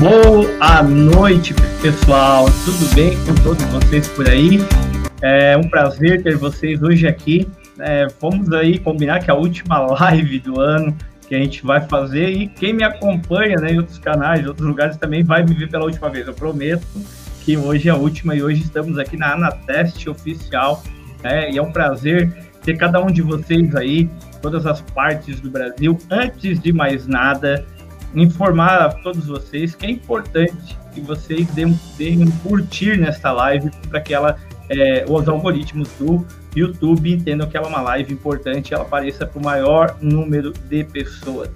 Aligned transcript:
Boa 0.00 0.82
noite, 0.82 1.54
pessoal. 1.82 2.46
Tudo 2.64 2.94
bem 2.94 3.18
com 3.26 3.34
todos 3.42 3.62
vocês 3.64 4.08
por 4.08 4.26
aí? 4.26 4.58
É 5.20 5.54
um 5.58 5.68
prazer 5.68 6.22
ter 6.22 6.38
vocês 6.38 6.82
hoje 6.82 7.06
aqui. 7.06 7.46
É, 7.78 8.06
vamos 8.18 8.50
aí 8.50 8.78
combinar 8.78 9.20
que 9.20 9.30
é 9.30 9.34
a 9.34 9.36
última 9.36 9.78
live 10.00 10.38
do 10.38 10.58
ano 10.58 10.96
que 11.28 11.34
a 11.34 11.38
gente 11.38 11.62
vai 11.62 11.82
fazer 11.82 12.30
e 12.30 12.46
quem 12.46 12.72
me 12.72 12.82
acompanha 12.82 13.56
né, 13.56 13.72
em 13.72 13.78
outros 13.78 13.98
canais, 13.98 14.40
em 14.40 14.46
outros 14.46 14.66
lugares 14.66 14.96
também 14.96 15.22
vai 15.22 15.44
me 15.44 15.52
ver 15.52 15.68
pela 15.68 15.84
última 15.84 16.08
vez. 16.08 16.26
Eu 16.26 16.32
prometo 16.32 16.86
que 17.44 17.58
hoje 17.58 17.90
é 17.90 17.92
a 17.92 17.96
última 17.96 18.34
e 18.34 18.42
hoje 18.42 18.62
estamos 18.62 18.98
aqui 18.98 19.18
na 19.18 19.34
Anateste 19.34 20.08
Oficial. 20.08 20.82
Né, 21.22 21.50
e 21.50 21.58
é 21.58 21.62
um 21.62 21.72
prazer 21.72 22.32
ter 22.62 22.78
cada 22.78 23.04
um 23.04 23.08
de 23.08 23.20
vocês 23.20 23.76
aí, 23.76 24.08
todas 24.40 24.64
as 24.64 24.80
partes 24.80 25.40
do 25.40 25.50
Brasil. 25.50 25.98
Antes 26.10 26.58
de 26.58 26.72
mais 26.72 27.06
nada, 27.06 27.66
informar 28.14 28.80
a 28.80 28.88
todos 28.88 29.26
vocês 29.26 29.74
que 29.74 29.86
é 29.86 29.90
importante 29.90 30.78
que 30.92 31.00
vocês 31.00 31.46
deem, 31.48 31.78
deem 31.96 32.22
um 32.22 32.30
curtir 32.30 32.98
nesta 32.98 33.30
live 33.32 33.70
para 33.88 34.00
que 34.00 34.12
ela, 34.12 34.36
é, 34.68 35.04
os 35.08 35.28
algoritmos 35.28 35.88
do 35.98 36.26
YouTube 36.54 37.12
entendam 37.12 37.48
que 37.48 37.56
ela 37.56 37.66
é 37.66 37.68
uma 37.68 37.80
live 37.82 38.12
importante 38.12 38.70
e 38.70 38.74
ela 38.74 38.82
apareça 38.82 39.24
para 39.24 39.38
o 39.38 39.44
maior 39.44 39.96
número 40.00 40.52
de 40.68 40.84
pessoas. 40.84 41.50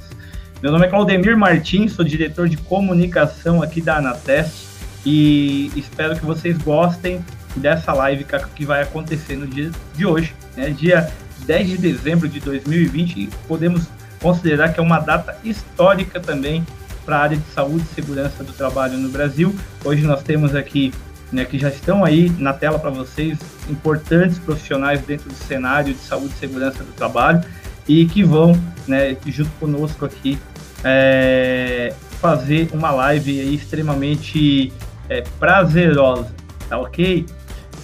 Meu 0.62 0.70
nome 0.70 0.86
é 0.86 0.88
Claudemir 0.88 1.36
Martins, 1.36 1.92
sou 1.92 2.04
diretor 2.04 2.48
de 2.48 2.56
comunicação 2.56 3.62
aqui 3.62 3.80
da 3.80 3.96
Anatest 3.96 4.66
e 5.04 5.70
espero 5.76 6.16
que 6.16 6.24
vocês 6.24 6.56
gostem 6.58 7.24
dessa 7.56 7.92
live 7.92 8.24
que 8.54 8.64
vai 8.64 8.82
acontecer 8.82 9.36
no 9.36 9.46
dia 9.46 9.70
de 9.94 10.06
hoje, 10.06 10.34
né, 10.56 10.70
dia 10.70 11.10
10 11.46 11.68
de 11.68 11.78
dezembro 11.78 12.28
de 12.28 12.40
2020, 12.40 13.16
e 13.16 13.26
podemos 13.46 13.88
considerar 14.24 14.72
que 14.72 14.80
é 14.80 14.82
uma 14.82 14.98
data 14.98 15.36
histórica 15.44 16.18
também 16.18 16.66
para 17.04 17.18
a 17.18 17.20
área 17.20 17.36
de 17.36 17.44
saúde 17.52 17.84
e 17.84 17.94
segurança 17.94 18.42
do 18.42 18.54
trabalho 18.54 18.96
no 18.96 19.10
Brasil. 19.10 19.54
Hoje 19.84 20.00
nós 20.02 20.22
temos 20.22 20.54
aqui, 20.54 20.94
né, 21.30 21.44
que 21.44 21.58
já 21.58 21.68
estão 21.68 22.02
aí 22.02 22.30
na 22.38 22.54
tela 22.54 22.78
para 22.78 22.88
vocês, 22.88 23.38
importantes 23.68 24.38
profissionais 24.38 25.02
dentro 25.02 25.28
do 25.28 25.34
cenário 25.34 25.92
de 25.92 26.00
saúde 26.00 26.32
e 26.34 26.38
segurança 26.38 26.82
do 26.82 26.92
trabalho 26.92 27.44
e 27.86 28.06
que 28.06 28.24
vão, 28.24 28.58
né, 28.88 29.14
junto 29.26 29.50
conosco 29.60 30.06
aqui, 30.06 30.38
é, 30.82 31.92
fazer 32.18 32.70
uma 32.72 32.90
live 32.92 33.54
extremamente 33.54 34.72
é, 35.06 35.22
prazerosa, 35.38 36.32
tá 36.66 36.78
ok? 36.78 37.26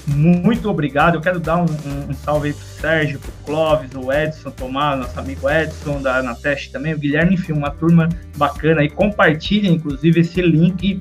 Muito 0.06 0.69
obrigado. 0.69 1.15
Eu 1.15 1.20
quero 1.20 1.39
dar 1.39 1.56
um, 1.56 1.67
um, 1.67 2.11
um 2.11 2.15
salve 2.15 2.48
aí 2.48 2.55
pro 2.55 2.65
Sérgio, 2.65 3.19
pro 3.19 3.33
Clóvis, 3.45 3.91
o 3.95 4.12
Edson 4.12 4.51
Tomás, 4.51 4.98
nosso 4.98 5.19
amigo 5.19 5.48
Edson, 5.48 6.01
da 6.01 6.19
Anateste 6.19 6.73
também, 6.73 6.95
o 6.95 6.98
Guilherme, 6.98 7.34
enfim, 7.34 7.53
uma 7.53 7.70
turma 7.70 8.09
bacana 8.37 8.81
aí. 8.81 8.89
Compartilhem, 8.89 9.75
inclusive, 9.75 10.21
esse 10.21 10.41
link 10.41 11.01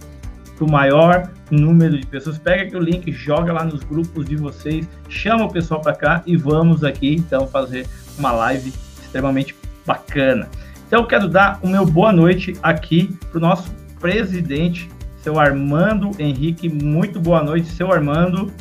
pro 0.58 0.70
maior 0.70 1.32
número 1.50 1.98
de 1.98 2.06
pessoas. 2.06 2.38
Pega 2.38 2.64
aqui 2.64 2.76
o 2.76 2.80
link, 2.80 3.12
joga 3.12 3.54
lá 3.54 3.64
nos 3.64 3.84
grupos 3.84 4.26
de 4.26 4.36
vocês, 4.36 4.88
chama 5.08 5.46
o 5.46 5.52
pessoal 5.52 5.82
para 5.82 5.96
cá 5.96 6.24
e 6.26 6.36
vamos 6.36 6.84
aqui, 6.84 7.16
então, 7.16 7.48
fazer 7.48 7.88
uma 8.18 8.32
live 8.32 8.74
extremamente 9.02 9.56
bacana. 9.86 10.50
Então, 10.86 11.02
eu 11.02 11.08
quero 11.08 11.28
dar 11.28 11.60
o 11.64 11.68
meu 11.68 11.86
boa 11.86 12.12
noite 12.12 12.54
aqui 12.62 13.16
pro 13.32 13.40
nosso 13.40 13.72
presidente, 14.00 14.90
seu 15.18 15.40
Armando 15.40 16.12
Henrique. 16.20 16.68
Muito 16.68 17.20
boa 17.20 17.44
noite, 17.44 17.68
seu 17.68 17.92
Armando. 17.92 18.52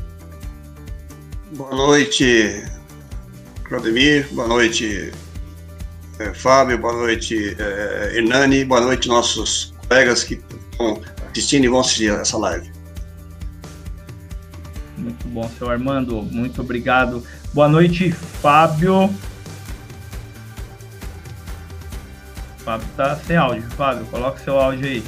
Boa 1.59 1.75
noite, 1.75 2.63
Claudemir. 3.65 4.29
Boa 4.31 4.47
noite, 4.47 5.13
é, 6.21 6.33
Fábio. 6.33 6.79
Boa 6.79 6.93
noite, 6.93 7.57
é, 7.59 8.13
Hernani. 8.17 8.65
Boa 8.65 8.81
noite, 8.81 9.09
nossos 9.09 9.75
colegas 9.89 10.23
que 10.23 10.35
estão 10.35 11.03
assistindo 11.29 11.65
e 11.65 11.69
vão 11.69 11.81
assistir 11.81 12.13
essa 12.13 12.39
live. 12.39 12.71
Muito 14.97 15.27
bom, 15.27 15.51
seu 15.59 15.69
Armando. 15.69 16.23
Muito 16.23 16.61
obrigado. 16.61 17.25
Boa 17.53 17.67
noite, 17.67 18.13
Fábio. 18.13 19.13
Fábio 22.59 22.87
tá 22.97 23.17
sem 23.17 23.37
áudio. 23.37 23.65
Fábio, 23.71 24.07
coloca 24.07 24.39
seu 24.45 24.57
áudio 24.61 24.87
aí. 24.87 25.03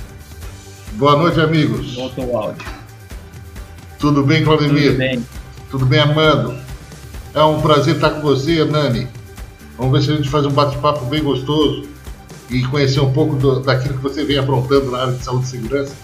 Boa 0.95 1.17
noite, 1.17 1.41
amigos. 1.41 1.95
Voltou 1.95 2.29
o 2.29 2.37
áudio. 2.37 2.67
Tudo 4.01 4.25
bem, 4.25 4.43
Claudemir? 4.43 4.87
Tudo 4.89 4.99
bem. 4.99 5.40
Tudo 5.71 5.87
bem, 5.87 6.01
Armando? 6.01 6.57
É 7.33 7.41
um 7.45 7.61
prazer 7.61 7.95
estar 7.95 8.11
com 8.11 8.23
você, 8.23 8.65
Nani. 8.65 9.07
Vamos 9.79 9.93
ver 9.93 10.05
se 10.05 10.13
a 10.13 10.17
gente 10.17 10.29
faz 10.29 10.45
um 10.45 10.51
bate-papo 10.51 11.05
bem 11.05 11.23
gostoso 11.23 11.89
e 12.51 12.63
conhecer 12.67 12.99
um 12.99 13.13
pouco 13.13 13.37
do, 13.37 13.61
daquilo 13.61 13.95
que 13.95 14.03
você 14.03 14.25
vem 14.25 14.37
aprontando 14.37 14.91
na 14.91 15.03
área 15.03 15.13
de 15.13 15.25
saúde 15.25 15.45
e 15.45 15.49
segurança. 15.49 15.95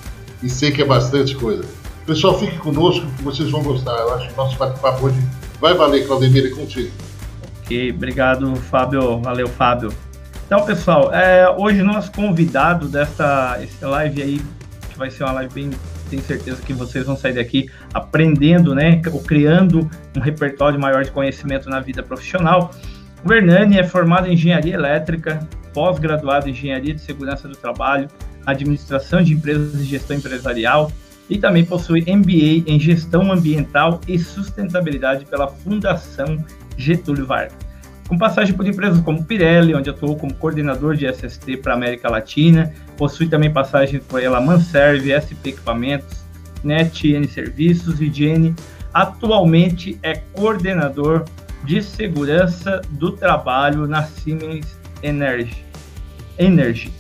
E 0.41 0.49
sei 0.49 0.71
que 0.71 0.83
é 0.83 0.85
bastante 0.85 1.35
coisa. 1.35 1.65
Pessoal, 2.07 2.39
fique 2.39 2.57
conosco 2.59 3.05
que 3.17 3.23
vocês 3.25 3.51
vão 3.51 3.61
gostar. 3.65 3.91
Eu 3.91 4.15
acho 4.15 4.29
que 4.29 4.35
o 4.35 4.37
nosso 4.37 4.57
bate-papo 4.57 5.07
hoje 5.07 5.21
vai 5.61 5.75
valer, 5.75 6.07
Claudemir, 6.07 6.47
é 6.47 6.51
contigo. 6.51 6.93
Ok, 7.63 7.91
obrigado, 7.91 8.55
Fábio. 8.55 9.21
Valeu, 9.21 9.49
Fábio. 9.49 9.93
Então, 10.47 10.65
pessoal, 10.65 11.13
é, 11.13 11.53
hoje 11.59 11.83
nosso 11.83 12.13
convidado 12.13 12.87
desta 12.87 13.59
live 13.83 14.23
aí, 14.23 14.43
que 14.89 14.97
vai 14.97 15.11
ser 15.11 15.25
uma 15.25 15.33
live 15.33 15.53
bem 15.53 15.71
tenho 16.07 16.23
certeza 16.23 16.63
que 16.63 16.73
vocês 16.73 17.05
vão 17.05 17.17
sair 17.17 17.35
daqui 17.35 17.69
aprendendo, 17.93 18.75
né, 18.75 19.01
ou 19.13 19.21
criando 19.21 19.89
um 20.17 20.21
repertório 20.21 20.79
maior 20.79 21.05
de 21.05 21.11
conhecimento 21.11 21.69
na 21.69 21.81
vida 21.81 22.03
profissional. 22.03 22.71
O 23.25 23.33
Hernani 23.33 23.79
é 23.79 23.85
formado 23.85 24.29
em 24.29 24.35
engenharia 24.35 24.75
elétrica, 24.75 25.47
pós-graduado 25.75 26.49
em 26.49 26.53
engenharia 26.53 26.95
de 26.95 27.01
segurança 27.01 27.49
do 27.49 27.57
trabalho, 27.57 28.09
administração 28.45 29.23
de 29.23 29.35
empresas 29.35 29.81
e 29.81 29.85
gestão 29.85 30.17
empresarial, 30.17 30.91
e 31.29 31.39
também 31.39 31.65
possui 31.65 32.03
MBA 32.03 32.71
em 32.71 32.79
gestão 32.79 33.33
ambiental 33.33 34.01
e 34.07 34.17
sustentabilidade 34.19 35.25
pela 35.27 35.49
Fundação 35.49 36.45
Getúlio 36.77 37.27
Vargas 37.27 37.66
com 38.09 38.17
passagem 38.17 38.55
por 38.55 38.67
empresas 38.67 39.01
como 39.01 39.25
Pirelli, 39.25 39.75
onde 39.75 39.91
atuou 39.91 40.17
como 40.17 40.35
coordenador 40.35 40.97
de 40.97 41.07
SST 41.07 41.59
para 41.59 41.73
a 41.73 41.77
América 41.77 42.09
Latina, 42.09 42.73
possui 42.97 43.29
também 43.29 43.51
passagem 43.51 44.01
pela 44.01 44.41
Manserve, 44.41 45.13
SP 45.13 45.51
Equipamentos, 45.51 46.25
NetN 46.63 47.27
Serviços 47.29 48.01
e 48.01 48.11
Gene. 48.11 48.55
Atualmente 48.95 49.99
é 50.03 50.15
coordenador 50.33 51.25
de 51.65 51.83
segurança 51.83 52.81
do 52.91 53.13
trabalho 53.13 53.87
na 53.87 54.05
Siemens 54.05 54.79
Energy. 55.03 55.65
Energy. 56.39 56.93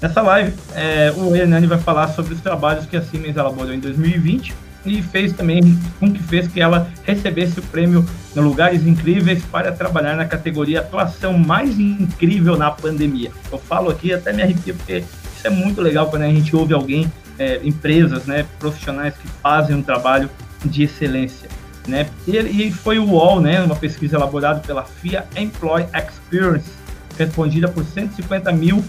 Nessa 0.00 0.20
live, 0.22 0.52
é, 0.74 1.12
o 1.16 1.36
Hernani 1.36 1.66
vai 1.66 1.78
falar 1.78 2.08
sobre 2.08 2.34
os 2.34 2.40
trabalhos 2.40 2.86
que 2.86 2.96
a 2.96 3.02
Siemens 3.02 3.36
elaborou 3.36 3.72
em 3.72 3.78
2020 3.78 4.61
e 4.84 5.02
fez 5.02 5.32
também 5.32 5.78
com 5.98 6.12
que 6.12 6.22
fez 6.22 6.48
que 6.48 6.60
ela 6.60 6.90
recebesse 7.04 7.58
o 7.58 7.62
prêmio 7.62 8.04
no 8.34 8.42
Lugares 8.42 8.86
Incríveis 8.86 9.42
para 9.44 9.72
trabalhar 9.72 10.16
na 10.16 10.24
categoria 10.24 10.80
Atuação 10.80 11.38
Mais 11.38 11.78
Incrível 11.78 12.56
na 12.56 12.70
Pandemia. 12.70 13.30
Eu 13.50 13.58
falo 13.58 13.90
aqui 13.90 14.12
até 14.12 14.32
me 14.32 14.42
arrepio 14.42 14.74
porque 14.74 15.04
isso 15.36 15.46
é 15.46 15.50
muito 15.50 15.80
legal 15.80 16.08
quando 16.08 16.22
a 16.22 16.28
gente 16.28 16.54
ouve 16.54 16.74
alguém, 16.74 17.10
é, 17.38 17.60
empresas, 17.64 18.26
né, 18.26 18.46
profissionais 18.58 19.14
que 19.16 19.28
fazem 19.42 19.76
um 19.76 19.82
trabalho 19.82 20.30
de 20.64 20.84
excelência. 20.84 21.48
Né? 21.86 22.08
E, 22.26 22.36
e 22.36 22.72
foi 22.72 22.98
o 22.98 23.04
UOL, 23.04 23.40
né, 23.40 23.60
uma 23.60 23.76
pesquisa 23.76 24.16
elaborada 24.16 24.60
pela 24.60 24.84
FIA 24.84 25.26
Employee 25.36 25.88
Experience, 25.94 26.70
respondida 27.18 27.68
por 27.68 27.84
150 27.84 28.52
mil 28.52 28.84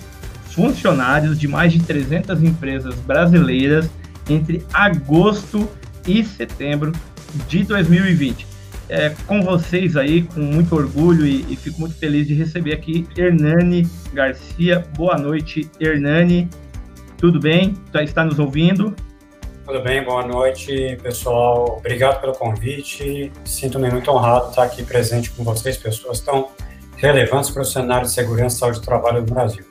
funcionários 0.46 1.40
de 1.40 1.48
mais 1.48 1.74
de 1.74 1.80
300 1.80 2.44
empresas 2.44 2.96
brasileiras 2.96 3.90
entre 4.30 4.64
agosto 4.72 5.68
e 6.08 6.24
setembro 6.24 6.92
de 7.48 7.64
2020. 7.64 8.48
É, 8.90 9.10
com 9.26 9.42
vocês 9.42 9.96
aí, 9.96 10.24
com 10.24 10.42
muito 10.42 10.76
orgulho 10.76 11.26
e, 11.26 11.46
e, 11.50 11.56
fico 11.56 11.80
muito 11.80 11.96
feliz 11.96 12.28
de 12.28 12.34
receber 12.34 12.74
aqui 12.74 13.08
Hernani 13.18 13.88
Garcia. 14.14 14.86
Boa 14.96 15.18
noite, 15.18 15.70
Hernani. 15.80 16.50
Tudo 17.18 17.40
bem? 17.40 17.76
Já 17.94 18.04
está 18.04 18.26
nos 18.26 18.38
ouvindo? 18.40 18.94
Tudo 19.66 19.82
bem, 19.82 20.04
boa 20.04 20.28
noite, 20.28 20.98
pessoal. 21.02 21.78
Obrigado 21.78 22.20
pelo 22.20 22.34
convite. 22.34 23.32
Sinto-me 23.46 23.90
muito 23.90 24.12
honrado 24.12 24.46
de 24.46 24.50
estar 24.50 24.64
aqui 24.64 24.84
presente 24.84 25.32
com 25.32 25.44
vocês, 25.44 25.78
pessoas 25.78 26.20
tão 26.20 26.50
relevantes 26.98 27.50
para 27.50 27.62
o 27.62 27.66
cenário 27.66 28.06
de 28.06 28.12
segurança 28.12 28.58
e 28.58 28.60
saúde 28.60 28.80
do 28.82 28.86
trabalho 28.86 29.22
no 29.22 29.34
Brasil. 29.34 29.64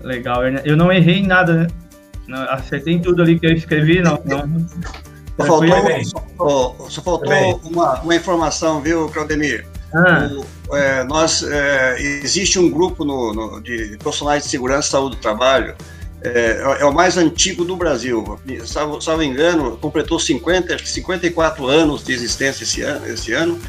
Legal, 0.00 0.44
Hernani. 0.46 0.68
Eu 0.68 0.76
não 0.76 0.92
errei 0.92 1.26
nada, 1.26 1.54
né? 1.54 1.66
Não, 2.26 2.42
acertei 2.50 2.98
tudo 2.98 3.22
ali 3.22 3.38
que 3.38 3.46
eu 3.46 3.52
escrevi, 3.52 4.00
não. 4.00 4.20
não. 4.24 4.66
Só 5.36 5.44
faltou, 5.44 6.04
só, 6.04 6.76
só 6.88 7.02
faltou 7.02 7.60
uma, 7.64 8.00
uma 8.00 8.14
informação, 8.16 8.80
viu, 8.80 9.08
Claudemir? 9.10 9.66
Ah. 9.94 10.28
O, 10.68 10.76
é, 10.76 11.04
nós, 11.04 11.42
é, 11.42 12.00
existe 12.00 12.58
um 12.58 12.70
grupo 12.70 13.04
no, 13.04 13.32
no, 13.32 13.60
de 13.60 13.96
profissionais 13.98 14.44
de 14.44 14.48
segurança 14.48 14.88
e 14.88 14.90
saúde 14.90 15.16
do 15.16 15.22
trabalho, 15.22 15.74
é, 16.22 16.62
é, 16.80 16.84
o 16.84 16.92
mais 16.92 17.16
antigo 17.16 17.64
do 17.64 17.76
Brasil. 17.76 18.38
Salvo, 18.64 19.00
salvo 19.00 19.22
engano, 19.22 19.76
completou 19.76 20.18
50, 20.18 20.84
54 20.84 21.66
anos 21.66 22.02
de 22.02 22.12
existência 22.12 22.64
esse 22.64 22.82
ano, 22.82 23.06
esse 23.06 23.32
ano 23.32 23.60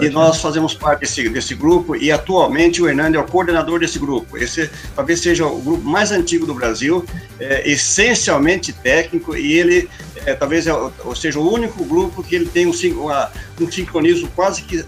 e 0.00 0.08
nós 0.08 0.40
fazemos 0.40 0.74
parte 0.74 1.00
desse, 1.00 1.28
desse 1.28 1.54
grupo 1.54 1.96
e 1.96 2.12
atualmente 2.12 2.80
o 2.80 2.88
Hernani 2.88 3.16
é 3.16 3.20
o 3.20 3.24
coordenador 3.24 3.80
desse 3.80 3.98
grupo. 3.98 4.38
Esse 4.38 4.70
talvez 4.94 5.20
seja 5.20 5.46
o 5.46 5.60
grupo 5.60 5.82
mais 5.84 6.12
antigo 6.12 6.46
do 6.46 6.54
Brasil, 6.54 7.04
é, 7.38 7.68
essencialmente 7.68 8.72
técnico 8.72 9.36
e 9.36 9.58
ele 9.58 9.88
é, 10.24 10.34
talvez 10.34 10.66
é, 10.66 10.72
seja 11.16 11.38
o 11.40 11.52
único 11.52 11.84
grupo 11.84 12.22
que 12.22 12.36
ele 12.36 12.46
tem 12.46 12.66
um, 12.66 12.72
uma, 13.00 13.30
um 13.60 13.70
sincronismo 13.70 14.28
quase 14.34 14.62
que 14.62 14.84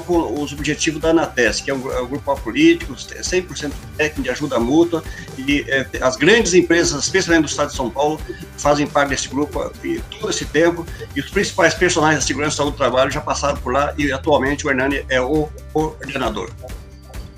com 0.00 0.42
os 0.42 0.52
objetivos 0.52 1.00
da 1.00 1.10
ANATES, 1.10 1.60
que 1.60 1.70
é 1.70 1.74
um, 1.74 1.90
é 1.90 2.00
um 2.00 2.06
grupo 2.06 2.30
apolítico, 2.30 2.94
100% 2.94 3.72
técnico 3.96 4.22
de 4.22 4.30
ajuda 4.30 4.58
mútua, 4.58 5.02
e 5.36 5.64
é, 5.68 5.86
as 6.00 6.16
grandes 6.16 6.54
empresas, 6.54 7.04
especialmente 7.04 7.46
do 7.46 7.48
estado 7.48 7.70
de 7.70 7.76
São 7.76 7.90
Paulo, 7.90 8.20
fazem 8.56 8.86
parte 8.86 9.10
desse 9.10 9.28
grupo 9.28 9.70
e 9.82 10.00
todo 10.20 10.30
esse 10.30 10.44
tempo, 10.44 10.86
e 11.14 11.20
os 11.20 11.30
principais 11.30 11.74
personagens 11.74 12.22
da 12.22 12.26
segurança 12.26 12.64
do 12.64 12.72
trabalho 12.72 13.10
já 13.10 13.20
passaram 13.20 13.56
por 13.56 13.72
lá, 13.72 13.92
e 13.98 14.12
atualmente 14.12 14.66
o 14.66 14.70
Hernani 14.70 15.04
é 15.08 15.20
o 15.20 15.48
coordenador. 15.72 16.50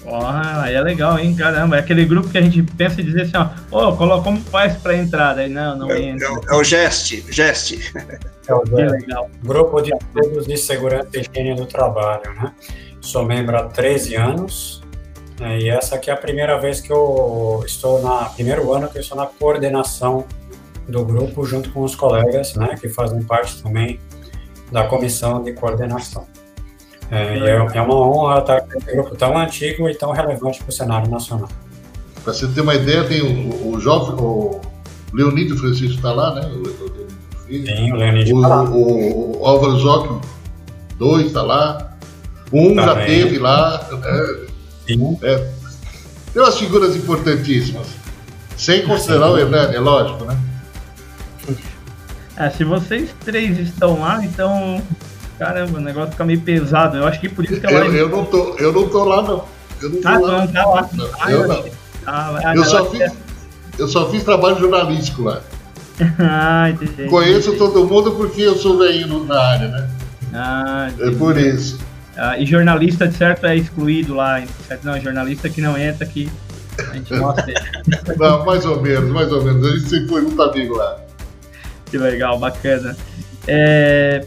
Ah, 0.09 0.63
aí 0.63 0.75
é 0.75 0.81
legal, 0.81 1.19
hein? 1.19 1.35
Caramba, 1.35 1.77
é 1.77 1.81
aquele 1.81 2.05
grupo 2.05 2.29
que 2.29 2.39
a 2.39 2.43
gente 2.43 2.63
pensa 2.63 3.01
em 3.01 3.05
dizer 3.05 3.23
assim, 3.23 3.37
ó, 3.37 3.89
oh, 3.89 3.97
coloca 3.97 4.25
como 4.25 4.41
faz 4.41 4.77
para 4.77 4.97
entrar? 4.97 5.39
Aí 5.39 5.49
não, 5.49 5.77
não 5.77 5.91
é, 5.91 6.01
entra. 6.01 6.29
É, 6.29 6.55
é 6.55 6.55
o 6.55 6.63
Geste, 6.63 7.25
Geste. 7.31 7.93
É 8.49 8.55
o 8.55 8.63
legal. 8.63 9.29
Grupo 9.43 9.81
de 9.81 9.93
Estudos 9.93 10.47
de 10.47 10.57
Segurança 10.57 11.09
e 11.15 11.21
Higiene 11.21 11.57
do 11.57 11.67
Trabalho, 11.67 12.33
né? 12.35 12.53
Sou 13.01 13.25
membro 13.25 13.57
há 13.57 13.65
13 13.65 14.15
anos 14.17 14.83
né? 15.39 15.61
e 15.61 15.69
essa 15.69 15.97
aqui 15.97 16.11
é 16.11 16.13
a 16.13 16.17
primeira 16.17 16.59
vez 16.59 16.81
que 16.81 16.93
eu 16.93 17.63
estou 17.67 18.03
na 18.03 18.27
primeiro 18.31 18.73
ano 18.73 18.89
que 18.89 18.99
eu 18.99 19.03
estou 19.03 19.17
na 19.17 19.27
coordenação 19.27 20.25
do 20.89 21.05
grupo 21.05 21.45
junto 21.45 21.71
com 21.73 21.83
os 21.83 21.95
colegas, 21.95 22.55
né, 22.55 22.77
que 22.81 22.89
fazem 22.89 23.23
parte 23.23 23.61
também 23.63 24.01
da 24.71 24.87
comissão 24.87 25.43
de 25.43 25.53
coordenação. 25.53 26.27
É, 27.11 27.39
é, 27.39 27.79
é 27.79 27.83
uma 27.83 27.95
honra 27.95 28.41
estar 28.41 28.61
com 28.63 28.79
um 28.79 28.83
grupo 28.83 29.17
tão 29.17 29.39
antigo 29.39 29.89
e 29.89 29.95
tão 29.95 30.11
relevante 30.11 30.59
para 30.59 30.71
o 30.71 30.73
cenário 30.73 31.11
nacional. 31.11 31.49
Para 32.25 32.33
você 32.33 32.47
ter 32.49 32.61
uma 32.61 32.75
ideia, 32.75 33.05
tem 33.05 33.23
o, 33.23 33.75
o 33.75 33.81
jovem, 33.81 34.17
o 34.19 34.61
Leonídio 35.13 35.57
Francisco 35.57 35.95
está 35.95 36.13
lá, 36.13 36.35
né? 36.35 36.47
O, 36.47 36.63
o, 36.63 37.07
Sim, 37.49 37.93
o 37.93 37.97
Leonídio 37.97 38.37
está 38.37 38.49
lá. 38.49 38.65
O, 38.65 39.41
o 39.41 39.47
Álvaro 39.47 39.79
Zóquio, 39.79 40.21
dois 40.99 41.27
está 41.27 41.43
lá. 41.43 41.97
Um 42.53 42.75
Também. 42.75 42.85
já 42.85 42.95
teve 43.07 43.39
lá. 43.39 43.89
Né? 43.93 44.47
Sim. 44.87 45.19
É, 45.23 45.37
tem 46.33 46.43
umas 46.43 46.59
figuras 46.59 46.97
importantíssimas. 46.97 47.87
Sem 48.57 48.85
considerar 48.87 49.29
Sim. 49.29 49.33
o 49.33 49.39
Hernani, 49.39 49.77
é 49.77 49.81
lógico, 49.81 50.25
né? 50.25 50.37
É, 52.37 52.51
se 52.51 52.65
vocês 52.65 53.15
três 53.25 53.59
estão 53.59 54.01
lá, 54.01 54.23
então 54.25 54.83
Caramba, 55.39 55.79
o 55.79 55.81
negócio 55.81 56.13
fica 56.13 56.25
meio 56.25 56.41
pesado. 56.41 56.97
Eu 56.97 57.07
acho 57.07 57.21
que 57.21 57.29
por 57.29 57.45
isso 57.45 57.61
que 57.61 57.67
ela. 57.67 57.87
Eu, 57.87 57.95
eu, 57.95 58.09
não, 58.09 58.25
tô, 58.25 58.55
eu 58.59 58.73
não 58.73 58.89
tô 58.89 59.05
lá, 59.05 59.23
não. 59.23 59.45
Eu 59.83 59.91
não 59.91 60.01
tô 60.01 60.09
ah, 60.09 60.19
lá. 60.19 60.47
Não, 60.47 60.53
tá 60.53 60.67
lá. 60.67 60.91
Não, 60.93 61.11
ah, 61.21 61.31
eu, 61.31 61.49
não. 61.49 61.65
Ah, 62.07 62.53
eu, 62.55 62.65
só 62.65 62.85
fiz, 62.87 63.13
eu 63.79 63.89
só 63.89 64.11
fiz 64.11 64.25
trabalho 64.25 64.59
jornalístico 64.59 65.23
lá. 65.23 65.41
ah, 66.19 66.71
entendi. 66.71 67.09
Conheço 67.09 67.57
todo 67.57 67.85
mundo 67.85 68.13
porque 68.13 68.43
eu 68.43 68.57
sou 68.57 68.79
velhinho 68.79 69.25
na 69.25 69.41
área, 69.41 69.69
né? 69.69 69.91
Ah, 70.33 70.91
entendi. 70.93 71.15
É 71.15 71.19
por 71.19 71.37
isso. 71.37 71.79
Ah, 72.17 72.39
e 72.39 72.47
jornalista, 72.47 73.07
de 73.07 73.15
certo, 73.15 73.47
é 73.47 73.57
excluído 73.57 74.15
lá. 74.15 74.43
Certo? 74.67 74.85
Não, 74.85 74.99
jornalista 75.01 75.51
que 75.51 75.61
não 75.61 75.77
entra 75.77 76.05
aqui. 76.05 76.31
A 76.79 76.95
gente 76.95 77.15
mostra. 77.15 77.47
não, 78.17 78.45
mais 78.45 78.65
ou 78.65 78.81
menos, 78.81 79.11
mais 79.11 79.31
ou 79.31 79.45
menos. 79.45 79.67
A 79.67 79.71
gente 79.77 79.89
sempre 79.89 80.09
foi 80.09 80.23
muito 80.23 80.41
amigo 80.41 80.77
lá. 80.77 80.99
Que 81.87 81.99
legal, 81.99 82.39
bacana. 82.39 82.97
É, 83.47 84.25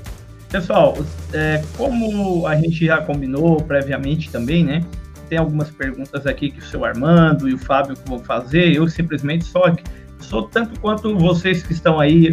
Pessoal, 0.49 0.97
é, 1.31 1.63
como 1.77 2.47
a 2.47 2.55
gente 2.55 2.85
já 2.85 3.01
combinou 3.01 3.61
previamente 3.61 4.31
também, 4.31 4.65
né? 4.65 4.83
Tem 5.29 5.37
algumas 5.37 5.69
perguntas 5.69 6.25
aqui 6.25 6.49
que 6.49 6.59
o 6.59 6.65
seu 6.65 6.83
Armando 6.83 7.47
e 7.47 7.53
o 7.53 7.57
Fábio 7.57 7.95
vão 8.07 8.17
fazer. 8.17 8.75
Eu 8.75 8.87
simplesmente 8.87 9.45
só 9.45 9.75
sou 10.19 10.43
tanto 10.43 10.79
quanto 10.79 11.15
vocês 11.15 11.61
que 11.61 11.71
estão 11.71 11.99
aí 11.99 12.31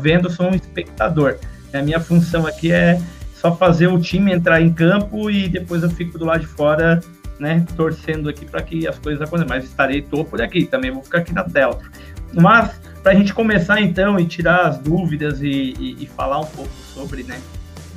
vendo, 0.00 0.30
sou 0.30 0.46
um 0.46 0.54
espectador. 0.54 1.36
A 1.74 1.82
minha 1.82 1.98
função 1.98 2.46
aqui 2.46 2.70
é 2.70 3.00
só 3.34 3.54
fazer 3.54 3.88
o 3.88 3.98
time 3.98 4.32
entrar 4.32 4.60
em 4.60 4.72
campo 4.72 5.28
e 5.28 5.48
depois 5.48 5.82
eu 5.82 5.90
fico 5.90 6.16
do 6.16 6.24
lado 6.24 6.40
de 6.40 6.46
fora, 6.46 7.00
né, 7.40 7.64
torcendo 7.76 8.28
aqui 8.28 8.46
para 8.46 8.62
que 8.62 8.86
as 8.86 8.98
coisas 9.00 9.20
aconteçam. 9.20 9.48
Mas 9.48 9.64
estarei, 9.64 10.00
tô 10.02 10.24
por 10.24 10.40
aqui, 10.40 10.64
também 10.64 10.92
vou 10.92 11.02
ficar 11.02 11.18
aqui 11.18 11.34
na 11.34 11.42
tela. 11.42 11.78
Mas 12.32 12.80
para 13.08 13.16
a 13.16 13.18
gente 13.18 13.32
começar 13.32 13.80
então 13.80 14.20
e 14.20 14.26
tirar 14.26 14.66
as 14.66 14.76
dúvidas 14.76 15.40
e, 15.40 15.46
e, 15.48 15.96
e 16.00 16.06
falar 16.14 16.40
um 16.40 16.44
pouco 16.44 16.70
sobre 16.92 17.22
né, 17.22 17.40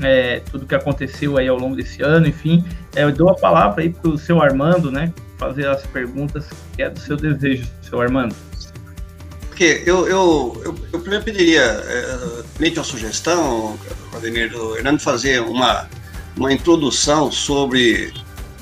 é, 0.01 0.39
tudo 0.49 0.65
que 0.65 0.73
aconteceu 0.73 1.37
aí 1.37 1.49
ao 1.49 1.57
longo 1.57 1.75
desse 1.75 2.01
ano, 2.01 2.27
enfim, 2.27 2.63
é, 2.95 3.03
eu 3.03 3.11
dou 3.11 3.29
a 3.29 3.35
palavra 3.35 3.83
aí 3.83 3.89
para 3.89 4.09
o 4.09 4.17
seu 4.17 4.41
Armando, 4.41 4.89
né, 4.89 5.11
fazer 5.37 5.67
as 5.67 5.85
perguntas 5.85 6.47
que 6.73 6.81
é 6.81 6.89
do 6.89 6.97
seu 6.97 7.17
desejo, 7.17 7.67
seu 7.81 7.99
Armando. 7.99 8.33
Porque 9.49 9.83
eu, 9.85 10.07
eu, 10.07 10.61
eu, 10.63 10.75
eu 10.93 10.99
primeiro 11.01 11.25
pediria, 11.25 11.59
é, 11.61 12.69
uma 12.73 12.83
sugestão, 12.85 13.77
Vladimir, 14.11 14.49
do 14.49 14.77
Hernando 14.77 15.01
fazer 15.01 15.41
uma, 15.41 15.89
uma 16.37 16.53
introdução 16.53 17.29
sobre 17.29 18.13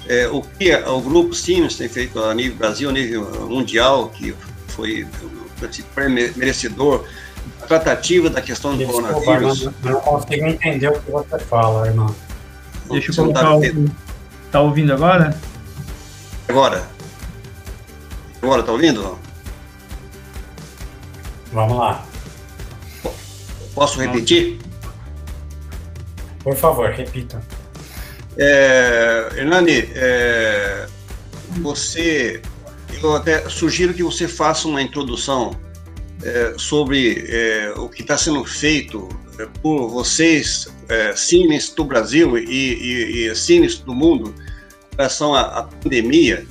é, 0.08 0.28
o 0.28 0.42
que 0.42 0.74
o 0.74 1.00
grupo 1.00 1.36
Siemens 1.36 1.76
tem 1.76 1.88
feito 1.88 2.18
a 2.20 2.34
nível 2.34 2.58
Brasil, 2.58 2.90
a 2.90 2.92
nível 2.92 3.48
mundial, 3.48 4.10
que 4.10 4.34
foi 4.70 5.06
merecedor 6.36 7.06
tratativa 7.68 8.30
da 8.30 8.42
questão 8.42 8.72
do 8.72 8.78
Desculpa, 8.78 9.14
coronavírus. 9.14 9.64
Eu 9.64 9.92
não 9.92 10.02
consigo 10.02 10.46
entender 10.46 10.88
o 10.90 11.00
que 11.00 11.12
você 11.12 11.40
fala, 11.40 11.88
irmão. 11.88 12.16
Deixa 12.90 13.12
eu 13.12 13.16
colocar 13.16 13.42
tá 13.42 13.56
o... 13.56 13.62
Tá 14.52 14.62
ouvindo 14.62 14.94
agora? 14.94 15.38
Agora. 16.48 16.84
Agora, 18.42 18.64
tá 18.64 18.72
ouvindo? 18.72 19.20
Vamos 21.52 21.78
lá. 21.78 22.06
Posso 23.74 24.00
repetir? 24.00 24.60
Por 26.44 26.56
favor, 26.56 26.90
repita. 26.90 27.42
É, 28.38 29.30
Hernani, 29.36 29.90
é, 29.94 30.88
você 31.62 32.42
eu 33.02 33.16
até 33.16 33.48
sugiro 33.50 33.94
que 33.94 34.04
você 34.04 34.28
faça 34.28 34.68
uma 34.68 34.82
introdução 34.82 35.56
é, 36.24 36.54
sobre 36.58 37.26
é, 37.28 37.74
o 37.78 37.88
que 37.88 38.02
está 38.02 38.18
sendo 38.18 38.44
feito 38.44 39.08
é, 39.40 39.48
por 39.62 39.88
vocês, 39.90 40.68
é, 40.90 41.16
cines 41.16 41.70
do 41.70 41.84
Brasil 41.84 42.38
e, 42.38 42.44
e, 42.44 43.28
e 43.28 43.36
cines 43.36 43.78
do 43.78 43.94
mundo 43.94 44.34
em 44.94 44.98
relação 44.98 45.34
à, 45.34 45.42
à 45.42 45.64
pandemia, 45.64 46.46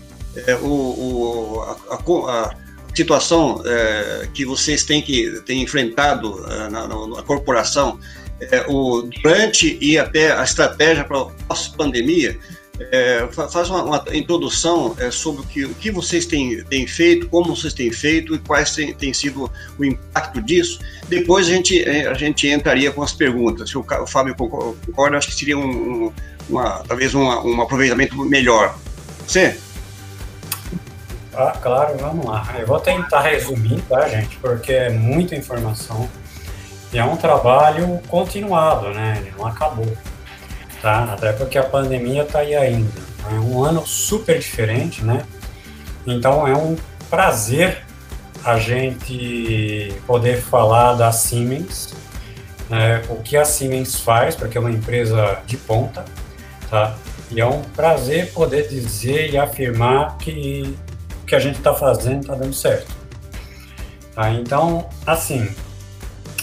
é, 0.47 0.55
o, 0.57 0.67
o, 0.67 1.61
a, 1.91 1.95
a, 1.95 2.69
situação 2.95 3.63
é, 3.65 4.29
que 4.35 4.45
vocês 4.45 4.85
têm 4.85 5.01
que 5.03 5.41
têm 5.47 5.63
enfrentado 5.63 6.45
é, 6.51 6.71
na, 6.71 6.89
na, 6.89 7.07
na, 7.07 7.23
corporação 7.23 8.01
o, 8.69 9.03
durante 9.23 9.79
e 9.81 9.99
até 9.99 10.33
a 10.33 10.43
estratégia 10.43 11.05
para 11.05 11.21
a 11.21 11.25
pós-pandemia, 11.27 12.39
é, 12.81 13.29
faz 13.33 13.69
uma, 13.71 13.83
uma 13.83 14.05
introdução 14.13 14.95
é, 14.99 15.11
sobre 15.11 15.43
o 15.43 15.45
que, 15.45 15.65
o 15.65 15.75
que 15.75 15.91
vocês 15.91 16.27
têm, 16.27 16.63
têm 16.65 16.87
feito, 16.87 17.29
como 17.29 17.55
vocês 17.55 17.73
têm 17.73 17.91
feito 17.91 18.35
e 18.35 18.39
quais 18.39 18.75
têm, 18.75 18.95
têm 18.95 19.13
sido 19.13 19.51
o 19.79 19.85
impacto 19.85 20.41
disso. 20.43 20.79
Depois 21.09 21.49
a 21.49 21.51
gente, 21.51 21.83
é, 21.83 22.09
a 22.09 22.15
gente 22.15 22.49
entraria 22.49 22.91
com 22.93 23.03
as 23.03 23.13
perguntas. 23.13 23.71
Se 23.71 23.79
o, 23.79 23.81
o 23.85 24.07
Fábio 24.07 24.35
concorda, 24.35 25.19
acho 25.19 25.29
que 25.29 25.35
seria 25.35 25.59
um, 25.59 26.07
um 26.07 26.13
uma, 26.49 26.83
talvez 26.87 27.15
uma, 27.15 27.43
um 27.45 27.61
aproveitamento 27.61 28.17
melhor. 28.25 28.75
Você? 29.27 29.59
Ah, 31.35 31.53
claro, 31.61 31.97
vamos 31.99 32.27
lá. 32.27 32.57
Eu 32.59 32.67
vou 32.67 32.81
tentar 32.81 33.21
resumir, 33.21 33.81
tá, 33.83 34.09
gente? 34.09 34.37
Porque 34.39 34.73
é 34.73 34.91
muita 34.91 35.37
informação 35.37 36.09
e 36.93 36.99
é 36.99 37.05
um 37.05 37.17
trabalho 37.17 38.01
continuado, 38.09 38.89
né? 38.91 39.19
Ele 39.21 39.33
não 39.37 39.47
acabou 39.47 39.87
tá? 40.81 41.13
Até 41.13 41.33
porque 41.33 41.59
a 41.59 41.65
pandemia 41.65 42.23
está 42.23 42.41
aí 42.41 42.55
ainda. 42.55 42.91
É 43.31 43.35
um 43.35 43.63
ano 43.63 43.87
super 43.87 44.39
diferente, 44.39 45.05
né? 45.05 45.25
Então 46.07 46.47
é 46.47 46.57
um 46.57 46.77
prazer 47.11 47.85
a 48.45 48.59
gente 48.59 49.95
poder 50.07 50.41
falar 50.41 50.95
da 50.95 51.13
Siemens, 51.13 51.95
né? 52.71 53.03
o 53.09 53.17
que 53.17 53.37
a 53.37 53.45
Siemens 53.45 53.97
faz, 54.01 54.35
porque 54.35 54.57
é 54.57 54.61
uma 54.61 54.71
empresa 54.71 55.43
de 55.47 55.57
ponta, 55.57 56.05
tá? 56.71 56.97
E 57.31 57.41
é 57.41 57.47
um 57.47 57.61
prazer 57.61 58.33
poder 58.33 58.69
dizer 58.69 59.31
e 59.31 59.37
afirmar 59.37 60.17
que 60.17 60.75
o 61.23 61.27
que 61.27 61.35
a 61.35 61.39
gente 61.39 61.59
está 61.59 61.75
fazendo 61.75 62.23
está 62.23 62.35
dando 62.35 62.55
certo. 62.55 62.97
Tá? 64.15 64.31
Então, 64.31 64.89
assim, 65.07 65.49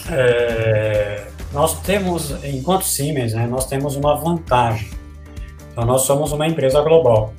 é, 0.08 1.25
nós 1.52 1.80
temos, 1.80 2.30
enquanto 2.44 2.84
Siemens, 2.84 3.32
né, 3.32 3.46
nós 3.46 3.66
temos 3.66 3.96
uma 3.96 4.14
vantagem. 4.16 4.90
Então, 5.72 5.84
nós 5.84 6.02
somos 6.02 6.32
uma 6.32 6.46
empresa 6.46 6.80
global. 6.80 7.32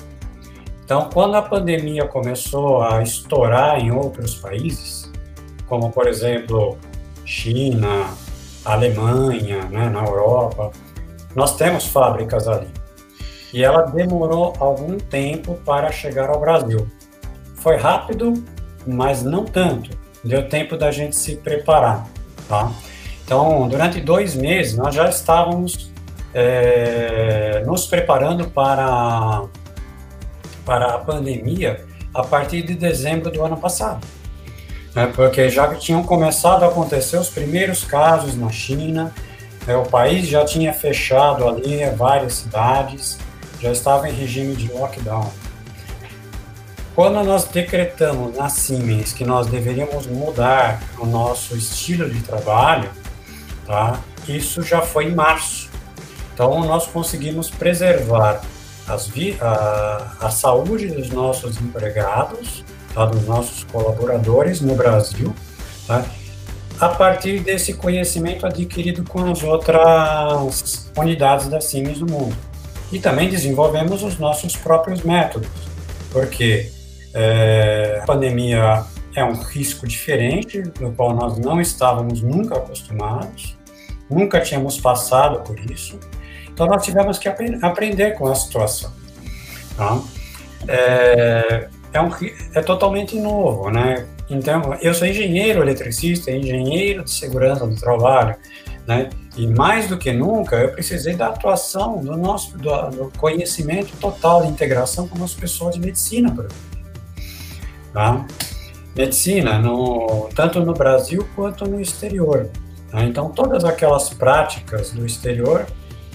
Então, 0.83 1.09
quando 1.13 1.35
a 1.35 1.41
pandemia 1.41 2.07
começou 2.07 2.81
a 2.81 3.03
estourar 3.03 3.79
em 3.79 3.91
outros 3.91 4.35
países, 4.35 5.11
como 5.67 5.91
por 5.91 6.07
exemplo 6.07 6.77
China, 7.25 8.07
Alemanha, 8.63 9.63
né, 9.65 9.89
na 9.89 10.05
Europa, 10.05 10.71
nós 11.35 11.55
temos 11.55 11.85
fábricas 11.85 12.47
ali. 12.47 12.67
e 13.53 13.63
ela 13.63 13.83
demorou 13.83 14.53
algum 14.59 14.97
tempo 14.97 15.55
para 15.65 15.91
chegar 15.91 16.29
ao 16.29 16.39
Brasil. 16.39 16.87
Foi 17.55 17.75
rápido, 17.77 18.33
mas 18.85 19.23
não 19.23 19.45
tanto. 19.45 19.89
Deu 20.23 20.47
tempo 20.47 20.77
da 20.77 20.91
gente 20.91 21.15
se 21.15 21.37
preparar, 21.37 22.07
tá? 22.47 22.71
Então, 23.27 23.67
durante 23.67 23.99
dois 23.99 24.35
meses, 24.35 24.77
nós 24.77 24.95
já 24.95 25.09
estávamos 25.09 25.91
é, 26.33 27.61
nos 27.65 27.85
preparando 27.85 28.47
para, 28.47 29.43
para 30.65 30.95
a 30.95 30.97
pandemia 30.99 31.85
a 32.13 32.23
partir 32.23 32.61
de 32.61 32.73
dezembro 32.73 33.29
do 33.29 33.43
ano 33.43 33.57
passado. 33.57 34.07
Né? 34.95 35.11
Porque 35.13 35.49
já 35.49 35.75
tinham 35.75 36.03
começado 36.03 36.63
a 36.63 36.67
acontecer 36.67 37.17
os 37.17 37.27
primeiros 37.27 37.83
casos 37.83 38.33
na 38.37 38.49
China, 38.49 39.13
né? 39.67 39.75
o 39.75 39.83
país 39.83 40.25
já 40.25 40.45
tinha 40.45 40.71
fechado 40.71 41.45
ali 41.49 41.85
várias 41.97 42.35
cidades, 42.35 43.19
já 43.59 43.73
estava 43.73 44.07
em 44.07 44.13
regime 44.13 44.55
de 44.55 44.71
lockdown. 44.71 45.29
Quando 46.95 47.21
nós 47.25 47.43
decretamos 47.43 48.37
na 48.37 48.47
Siemens 48.47 49.11
que 49.11 49.25
nós 49.25 49.47
deveríamos 49.47 50.07
mudar 50.07 50.81
o 50.97 51.05
nosso 51.05 51.57
estilo 51.57 52.09
de 52.09 52.21
trabalho, 52.21 52.89
tá? 53.67 53.99
isso 54.27 54.63
já 54.63 54.81
foi 54.81 55.05
em 55.05 55.15
março. 55.15 55.69
Então, 56.33 56.59
nós 56.61 56.87
conseguimos 56.87 57.49
preservar 57.49 58.41
a, 58.87 60.25
a 60.25 60.29
saúde 60.29 60.87
dos 60.87 61.09
nossos 61.09 61.59
empregados, 61.59 62.63
tá? 62.93 63.05
dos 63.05 63.25
nossos 63.25 63.63
colaboradores 63.65 64.61
no 64.61 64.75
Brasil, 64.75 65.35
tá? 65.85 66.05
a 66.79 66.89
partir 66.89 67.39
desse 67.39 67.73
conhecimento 67.73 68.45
adquirido 68.45 69.03
com 69.03 69.29
as 69.31 69.43
outras 69.43 70.89
unidades 70.95 71.47
da 71.47 71.59
Siemens 71.59 71.99
do 71.99 72.09
mundo. 72.09 72.35
E 72.91 72.99
também 72.99 73.29
desenvolvemos 73.29 74.03
os 74.03 74.17
nossos 74.17 74.55
próprios 74.55 75.01
métodos, 75.01 75.49
porque 76.11 76.71
é, 77.13 77.99
a 78.01 78.05
pandemia 78.05 78.85
é 79.15 79.23
um 79.23 79.33
risco 79.33 79.87
diferente, 79.87 80.63
no 80.79 80.93
qual 80.93 81.13
nós 81.15 81.37
não 81.39 81.59
estávamos 81.59 82.21
nunca 82.21 82.55
acostumados, 82.55 83.56
nunca 84.09 84.39
tínhamos 84.41 84.79
passado 84.79 85.41
por 85.41 85.59
isso, 85.71 85.99
então 86.51 86.65
nós 86.67 86.83
tivemos 86.83 87.17
que 87.17 87.27
ap 87.27 87.39
aprender 87.61 88.11
com 88.11 88.27
a 88.27 88.35
situação. 88.35 88.91
Tá? 89.75 90.01
É, 90.67 91.69
é, 91.93 92.01
um, 92.01 92.09
é 92.53 92.61
totalmente 92.61 93.19
novo, 93.19 93.69
né? 93.69 94.07
Então, 94.29 94.77
eu 94.81 94.93
sou 94.93 95.07
engenheiro 95.07 95.61
eletricista, 95.61 96.31
engenheiro 96.31 97.03
de 97.03 97.11
segurança 97.11 97.65
do 97.65 97.75
trabalho, 97.75 98.35
né? 98.85 99.09
E 99.37 99.47
mais 99.47 99.87
do 99.87 99.97
que 99.97 100.11
nunca, 100.11 100.55
eu 100.55 100.71
precisei 100.71 101.15
da 101.15 101.27
atuação 101.27 101.99
do 101.99 102.17
nosso 102.17 102.57
do, 102.57 102.89
do 102.89 103.11
conhecimento 103.17 103.95
total 103.97 104.43
de 104.43 104.49
integração 104.49 105.07
com 105.07 105.23
as 105.23 105.33
pessoas 105.33 105.75
de 105.75 105.81
medicina, 105.81 106.33
por 106.33 106.45
exemplo. 106.45 106.67
Tá? 107.93 108.25
Medicina, 108.95 109.59
no, 109.59 110.29
tanto 110.35 110.59
no 110.59 110.73
Brasil 110.73 111.27
quanto 111.35 111.65
no 111.65 111.79
exterior. 111.79 112.49
Tá? 112.91 113.03
Então, 113.03 113.29
todas 113.29 113.63
aquelas 113.63 114.09
práticas 114.09 114.91
do 114.91 115.05
exterior, 115.05 115.65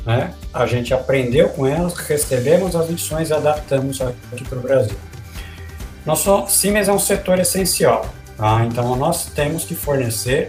né, 0.05 0.35
a 0.53 0.67
gente 0.67 0.93
aprendeu 0.93 1.49
com 1.51 1.67
elas, 1.67 1.95
recebemos 1.95 2.75
as 2.75 2.89
lições 2.89 3.31
e 3.31 3.33
adaptamos 3.33 4.01
aqui 4.01 4.45
para 4.45 4.59
o 4.59 4.61
Brasil. 4.61 4.97
Nosso 6.05 6.47
Siemens 6.49 6.89
é 6.89 6.93
um 6.93 6.99
setor 6.99 7.39
essencial, 7.39 8.07
tá? 8.37 8.65
então 8.65 8.97
nós 8.97 9.27
temos 9.27 9.65
que 9.65 9.75
fornecer 9.75 10.49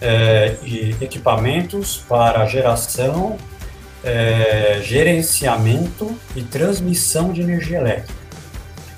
é, 0.00 0.56
equipamentos 1.00 1.98
para 2.08 2.46
geração, 2.46 3.36
é, 4.02 4.80
gerenciamento 4.82 6.16
e 6.34 6.42
transmissão 6.42 7.32
de 7.32 7.42
energia 7.42 7.78
elétrica. 7.78 8.14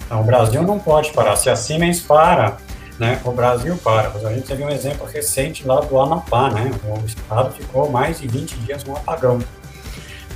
Então, 0.06 0.20
o 0.20 0.24
Brasil 0.24 0.62
não 0.62 0.78
pode 0.78 1.12
parar. 1.12 1.36
Se 1.36 1.48
a 1.48 1.56
Siemens 1.56 2.00
para, 2.00 2.58
né, 3.00 3.18
o 3.24 3.32
Brasil 3.32 3.78
para. 3.82 4.10
A 4.10 4.34
gente 4.34 4.46
teve 4.46 4.62
um 4.62 4.68
exemplo 4.68 5.06
recente 5.06 5.66
lá 5.66 5.80
do 5.80 5.98
Amapá, 5.98 6.50
né? 6.50 6.70
O 6.84 7.06
estado 7.06 7.50
ficou 7.50 7.90
mais 7.90 8.20
de 8.20 8.28
20 8.28 8.56
dias 8.58 8.84
no 8.84 8.94
apagão. 8.94 9.38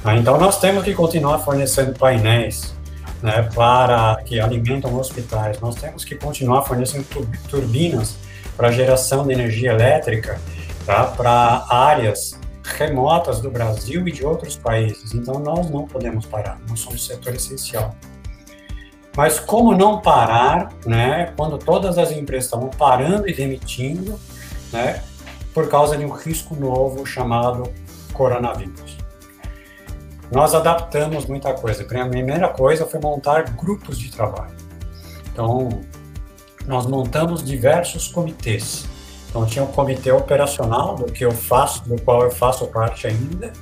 Ah, 0.03 0.17
então, 0.17 0.39
nós 0.39 0.59
temos 0.59 0.83
que 0.83 0.95
continuar 0.95 1.41
fornecendo 1.41 1.93
painéis 1.93 2.75
né, 3.23 3.49
para 3.55 4.17
que 4.25 4.41
alimentam 4.41 4.95
hospitais. 4.97 5.61
Nós 5.61 5.75
temos 5.75 6.07
que 6.07 6.15
continuar 6.15 6.63
fornecendo 6.63 7.05
turbinas 7.51 8.17
para 8.57 8.73
geração 8.73 9.27
de 9.27 9.35
energia 9.35 9.73
elétrica 9.73 10.41
tá, 10.87 11.05
para 11.05 11.67
áreas 11.69 12.39
remotas 12.63 13.41
do 13.41 13.51
Brasil 13.51 14.09
e 14.09 14.13
de 14.13 14.25
outros 14.25 14.57
países. 14.57 15.13
Então, 15.13 15.39
nós 15.39 15.69
não 15.69 15.87
podemos 15.87 16.25
parar. 16.25 16.59
Nós 16.67 16.81
somos 16.81 17.07
setor 17.07 17.35
essencial. 17.35 17.95
Mas 19.17 19.39
como 19.39 19.75
não 19.75 20.01
parar, 20.01 20.73
né, 20.85 21.33
quando 21.37 21.57
todas 21.57 21.99
as 21.99 22.11
empresas 22.11 22.47
estavam 22.47 22.69
parando 22.71 23.29
e 23.29 23.35
demitindo, 23.35 24.19
né, 24.73 25.03
por 25.53 25.69
causa 25.69 25.97
de 25.97 26.05
um 26.05 26.11
risco 26.11 26.57
novo 26.57 27.07
chamado 27.07 27.73
coronavírus. 28.13 28.99
Nós 30.33 30.53
adaptamos 30.53 31.27
muita 31.27 31.53
coisa. 31.55 31.85
A 31.85 32.09
primeira 32.09 32.49
coisa 32.49 32.85
foi 32.85 32.99
montar 32.99 33.43
grupos 33.53 33.97
de 33.99 34.11
trabalho. 34.11 34.57
Então, 35.33 35.69
nós 36.67 36.87
montamos 36.87 37.45
diversos 37.45 38.09
comitês. 38.09 38.85
Então, 39.29 39.47
tinha 39.47 39.65
o 39.65 39.69
comitê 39.69 40.11
operacional, 40.11 40.97
do 40.97 41.05
que 41.05 41.25
eu 41.25 41.31
faço, 41.31 41.89
do 41.89 42.01
qual 42.03 42.23
eu 42.23 42.31
faço 42.31 42.67
parte 42.67 43.07
ainda. 43.07 43.53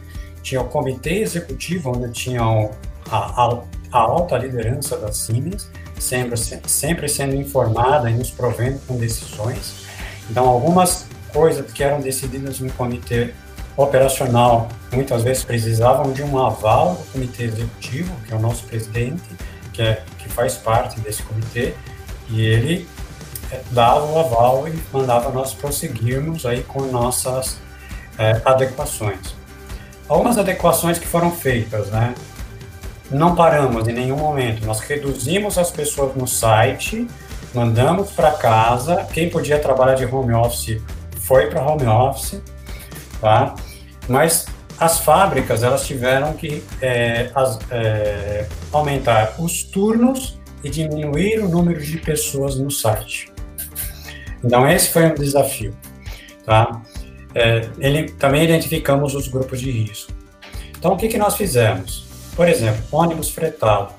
Tinha 0.43 0.63
o 0.63 0.69
comitê 0.69 1.21
executivo, 1.21 1.91
onde 1.91 2.11
tinham 2.13 2.71
a, 3.11 3.43
a 3.43 3.63
a 3.93 3.99
alta 3.99 4.39
liderança 4.39 4.97
da 4.97 5.13
Siemens, 5.13 5.71
sempre, 6.01 6.37
sempre 6.67 7.09
sendo 7.09 7.35
informada 7.35 8.11
e 8.11 8.15
nos 8.15 8.31
provendo 8.31 8.81
com 8.87 8.97
decisões. 8.97 9.85
Então, 10.31 10.49
algumas 10.49 11.07
coisas 11.33 11.71
que 11.71 11.83
eram 11.85 12.01
decididas 12.01 12.59
no 12.61 12.73
comitê 12.73 13.33
operacional 13.77 14.69
muitas 14.93 15.23
vezes 15.23 15.45
precisavam 15.45 16.13
de 16.13 16.23
um 16.23 16.39
aval 16.39 16.95
do 16.95 17.13
comitê 17.13 17.45
executivo, 17.45 18.15
que 18.27 18.33
é 18.33 18.37
o 18.37 18.41
nosso 18.41 18.65
presidente, 18.65 19.23
que, 19.73 19.83
é, 19.83 20.03
que 20.19 20.29
faz 20.29 20.55
parte 20.55 21.01
desse 21.01 21.23
comitê, 21.23 21.75
e 22.29 22.43
ele 22.43 22.89
é, 23.51 23.61
dava 23.71 24.05
o 24.05 24.19
aval 24.19 24.69
e 24.69 24.79
mandava 24.93 25.31
nós 25.31 25.55
prosseguirmos 25.55 26.45
aí 26.45 26.63
com 26.63 26.83
nossas 26.83 27.59
é, 28.19 28.41
adequações. 28.45 29.35
Algumas 30.09 30.37
adequações 30.37 30.99
que 30.99 31.07
foram 31.07 31.31
feitas, 31.31 31.89
né? 31.89 32.15
Não 33.13 33.35
paramos 33.35 33.87
em 33.87 33.93
nenhum 33.93 34.17
momento. 34.17 34.65
Nós 34.67 34.81
reduzimos 34.81 35.59
as 35.59 35.71
pessoas 35.71 36.15
no 36.17 36.27
site, 36.27 37.07
mandamos 37.55 38.11
para 38.13 38.33
casa. 38.33 39.07
Quem 39.13 39.29
podia 39.29 39.59
trabalhar 39.59 39.95
de 39.95 40.05
home 40.05 40.33
office 40.33 40.81
foi 41.21 41.49
para 41.49 41.63
home 41.63 41.87
office, 41.87 42.43
tá? 43.21 43.55
Mas 44.09 44.47
as 44.79 44.99
fábricas 44.99 45.63
elas 45.63 45.87
tiveram 45.87 46.33
que 46.33 46.65
é, 46.81 47.31
as, 47.35 47.59
é, 47.71 48.49
aumentar 48.73 49.35
os 49.39 49.63
turnos 49.63 50.39
e 50.65 50.71
diminuir 50.71 51.41
o 51.41 51.49
número 51.49 51.81
de 51.81 51.99
pessoas 51.99 52.59
no 52.59 52.71
site. 52.71 53.33
Então 54.43 54.69
esse 54.69 54.91
foi 54.91 55.07
um 55.07 55.15
desafio, 55.15 55.77
tá? 56.45 56.83
É, 57.35 57.69
ele, 57.79 58.11
também 58.11 58.43
identificamos 58.45 59.15
os 59.15 59.29
grupos 59.29 59.61
de 59.61 59.71
risco. 59.71 60.13
Então 60.77 60.95
o 60.95 60.97
que, 60.97 61.09
que 61.09 61.17
nós 61.17 61.37
fizemos? 61.37 62.02
Por 62.35 62.49
exemplo, 62.49 62.83
ônibus 62.91 63.31
fretado. 63.31 63.93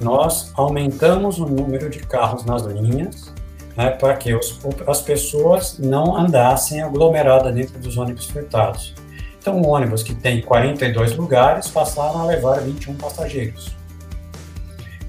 Nós 0.00 0.52
aumentamos 0.54 1.38
o 1.38 1.46
número 1.46 1.88
de 1.88 2.00
carros 2.00 2.44
nas 2.44 2.62
linhas 2.62 3.32
né, 3.76 3.90
para 3.90 4.16
que 4.16 4.34
os, 4.34 4.58
as 4.86 5.00
pessoas 5.00 5.78
não 5.78 6.16
andassem 6.16 6.82
aglomeradas 6.82 7.54
dentro 7.54 7.78
dos 7.78 7.96
ônibus 7.96 8.26
fretados. 8.26 8.94
Então, 9.38 9.58
um 9.58 9.68
ônibus 9.68 10.02
que 10.02 10.14
tem 10.14 10.40
42 10.40 11.16
lugares 11.16 11.68
passaram 11.68 12.22
a 12.22 12.24
levar 12.24 12.60
21 12.60 12.94
passageiros. 12.94 13.76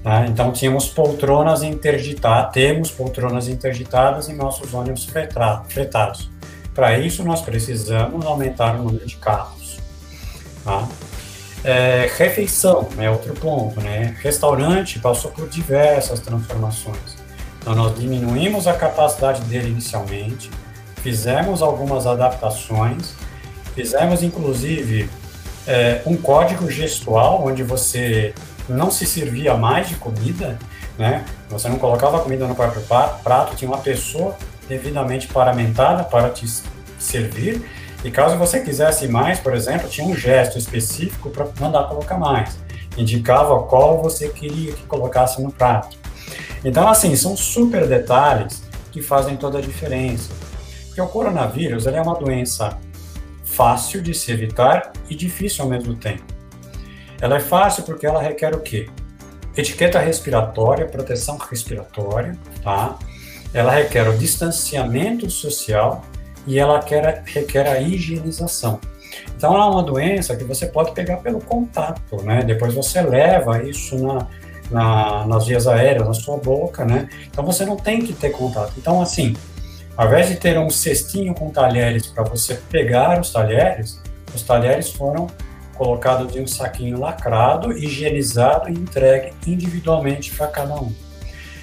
Né? 0.04 0.26
Então, 0.28 0.52
tínhamos 0.52 0.88
poltronas 0.88 1.62
interditadas, 1.62 2.52
temos 2.52 2.90
poltronas 2.90 3.48
interditadas 3.48 4.28
em 4.28 4.36
nossos 4.36 4.74
ônibus 4.74 5.06
fretados. 5.06 6.30
Para 6.74 6.98
isso, 6.98 7.24
nós 7.24 7.40
precisamos 7.40 8.26
aumentar 8.26 8.76
o 8.76 8.84
número 8.84 9.06
de 9.06 9.16
carros. 9.16 9.78
Tá? 10.62 10.86
É, 11.66 12.08
refeição 12.16 12.88
é 12.96 13.10
outro 13.10 13.34
ponto, 13.34 13.80
né? 13.80 14.14
Restaurante 14.22 15.00
passou 15.00 15.32
por 15.32 15.48
diversas 15.48 16.20
transformações. 16.20 17.16
Então, 17.58 17.74
nós 17.74 17.98
diminuímos 17.98 18.68
a 18.68 18.74
capacidade 18.74 19.40
dele 19.42 19.70
inicialmente, 19.70 20.48
fizemos 21.02 21.62
algumas 21.62 22.06
adaptações, 22.06 23.14
fizemos 23.74 24.22
inclusive 24.22 25.10
é, 25.66 26.02
um 26.06 26.16
código 26.16 26.70
gestual 26.70 27.44
onde 27.44 27.64
você 27.64 28.32
não 28.68 28.88
se 28.88 29.04
servia 29.04 29.56
mais 29.56 29.88
de 29.88 29.96
comida, 29.96 30.56
né? 30.96 31.24
Você 31.50 31.68
não 31.68 31.80
colocava 31.80 32.20
comida 32.20 32.46
no 32.46 32.54
próprio 32.54 32.82
prato, 33.24 33.56
tinha 33.56 33.68
uma 33.68 33.78
pessoa 33.78 34.36
devidamente 34.68 35.26
paramentada 35.26 36.04
para 36.04 36.30
te 36.30 36.46
servir 36.96 37.68
e 38.06 38.10
caso 38.12 38.36
você 38.36 38.60
quisesse 38.60 39.08
mais, 39.08 39.40
por 39.40 39.52
exemplo, 39.52 39.88
tinha 39.88 40.06
um 40.06 40.14
gesto 40.14 40.56
específico 40.56 41.28
para 41.28 41.48
mandar 41.58 41.88
colocar 41.88 42.16
mais. 42.16 42.56
indicava 42.96 43.60
qual 43.64 44.00
você 44.00 44.28
queria 44.28 44.72
que 44.72 44.84
colocasse 44.84 45.42
no 45.42 45.50
prato. 45.50 45.98
Então, 46.64 46.88
assim, 46.88 47.16
são 47.16 47.36
super 47.36 47.84
detalhes 47.88 48.62
que 48.92 49.02
fazem 49.02 49.36
toda 49.36 49.58
a 49.58 49.60
diferença. 49.60 50.32
Porque 50.86 51.00
o 51.00 51.08
coronavírus 51.08 51.88
é 51.88 52.00
uma 52.00 52.14
doença 52.14 52.78
fácil 53.44 54.00
de 54.00 54.14
se 54.14 54.30
evitar 54.30 54.92
e 55.10 55.14
difícil 55.16 55.64
ao 55.64 55.70
mesmo 55.70 55.96
tempo. 55.96 56.22
Ela 57.20 57.38
é 57.38 57.40
fácil 57.40 57.82
porque 57.82 58.06
ela 58.06 58.22
requer 58.22 58.54
o 58.54 58.60
quê? 58.60 58.88
Etiqueta 59.56 59.98
respiratória, 59.98 60.86
proteção 60.86 61.36
respiratória, 61.38 62.38
tá? 62.62 62.96
Ela 63.52 63.72
requer 63.72 64.08
o 64.08 64.16
distanciamento 64.16 65.28
social 65.28 66.04
e 66.46 66.58
ela 66.58 66.78
requer, 66.80 67.22
requer 67.26 67.66
a 67.66 67.80
higienização. 67.80 68.80
Então, 69.36 69.54
ela 69.54 69.66
é 69.66 69.68
uma 69.68 69.82
doença 69.82 70.36
que 70.36 70.44
você 70.44 70.66
pode 70.66 70.92
pegar 70.92 71.18
pelo 71.18 71.40
contato, 71.40 72.22
né? 72.22 72.42
Depois 72.42 72.74
você 72.74 73.02
leva 73.02 73.62
isso 73.62 73.96
na, 73.98 74.26
na, 74.70 75.26
nas 75.26 75.46
vias 75.46 75.66
aéreas, 75.66 76.06
na 76.06 76.14
sua 76.14 76.38
boca, 76.38 76.84
né? 76.84 77.08
Então, 77.28 77.44
você 77.44 77.64
não 77.64 77.76
tem 77.76 78.02
que 78.02 78.12
ter 78.12 78.30
contato. 78.30 78.72
Então, 78.78 79.00
assim, 79.00 79.34
ao 79.96 80.06
invés 80.06 80.28
de 80.28 80.36
ter 80.36 80.58
um 80.58 80.70
cestinho 80.70 81.34
com 81.34 81.50
talheres 81.50 82.06
para 82.06 82.24
você 82.24 82.54
pegar 82.70 83.20
os 83.20 83.30
talheres, 83.30 84.00
os 84.34 84.42
talheres 84.42 84.90
foram 84.90 85.26
colocados 85.74 86.34
em 86.34 86.42
um 86.42 86.46
saquinho 86.46 86.98
lacrado, 86.98 87.72
higienizado 87.72 88.70
e 88.70 88.72
entregue 88.72 89.32
individualmente 89.46 90.32
para 90.32 90.46
cada 90.46 90.74
um. 90.74 90.92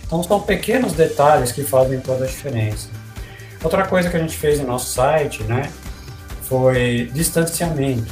Então, 0.05 0.21
são 0.21 0.39
pequenos 0.41 0.93
detalhes 0.93 1.51
que 1.51 1.63
fazem 1.63 1.99
toda 1.99 2.25
a 2.25 2.27
diferença. 2.27 2.89
Outra 3.63 3.85
coisa 3.85 4.09
que 4.09 4.17
a 4.17 4.19
gente 4.19 4.35
fez 4.37 4.59
no 4.59 4.67
nosso 4.67 4.93
site, 4.93 5.43
né, 5.43 5.71
foi 6.41 7.09
distanciamento. 7.13 8.11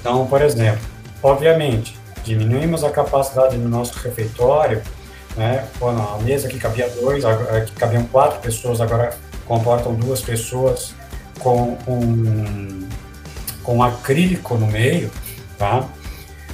Então, 0.00 0.26
por 0.26 0.40
exemplo, 0.40 0.80
obviamente, 1.22 1.98
diminuímos 2.24 2.84
a 2.84 2.90
capacidade 2.90 3.56
do 3.56 3.68
nosso 3.68 3.98
refeitório, 3.98 4.80
né? 5.36 5.66
A 5.80 6.18
mesa 6.22 6.48
que 6.48 6.58
cabia 6.58 6.88
dois, 7.00 7.24
que 7.66 7.72
cabiam 7.72 8.04
quatro 8.04 8.40
pessoas, 8.40 8.80
agora 8.80 9.16
comportam 9.46 9.94
duas 9.94 10.20
pessoas 10.20 10.94
com 11.38 11.76
um, 11.86 12.88
com 13.62 13.78
um 13.78 13.82
acrílico 13.82 14.56
no 14.56 14.66
meio, 14.66 15.10
tá? 15.58 15.88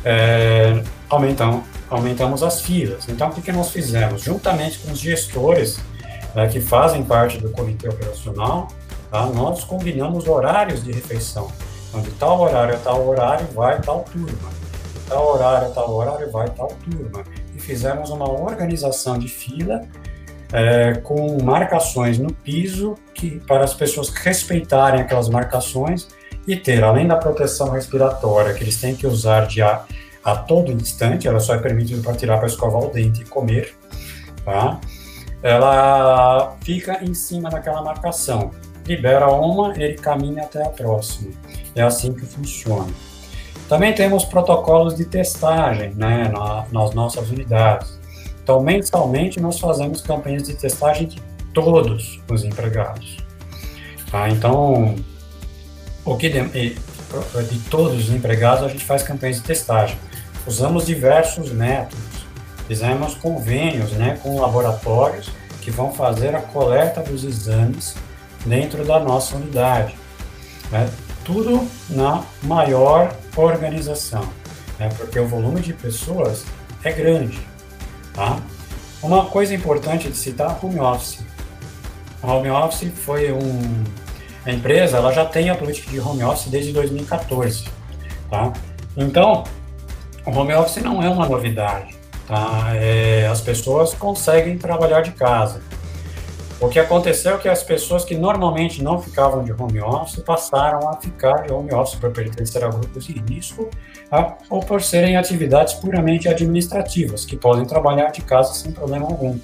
É, 0.04 0.82
aumentamos, 1.08 1.64
aumentamos 1.90 2.42
as 2.42 2.62
filas. 2.62 3.08
Então, 3.08 3.28
o 3.28 3.32
que, 3.32 3.42
que 3.42 3.52
nós 3.52 3.70
fizemos? 3.70 4.22
Juntamente 4.22 4.78
com 4.78 4.92
os 4.92 4.98
gestores 4.98 5.78
né, 6.34 6.48
que 6.48 6.60
fazem 6.60 7.02
parte 7.02 7.38
do 7.38 7.50
comitê 7.50 7.88
operacional, 7.88 8.68
tá? 9.10 9.26
nós 9.26 9.64
combinamos 9.64 10.26
horários 10.26 10.82
de 10.82 10.92
refeição. 10.92 11.50
Então, 11.88 12.02
de 12.02 12.10
tal 12.12 12.40
horário 12.40 12.74
a 12.74 12.78
tal 12.78 13.06
horário 13.06 13.46
vai 13.54 13.80
tal 13.80 14.04
turma, 14.04 14.50
de 14.94 15.00
tal 15.08 15.34
horário 15.34 15.68
a 15.68 15.70
tal 15.70 15.90
horário 15.94 16.30
vai 16.30 16.48
tal 16.50 16.68
turma. 16.68 17.24
E 17.54 17.60
fizemos 17.60 18.10
uma 18.10 18.30
organização 18.30 19.18
de 19.18 19.28
fila 19.28 19.82
é, 20.52 20.94
com 20.94 21.42
marcações 21.42 22.18
no 22.18 22.32
piso 22.32 22.94
que 23.14 23.40
para 23.40 23.64
as 23.64 23.74
pessoas 23.74 24.08
respeitarem 24.10 25.00
aquelas 25.00 25.28
marcações 25.28 26.08
e 26.46 26.56
ter, 26.56 26.82
além 26.82 27.06
da 27.06 27.16
proteção 27.16 27.70
respiratória 27.70 28.54
que 28.54 28.64
eles 28.64 28.80
têm 28.80 28.94
que 28.94 29.06
usar 29.06 29.46
de 29.46 29.60
a, 29.60 29.84
a 30.24 30.36
todo 30.36 30.72
instante, 30.72 31.28
ela 31.28 31.40
só 31.40 31.54
é 31.54 31.58
permitida 31.58 32.02
para 32.02 32.14
tirar 32.14 32.38
para 32.38 32.46
escovar 32.46 32.82
o 32.82 32.90
dente 32.90 33.22
e 33.22 33.24
comer, 33.24 33.74
tá? 34.44 34.80
Ela 35.42 36.56
fica 36.62 37.02
em 37.04 37.14
cima 37.14 37.48
daquela 37.50 37.82
marcação. 37.82 38.50
Libera 38.86 39.30
uma, 39.30 39.72
ele 39.76 39.94
caminha 39.94 40.42
até 40.42 40.64
a 40.64 40.70
próxima. 40.70 41.30
É 41.74 41.82
assim 41.82 42.12
que 42.12 42.24
funciona. 42.24 42.92
Também 43.68 43.94
temos 43.94 44.24
protocolos 44.24 44.96
de 44.96 45.04
testagem 45.04 45.92
né, 45.94 46.28
na, 46.28 46.66
nas 46.72 46.94
nossas 46.94 47.30
unidades. 47.30 47.98
Então, 48.42 48.62
mensalmente, 48.62 49.38
nós 49.40 49.60
fazemos 49.60 50.00
campanhas 50.00 50.44
de 50.44 50.54
testagem 50.54 51.06
de 51.06 51.20
todos 51.52 52.18
os 52.30 52.44
empregados. 52.44 53.18
Tá? 54.10 54.30
Então, 54.30 54.96
o 56.02 56.16
que 56.16 56.30
de, 56.30 56.40
de 56.48 57.58
todos 57.70 58.08
os 58.08 58.14
empregados, 58.14 58.64
a 58.64 58.68
gente 58.68 58.84
faz 58.84 59.02
campanhas 59.02 59.36
de 59.36 59.42
testagem. 59.42 59.98
Usamos 60.46 60.86
diversos 60.86 61.52
métodos 61.52 62.07
fizemos 62.68 63.14
convênios 63.14 63.92
né, 63.92 64.20
com 64.22 64.38
laboratórios 64.38 65.30
que 65.62 65.70
vão 65.70 65.92
fazer 65.92 66.36
a 66.36 66.40
coleta 66.40 67.00
dos 67.00 67.24
exames 67.24 67.96
dentro 68.44 68.84
da 68.84 69.00
nossa 69.00 69.36
unidade. 69.36 69.96
Né? 70.70 70.88
Tudo 71.24 71.66
na 71.88 72.22
maior 72.42 73.16
organização, 73.34 74.28
né? 74.78 74.90
porque 74.96 75.18
o 75.18 75.26
volume 75.26 75.60
de 75.60 75.72
pessoas 75.72 76.44
é 76.84 76.92
grande. 76.92 77.40
Tá? 78.12 78.38
Uma 79.02 79.26
coisa 79.26 79.54
importante 79.54 80.10
de 80.10 80.16
citar 80.16 80.58
home 80.62 80.78
office. 80.78 81.20
O 82.22 82.26
home 82.26 82.50
office 82.50 82.92
foi 82.94 83.32
um. 83.32 83.84
A 84.44 84.50
empresa 84.50 84.96
ela 84.96 85.12
já 85.12 85.24
tem 85.24 85.50
a 85.50 85.54
política 85.54 85.90
de 85.90 86.00
home 86.00 86.22
office 86.22 86.48
desde 86.48 86.72
2014. 86.72 87.64
Tá? 88.30 88.52
Então, 88.96 89.44
o 90.26 90.30
home 90.30 90.52
office 90.54 90.82
não 90.82 91.02
é 91.02 91.08
uma 91.08 91.28
novidade. 91.28 91.97
Tá? 92.28 92.76
É, 92.76 93.26
as 93.26 93.40
pessoas 93.40 93.94
conseguem 93.94 94.58
trabalhar 94.58 95.00
de 95.00 95.12
casa. 95.12 95.62
O 96.60 96.68
que 96.68 96.78
aconteceu 96.78 97.36
é 97.36 97.38
que 97.38 97.48
as 97.48 97.62
pessoas 97.62 98.04
que 98.04 98.16
normalmente 98.16 98.82
não 98.82 99.00
ficavam 99.00 99.42
de 99.44 99.52
home 99.52 99.80
office 99.80 100.20
passaram 100.20 100.88
a 100.88 100.96
ficar 100.96 101.46
de 101.46 101.52
home 101.52 101.72
office 101.72 101.94
por 101.94 102.10
pertencer 102.10 102.62
a 102.64 102.68
grupos 102.68 103.06
de 103.06 103.12
risco 103.12 103.70
tá? 104.10 104.36
ou 104.50 104.60
por 104.60 104.82
serem 104.82 105.16
atividades 105.16 105.74
puramente 105.74 106.28
administrativas, 106.28 107.24
que 107.24 107.36
podem 107.36 107.64
trabalhar 107.64 108.10
de 108.10 108.20
casa 108.22 108.52
sem 108.52 108.72
problema 108.72 109.06
algum. 109.06 109.38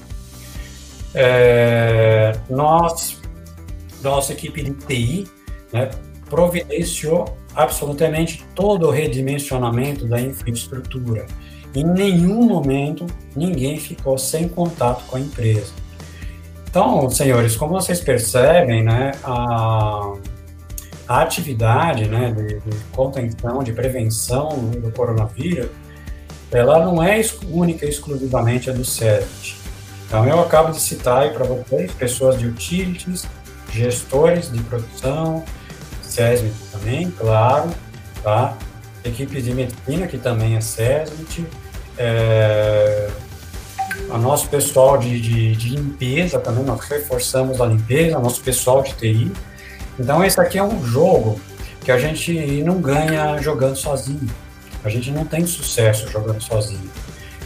É, 1.15 2.33
nós, 2.51 3.23
nossa 4.03 4.33
equipe 4.33 4.63
de 4.63 4.73
TI, 4.73 5.31
né, 5.73 5.89
providenciou 6.29 7.27
absolutamente 7.55 8.45
todo 8.57 8.89
o 8.89 8.91
redimensionamento 8.91 10.05
da 10.07 10.21
infraestrutura 10.21 11.27
em 11.75 11.85
nenhum 11.85 12.43
momento 12.45 13.07
ninguém 13.35 13.79
ficou 13.79 14.17
sem 14.17 14.49
contato 14.49 15.05
com 15.07 15.17
a 15.17 15.21
empresa. 15.21 15.73
Então, 16.69 17.09
senhores, 17.09 17.57
como 17.57 17.73
vocês 17.73 18.01
percebem, 18.01 18.83
né, 18.83 19.13
a, 19.23 20.13
a 21.07 21.23
atividade 21.23 22.09
né, 22.09 22.33
de, 22.33 22.59
de, 22.59 22.77
contenção, 22.93 23.63
de 23.63 23.73
prevenção 23.73 24.49
do 24.71 24.91
coronavírus, 24.91 25.69
ela 26.51 26.85
não 26.85 27.03
é 27.03 27.21
única 27.49 27.87
e 27.87 27.89
exclusivamente 27.89 28.71
a 28.71 28.73
do 28.73 28.85
SEST. 28.85 29.57
Então, 30.07 30.27
eu 30.27 30.41
acabo 30.41 30.73
de 30.73 30.81
citar 30.81 31.23
aí 31.23 31.31
para 31.31 31.45
vocês 31.45 31.93
pessoas 31.93 32.39
de 32.39 32.47
utilities, 32.47 33.27
gestores 33.73 34.51
de 34.51 34.63
produção, 34.63 35.45
SESMIT 36.03 36.55
também, 36.71 37.11
claro, 37.11 37.71
tá? 38.23 38.57
Equipes 39.05 39.45
de 39.45 39.53
medicina, 39.53 40.07
que 40.07 40.17
também 40.17 40.57
é 40.57 40.61
SESMIT, 40.61 41.45
é, 41.99 43.09
a 44.11 44.19
nosso 44.19 44.49
pessoal 44.49 44.99
de, 44.99 45.21
de, 45.21 45.57
de, 45.57 45.69
limpeza 45.71 46.39
também, 46.39 46.65
nós 46.65 46.81
reforçamos 46.81 47.61
a 47.61 47.67
limpeza, 47.67 48.19
nosso 48.19 48.41
pessoal 48.43 48.83
de 48.83 48.95
TI. 48.95 49.33
Então, 49.99 50.25
esse 50.25 50.41
aqui 50.41 50.59
é 50.59 50.63
um 50.63 50.85
jogo 50.85 51.41
que 51.81 51.93
a 51.93 51.99
gente 51.99 52.63
não 52.63 52.81
ganha 52.81 53.39
jogando 53.39 53.77
sozinho. 53.77 54.29
A 54.85 54.89
gente 54.89 55.11
não 55.11 55.25
tem 55.25 55.47
sucesso 55.47 56.09
jogando 56.09 56.41
sozinho. 56.43 56.91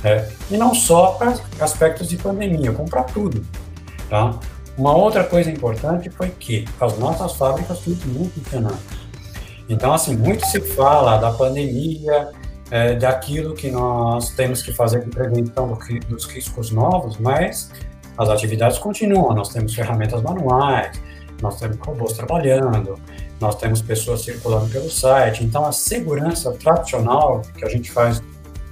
É, 0.02 0.28
e 0.50 0.56
não 0.56 0.74
só 0.74 1.12
para 1.12 1.34
aspectos 1.60 2.08
de 2.08 2.16
pandemia, 2.16 2.72
como 2.72 2.88
para 2.88 3.02
tudo. 3.02 3.44
Tá? 4.08 4.38
Uma 4.76 4.94
outra 4.94 5.24
coisa 5.24 5.50
importante 5.50 6.08
foi 6.08 6.30
que 6.30 6.64
as 6.80 6.96
nossas 6.98 7.32
fábricas 7.34 7.80
continuam 7.80 8.30
funcionando. 8.30 8.78
Então, 9.68 9.92
assim, 9.92 10.16
muito 10.16 10.46
se 10.46 10.60
fala 10.60 11.18
da 11.18 11.32
pandemia, 11.32 12.30
é, 12.70 12.94
daquilo 12.94 13.54
que 13.54 13.70
nós 13.70 14.30
temos 14.30 14.62
que 14.62 14.72
fazer 14.72 15.04
de 15.04 15.10
prevenção 15.10 15.68
do, 15.68 15.78
dos 16.08 16.24
riscos 16.26 16.70
novos, 16.70 17.16
mas 17.18 17.70
as 18.16 18.28
atividades 18.28 18.78
continuam. 18.78 19.34
Nós 19.34 19.48
temos 19.48 19.74
ferramentas 19.74 20.22
manuais, 20.22 21.00
nós 21.40 21.58
temos 21.58 21.78
robôs 21.78 22.12
trabalhando, 22.12 22.98
nós 23.40 23.56
temos 23.56 23.80
pessoas 23.80 24.22
circulando 24.22 24.68
pelo 24.70 24.90
site. 24.90 25.44
Então, 25.44 25.64
a 25.64 25.72
segurança 25.72 26.52
tradicional 26.52 27.42
que 27.56 27.64
a 27.64 27.68
gente 27.68 27.90
faz, 27.90 28.22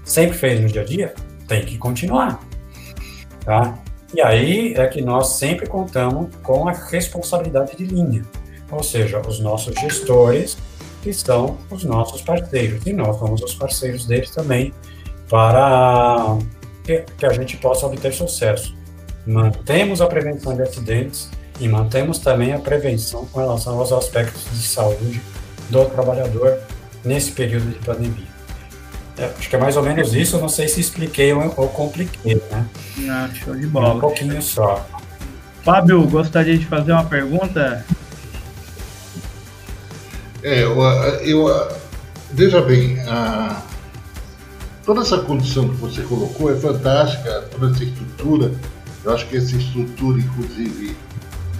sempre 0.04 0.36
fez 0.36 0.60
no 0.60 0.68
dia 0.68 0.82
a 0.82 0.84
dia, 0.84 1.14
tem 1.46 1.64
que 1.64 1.78
continuar. 1.78 2.40
Tá? 3.44 3.78
E 4.12 4.20
aí 4.20 4.74
é 4.74 4.86
que 4.86 5.00
nós 5.00 5.34
sempre 5.34 5.66
contamos 5.66 6.34
com 6.42 6.68
a 6.68 6.72
responsabilidade 6.72 7.76
de 7.76 7.84
linha, 7.84 8.22
ou 8.70 8.82
seja, 8.82 9.20
os 9.20 9.40
nossos 9.40 9.74
gestores 9.74 10.56
que 11.06 11.12
são 11.12 11.56
os 11.70 11.84
nossos 11.84 12.20
parceiros. 12.20 12.84
E 12.84 12.92
nós 12.92 13.16
somos 13.16 13.40
os 13.40 13.54
parceiros 13.54 14.06
deles 14.06 14.28
também 14.30 14.74
para 15.30 16.36
que, 16.82 17.24
a 17.24 17.32
gente 17.32 17.56
possa 17.58 17.86
obter 17.86 18.12
sucesso. 18.12 18.74
Mantemos 19.24 20.00
a 20.00 20.06
prevenção 20.08 20.56
de 20.56 20.62
acidentes 20.62 21.30
e 21.60 21.68
mantemos 21.68 22.18
também 22.18 22.52
a 22.52 22.58
prevenção 22.58 23.24
com 23.26 23.38
relação 23.38 23.78
aos 23.78 23.92
aspectos 23.92 24.46
de 24.50 24.66
saúde 24.66 25.22
do 25.70 25.84
trabalhador 25.84 26.58
nesse 27.04 27.30
período 27.30 27.70
de 27.70 27.78
pandemia. 27.84 28.26
É, 29.16 29.26
acho 29.26 29.48
que 29.48 29.54
é 29.54 29.58
mais 29.60 29.76
ou 29.76 29.84
menos 29.84 30.12
isso, 30.12 30.38
não 30.38 30.48
sei 30.48 30.66
se 30.66 30.80
expliquei 30.80 31.32
ou, 31.32 31.54
ou 31.56 31.68
compliquei, 31.68 32.34
né? 32.50 32.66
Ah, 33.08 33.30
show 33.32 33.54
de 33.54 33.66
bola. 33.68 33.94
Um 33.94 34.00
pouquinho 34.00 34.42
só. 34.42 34.84
Fábio, 35.62 36.04
gostaria 36.08 36.58
de 36.58 36.66
fazer 36.66 36.90
uma 36.90 37.04
pergunta? 37.04 37.84
É, 40.46 40.62
eu, 40.62 40.80
eu 41.24 41.68
veja 42.30 42.62
bem, 42.62 43.00
a, 43.00 43.64
toda 44.84 45.00
essa 45.00 45.18
condição 45.18 45.68
que 45.68 45.74
você 45.74 46.02
colocou 46.02 46.52
é 46.52 46.54
fantástica, 46.54 47.48
toda 47.50 47.74
essa 47.74 47.82
estrutura. 47.82 48.52
Eu 49.02 49.12
acho 49.12 49.26
que 49.26 49.38
essa 49.38 49.56
estrutura, 49.56 50.20
inclusive, 50.20 50.96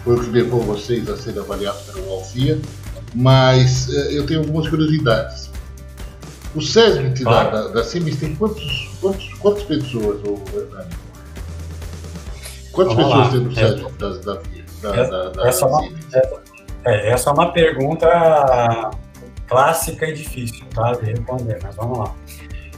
foi 0.04 0.14
o 0.14 0.20
que 0.20 0.30
levou 0.30 0.62
vocês 0.62 1.10
a 1.10 1.16
serem 1.16 1.40
avaliados 1.40 1.82
pelo 1.82 2.12
Alfia, 2.12 2.60
mas 3.12 3.92
é, 3.92 4.18
eu 4.18 4.24
tenho 4.24 4.38
algumas 4.38 4.68
curiosidades. 4.68 5.50
O 6.54 6.62
SESMIT 6.62 7.24
claro. 7.24 7.50
da, 7.50 7.62
da, 7.62 7.68
da 7.70 7.84
CIMES 7.84 8.20
tem 8.20 8.36
quantos, 8.36 8.88
quantos, 9.00 9.34
quantas 9.40 9.64
pessoas, 9.64 10.20
o 10.22 10.40
Hernani? 10.56 10.90
Quantas 12.70 12.94
Vamos 12.94 13.08
pessoas 13.08 13.26
lá. 13.26 13.30
tem 13.30 13.40
no 13.40 13.52
SESMIT 13.52 13.92
da, 13.98 14.08
da, 14.10 15.02
da, 15.02 15.30
da, 15.30 15.48
essa, 15.48 15.66
da 15.66 16.55
é, 16.86 17.10
essa 17.10 17.30
é 17.30 17.32
uma 17.32 17.52
pergunta 17.52 18.08
clássica 19.48 20.06
e 20.06 20.14
difícil 20.14 20.64
tá, 20.74 20.92
de 20.92 21.06
responder, 21.06 21.58
mas 21.62 21.74
vamos 21.74 21.98
lá. 21.98 22.14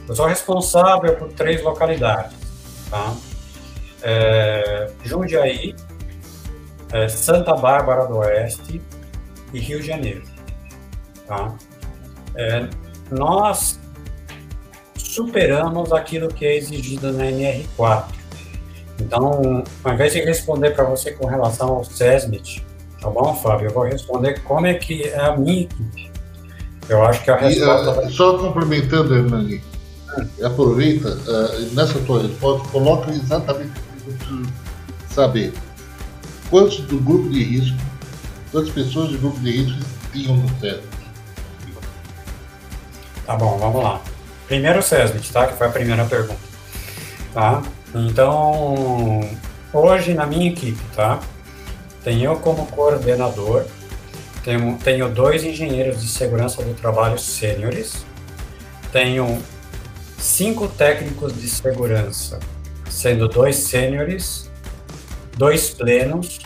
Eu 0.07 0.15
sou 0.15 0.25
responsável 0.25 1.15
por 1.15 1.31
três 1.33 1.61
localidades, 1.61 2.35
tá? 2.89 3.13
É, 4.01 4.91
Jundiaí, 5.03 5.75
é, 6.91 7.07
Santa 7.07 7.53
Bárbara 7.53 8.07
do 8.07 8.17
Oeste 8.17 8.81
e 9.53 9.59
Rio 9.59 9.79
de 9.79 9.87
Janeiro, 9.87 10.23
tá? 11.27 11.53
É, 12.35 12.67
nós 13.11 13.79
superamos 14.95 15.93
aquilo 15.93 16.29
que 16.29 16.45
é 16.45 16.55
exigido 16.55 17.13
na 17.13 17.25
NR4. 17.25 18.05
Então, 18.99 19.63
ao 19.83 19.93
invés 19.93 20.13
de 20.13 20.21
responder 20.21 20.71
para 20.71 20.83
você 20.85 21.11
com 21.11 21.27
relação 21.27 21.69
ao 21.69 21.83
SESMIT, 21.83 22.65
tá 23.01 23.09
bom, 23.09 23.35
Fábio? 23.35 23.67
Eu 23.67 23.73
vou 23.73 23.83
responder 23.83 24.41
como 24.41 24.65
é 24.65 24.73
que 24.73 25.03
é 25.03 25.19
a 25.19 25.37
minha 25.37 25.63
equipe. 25.63 26.11
Eu 26.87 27.05
acho 27.05 27.23
que 27.23 27.31
a 27.31 27.37
resposta... 27.37 28.07
E, 28.07 28.11
só 28.11 28.37
complementando, 28.37 29.15
Hernani, 29.15 29.61
aproveita, 30.43 31.09
uh, 31.09 31.75
nessa 31.75 31.99
tua 31.99 32.23
resposta, 32.23 32.67
coloca 32.69 33.11
exatamente 33.11 33.71
o 34.07 34.13
que 34.13 34.31
eu 34.31 34.43
saber. 35.09 35.53
Quantos 36.49 36.79
do 36.81 36.97
grupo 36.99 37.29
de 37.29 37.43
risco, 37.43 37.77
quantas 38.51 38.71
pessoas 38.71 39.11
do 39.11 39.19
grupo 39.19 39.39
de 39.39 39.51
risco 39.51 39.79
tinham 40.11 40.37
no 40.37 40.49
SESMIT? 40.59 40.99
Tá 43.25 43.35
bom, 43.35 43.57
vamos 43.59 43.83
lá. 43.83 44.01
Primeiro 44.47 44.79
o 44.79 44.81
SESMIT, 44.81 45.31
tá? 45.31 45.45
Que 45.45 45.53
foi 45.53 45.67
a 45.67 45.69
primeira 45.69 46.03
pergunta. 46.05 46.39
Tá? 47.31 47.61
Então, 47.93 49.21
hoje 49.71 50.15
na 50.15 50.25
minha 50.25 50.49
equipe, 50.49 50.81
tá? 50.95 51.19
Tenho 52.03 52.31
eu 52.31 52.35
como 52.37 52.65
coordenador, 52.67 53.65
tenho, 54.43 54.77
tenho 54.77 55.09
dois 55.09 55.43
engenheiros 55.43 56.01
de 56.01 56.07
segurança 56.07 56.63
do 56.63 56.73
trabalho 56.73 57.19
sêniores, 57.19 58.05
tenho 58.91 59.41
cinco 60.17 60.67
técnicos 60.67 61.33
de 61.39 61.47
segurança, 61.47 62.39
sendo 62.89 63.27
dois 63.27 63.57
sêniores, 63.57 64.49
dois 65.37 65.69
plenos, 65.69 66.39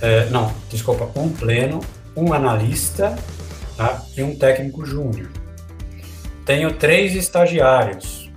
é, 0.00 0.26
não, 0.26 0.52
desculpa, 0.70 1.10
um 1.18 1.30
pleno, 1.30 1.80
um 2.14 2.32
analista 2.32 3.16
tá? 3.76 4.02
e 4.16 4.22
um 4.22 4.36
técnico 4.36 4.84
júnior. 4.84 5.30
Tenho 6.44 6.72
três 6.74 7.14
estagiários. 7.14 8.30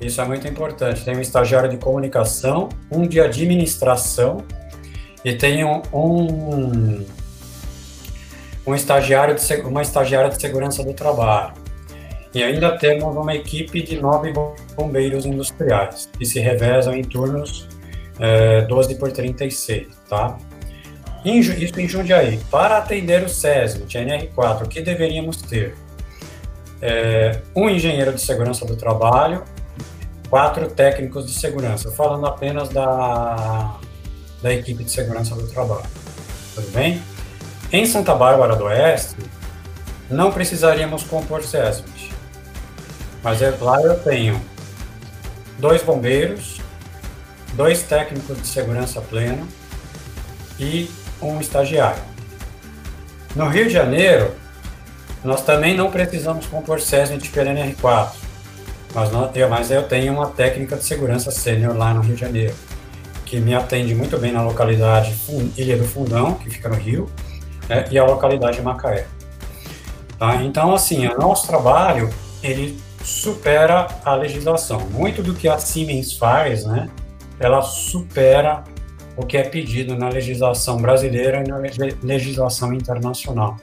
Isso 0.00 0.20
é 0.20 0.24
muito 0.24 0.48
importante. 0.48 1.04
Tenho 1.04 1.18
um 1.18 1.20
estagiário 1.20 1.68
de 1.68 1.76
comunicação, 1.76 2.68
um 2.90 3.06
de 3.06 3.20
administração 3.20 4.44
e 5.24 5.34
tenho 5.34 5.82
um, 5.92 7.04
um 8.66 8.74
estagiário 8.74 9.34
de, 9.34 9.54
uma 9.62 9.82
estagiária 9.82 10.30
de 10.30 10.40
segurança 10.40 10.82
do 10.84 10.92
trabalho. 10.92 11.54
E 12.34 12.42
ainda 12.42 12.78
temos 12.78 13.14
uma 13.14 13.34
equipe 13.34 13.82
de 13.82 14.00
nove 14.00 14.32
bombeiros 14.74 15.26
industriais, 15.26 16.08
que 16.18 16.24
se 16.24 16.40
revezam 16.40 16.94
em 16.94 17.02
turnos 17.02 17.68
é, 18.18 18.62
12 18.62 18.94
por 18.94 19.12
36, 19.12 19.88
tá? 20.08 20.38
Isso 21.24 21.78
em 21.78 21.86
Jundiaí. 21.86 22.40
Para 22.50 22.78
atender 22.78 23.22
o 23.22 23.28
SESM, 23.28 23.84
NR4, 23.86 24.64
o 24.64 24.68
que 24.68 24.80
deveríamos 24.80 25.36
ter? 25.42 25.74
é, 26.82 27.40
um 27.54 27.70
engenheiro 27.70 28.12
de 28.12 28.20
segurança 28.20 28.66
do 28.66 28.76
trabalho, 28.76 29.44
quatro 30.28 30.68
técnicos 30.68 31.26
de 31.26 31.32
segurança, 31.32 31.92
falando 31.92 32.26
apenas 32.26 32.68
da, 32.70 33.76
da 34.42 34.52
equipe 34.52 34.84
de 34.84 34.90
segurança 34.90 35.34
do 35.34 35.46
trabalho. 35.46 35.86
Tudo 36.54 36.70
bem? 36.72 37.02
Em 37.72 37.86
Santa 37.86 38.14
Bárbara 38.14 38.56
do 38.56 38.64
Oeste, 38.64 39.16
não 40.10 40.30
precisaríamos 40.30 41.04
compor 41.04 41.42
SESMIT, 41.42 42.12
mas 43.22 43.40
é, 43.40 43.50
lá 43.60 43.80
eu 43.80 43.98
tenho 44.00 44.38
dois 45.58 45.82
bombeiros, 45.82 46.60
dois 47.54 47.82
técnicos 47.82 48.36
de 48.42 48.46
segurança 48.46 49.00
pleno 49.00 49.48
e 50.58 50.90
um 51.22 51.40
estagiário. 51.40 52.02
No 53.34 53.48
Rio 53.48 53.66
de 53.68 53.72
Janeiro, 53.72 54.34
nós 55.24 55.42
também 55.42 55.74
não 55.74 55.90
precisamos 55.90 56.46
compor 56.46 56.80
SESMIT 56.80 57.30
pela 57.30 57.50
NR4, 57.52 58.10
mas, 58.94 59.10
não, 59.10 59.30
mas 59.48 59.70
eu 59.70 59.84
tenho 59.84 60.12
uma 60.12 60.26
técnica 60.26 60.76
de 60.76 60.84
segurança 60.84 61.30
sênior 61.30 61.74
lá 61.74 61.94
no 61.94 62.02
Rio 62.02 62.14
de 62.14 62.20
Janeiro, 62.20 62.54
que 63.32 63.40
me 63.40 63.54
atende 63.54 63.94
muito 63.94 64.18
bem 64.18 64.30
na 64.30 64.42
localidade 64.42 65.16
Ilha 65.56 65.78
do 65.78 65.84
Fundão, 65.84 66.34
que 66.34 66.50
fica 66.50 66.68
no 66.68 66.74
Rio, 66.74 67.08
né, 67.66 67.86
e 67.90 67.98
a 67.98 68.04
localidade 68.04 68.60
Macaé. 68.60 69.06
Tá? 70.18 70.42
Então, 70.42 70.74
assim, 70.74 71.06
o 71.06 71.16
nosso 71.16 71.46
trabalho, 71.46 72.10
ele 72.42 72.78
supera 73.02 73.88
a 74.04 74.14
legislação. 74.16 74.80
Muito 74.90 75.22
do 75.22 75.32
que 75.32 75.48
a 75.48 75.56
Siemens 75.56 76.12
faz, 76.12 76.66
né, 76.66 76.90
ela 77.40 77.62
supera 77.62 78.64
o 79.16 79.24
que 79.24 79.38
é 79.38 79.44
pedido 79.44 79.96
na 79.96 80.10
legislação 80.10 80.76
brasileira 80.76 81.42
e 81.42 81.48
na 81.48 81.56
legislação 82.02 82.74
internacional. 82.74 83.56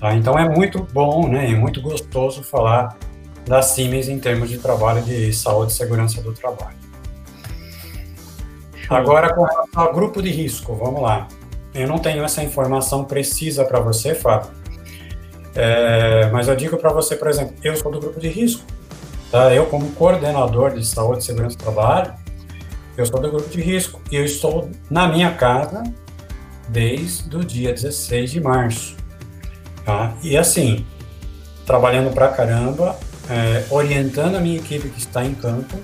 Tá? 0.00 0.14
Então 0.14 0.36
é 0.36 0.48
muito 0.48 0.84
bom, 0.92 1.28
né, 1.28 1.52
é 1.52 1.54
muito 1.54 1.80
gostoso 1.80 2.42
falar 2.42 2.96
da 3.46 3.62
Siemens 3.62 4.08
em 4.08 4.18
termos 4.18 4.50
de 4.50 4.58
trabalho 4.58 5.00
de 5.00 5.32
saúde 5.32 5.70
e 5.70 5.76
segurança 5.76 6.20
do 6.20 6.32
trabalho. 6.32 6.85
Agora, 8.88 9.34
com 9.34 9.42
relação 9.42 9.82
ao 9.82 9.92
grupo 9.92 10.22
de 10.22 10.30
risco, 10.30 10.74
vamos 10.74 11.02
lá. 11.02 11.28
Eu 11.74 11.88
não 11.88 11.98
tenho 11.98 12.24
essa 12.24 12.42
informação 12.42 13.04
precisa 13.04 13.64
para 13.64 13.80
você, 13.80 14.14
Fábio, 14.14 14.50
é, 15.54 16.28
mas 16.30 16.48
eu 16.48 16.54
digo 16.54 16.76
para 16.76 16.92
você, 16.92 17.16
por 17.16 17.28
exemplo, 17.28 17.54
eu 17.64 17.74
sou 17.76 17.90
do 17.90 17.98
grupo 17.98 18.20
de 18.20 18.28
risco. 18.28 18.62
Tá? 19.30 19.52
Eu, 19.52 19.66
como 19.66 19.90
coordenador 19.92 20.72
de 20.72 20.86
saúde 20.86 21.22
e 21.22 21.24
segurança 21.24 21.56
do 21.56 21.62
trabalho, 21.62 22.12
eu 22.96 23.04
sou 23.06 23.20
do 23.20 23.30
grupo 23.30 23.48
de 23.48 23.60
risco 23.60 24.00
e 24.10 24.16
eu 24.16 24.24
estou 24.24 24.70
na 24.90 25.08
minha 25.08 25.32
casa 25.32 25.82
desde 26.68 27.34
o 27.36 27.44
dia 27.44 27.72
16 27.72 28.30
de 28.30 28.40
março. 28.40 28.96
Tá? 29.84 30.14
E 30.22 30.36
assim, 30.36 30.84
trabalhando 31.64 32.12
pra 32.12 32.28
caramba, 32.28 32.96
é, 33.30 33.64
orientando 33.70 34.36
a 34.36 34.40
minha 34.40 34.58
equipe 34.58 34.88
que 34.88 34.98
está 34.98 35.24
em 35.24 35.34
campo. 35.34 35.76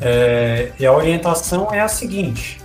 É, 0.00 0.72
e 0.78 0.86
a 0.86 0.92
orientação 0.92 1.72
é 1.72 1.80
a 1.80 1.88
seguinte, 1.88 2.60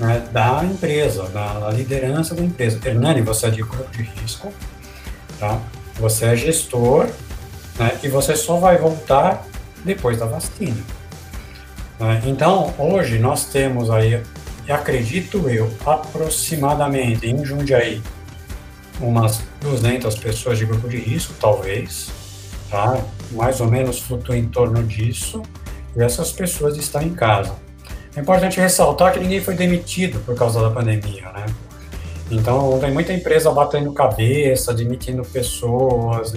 né, 0.00 0.22
da 0.32 0.64
empresa, 0.64 1.24
da, 1.28 1.60
da, 1.60 1.70
liderança 1.70 2.34
da 2.34 2.42
empresa. 2.42 2.78
Hernani, 2.84 3.22
você 3.22 3.46
é 3.46 3.50
de 3.50 3.62
grupo 3.62 3.90
de 3.90 4.02
risco, 4.02 4.52
tá? 5.38 5.60
você 5.96 6.26
é 6.26 6.36
gestor 6.36 7.08
né, 7.78 7.98
e 8.02 8.08
você 8.08 8.36
só 8.36 8.56
vai 8.56 8.78
voltar 8.78 9.46
depois 9.84 10.18
da 10.18 10.26
vacina. 10.26 10.76
Né? 11.98 12.22
Então, 12.26 12.74
hoje 12.78 13.18
nós 13.18 13.46
temos 13.46 13.90
aí, 13.90 14.20
acredito 14.68 15.48
eu, 15.48 15.72
aproximadamente 15.86 17.26
em 17.26 17.44
Jundiaí, 17.44 18.02
umas 19.00 19.42
200 19.60 20.14
pessoas 20.16 20.58
de 20.58 20.64
grupo 20.64 20.88
de 20.88 20.98
risco, 20.98 21.34
talvez, 21.40 22.10
tá? 22.70 22.98
Mais 23.32 23.60
ou 23.60 23.68
menos 23.68 24.00
flutua 24.00 24.36
em 24.36 24.48
torno 24.48 24.82
disso, 24.84 25.42
e 25.96 26.02
essas 26.02 26.32
pessoas 26.32 26.76
estão 26.76 27.02
em 27.02 27.14
casa. 27.14 27.54
É 28.14 28.20
importante 28.20 28.60
ressaltar 28.60 29.12
que 29.12 29.20
ninguém 29.20 29.40
foi 29.40 29.54
demitido 29.54 30.18
por 30.20 30.34
causa 30.34 30.60
da 30.60 30.70
pandemia, 30.70 31.32
né? 31.32 31.46
Então, 32.30 32.78
tem 32.78 32.90
muita 32.90 33.12
empresa 33.12 33.50
batendo 33.50 33.92
cabeça, 33.92 34.72
demitindo 34.72 35.22
pessoas, 35.22 36.34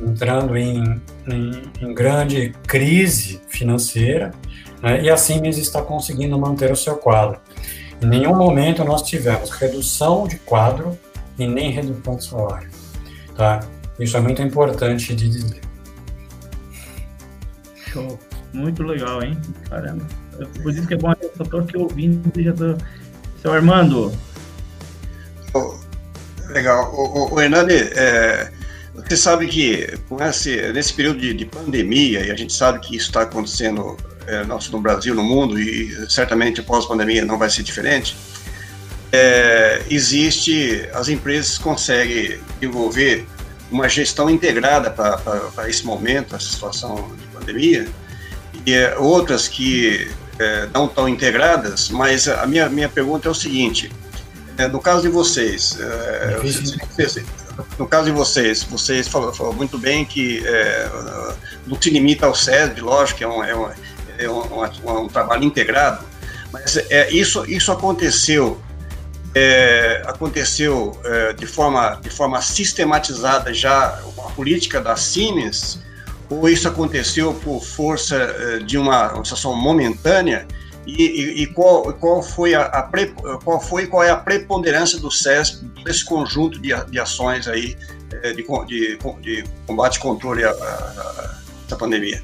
entrando 0.00 0.56
em, 0.56 1.00
em, 1.26 1.62
em 1.80 1.94
grande 1.94 2.54
crise 2.66 3.40
financeira, 3.48 4.30
né? 4.82 5.02
e 5.02 5.10
a 5.10 5.16
Siemens 5.16 5.58
está 5.58 5.82
conseguindo 5.82 6.38
manter 6.38 6.70
o 6.70 6.76
seu 6.76 6.96
quadro. 6.96 7.40
Em 8.00 8.06
nenhum 8.06 8.36
momento 8.36 8.84
nós 8.84 9.02
tivemos 9.02 9.50
redução 9.50 10.28
de 10.28 10.38
quadro 10.38 10.98
e 11.38 11.46
nem 11.46 11.70
redução 11.70 12.16
de 12.16 12.24
salário. 12.24 12.70
Tá? 13.34 13.60
Isso 13.98 14.16
é 14.16 14.20
muito 14.20 14.42
importante 14.42 15.14
de 15.14 15.28
dizer. 15.28 15.60
Show. 17.74 18.18
Muito 18.52 18.82
legal, 18.82 19.22
hein? 19.22 19.38
Caramba. 19.68 20.04
Por 20.62 20.72
isso 20.72 20.86
que 20.86 20.94
é 20.94 20.96
bom, 20.96 21.12
eu 21.20 21.32
só 21.36 21.44
tô 21.44 21.58
aqui 21.58 21.76
ouvindo 21.76 22.32
e 22.38 22.44
já 22.44 22.52
tô. 22.52 22.76
Seu 23.40 23.52
Armando. 23.52 24.12
Oh, 25.54 25.74
legal. 26.48 26.92
O, 26.94 27.34
o, 27.34 27.40
Hernani, 27.40 27.74
é, 27.74 28.50
você 28.94 29.16
sabe 29.16 29.46
que 29.46 29.96
com 30.08 30.22
esse, 30.22 30.72
nesse 30.72 30.92
período 30.92 31.20
de, 31.20 31.34
de, 31.34 31.44
pandemia, 31.44 32.26
e 32.26 32.30
a 32.30 32.36
gente 32.36 32.52
sabe 32.52 32.80
que 32.80 32.96
isso 32.96 33.06
está 33.06 33.22
acontecendo 33.22 33.96
é, 34.26 34.44
nosso, 34.44 34.72
no 34.72 34.80
Brasil, 34.80 35.14
no 35.14 35.22
mundo, 35.22 35.58
e 35.58 36.10
certamente 36.10 36.62
pós-pandemia 36.62 37.24
não 37.24 37.38
vai 37.38 37.50
ser 37.50 37.62
diferente, 37.62 38.16
é, 39.12 39.82
existe, 39.88 40.88
as 40.92 41.08
empresas 41.08 41.56
conseguem 41.58 42.38
desenvolver 42.60 43.26
uma 43.70 43.88
gestão 43.88 44.28
integrada 44.28 44.90
para 44.90 45.68
esse 45.68 45.84
momento, 45.84 46.34
essa 46.34 46.48
situação 46.48 47.10
de 47.16 47.26
pandemia, 47.28 47.86
e 48.68 48.74
é, 48.74 48.98
outras 48.98 49.48
que 49.48 50.10
é, 50.38 50.68
não 50.74 50.84
estão 50.84 51.08
integradas, 51.08 51.88
mas 51.88 52.28
a 52.28 52.46
minha, 52.46 52.68
minha 52.68 52.88
pergunta 52.88 53.26
é 53.26 53.30
o 53.30 53.34
seguinte, 53.34 53.90
é, 54.58 54.68
no 54.68 54.78
caso 54.78 55.00
de 55.02 55.08
vocês, 55.08 55.78
é, 55.80 56.36
no 57.78 57.86
caso 57.88 58.06
de 58.06 58.12
vocês, 58.12 58.62
vocês 58.64 59.08
falaram, 59.08 59.32
falou 59.32 59.54
muito 59.54 59.78
bem 59.78 60.04
que 60.04 60.46
é, 60.46 60.90
não 61.66 61.80
se 61.80 61.88
limita 61.88 62.26
ao 62.26 62.34
SESB, 62.34 62.82
lógico 62.82 63.24
é 63.24 63.26
um, 63.26 63.42
é 63.44 63.56
um, 63.56 63.70
é 64.18 64.28
um, 64.28 64.90
um, 64.90 64.98
um 65.04 65.08
trabalho 65.08 65.44
integrado, 65.44 66.04
mas 66.52 66.76
é, 66.90 67.10
isso, 67.10 67.46
isso 67.50 67.72
aconteceu 67.72 68.60
é, 69.34 70.02
aconteceu 70.06 70.98
é, 71.04 71.32
de, 71.32 71.46
forma, 71.46 71.98
de 72.02 72.10
forma 72.10 72.42
sistematizada 72.42 73.54
já 73.54 73.98
a 74.18 74.30
política 74.30 74.80
da 74.80 74.94
Siemens, 74.94 75.78
ou 76.30 76.48
isso 76.48 76.68
aconteceu 76.68 77.32
por 77.34 77.62
força 77.62 78.16
é, 78.16 78.58
de 78.58 78.76
uma, 78.76 79.14
situação 79.24 79.56
momentânea, 79.56 80.46
e, 80.86 81.02
e, 81.02 81.42
e, 81.42 81.46
qual, 81.48 81.92
qual, 81.94 82.22
foi 82.22 82.54
a, 82.54 82.62
a 82.62 82.82
pre, 82.82 83.14
qual 83.44 83.60
foi 83.60 83.86
qual 83.86 84.02
é 84.02 84.10
a 84.10 84.16
preponderância 84.16 84.98
do 84.98 85.10
SES 85.10 85.62
desse 85.84 86.02
conjunto 86.02 86.58
de, 86.58 86.72
de 86.86 86.98
ações 86.98 87.46
aí 87.46 87.76
é, 88.22 88.32
de, 88.32 88.42
de, 88.66 88.98
de 89.20 89.44
combate 89.66 89.96
e 89.96 90.00
controle 90.00 90.44
à, 90.44 90.54
pandemia? 91.78 92.22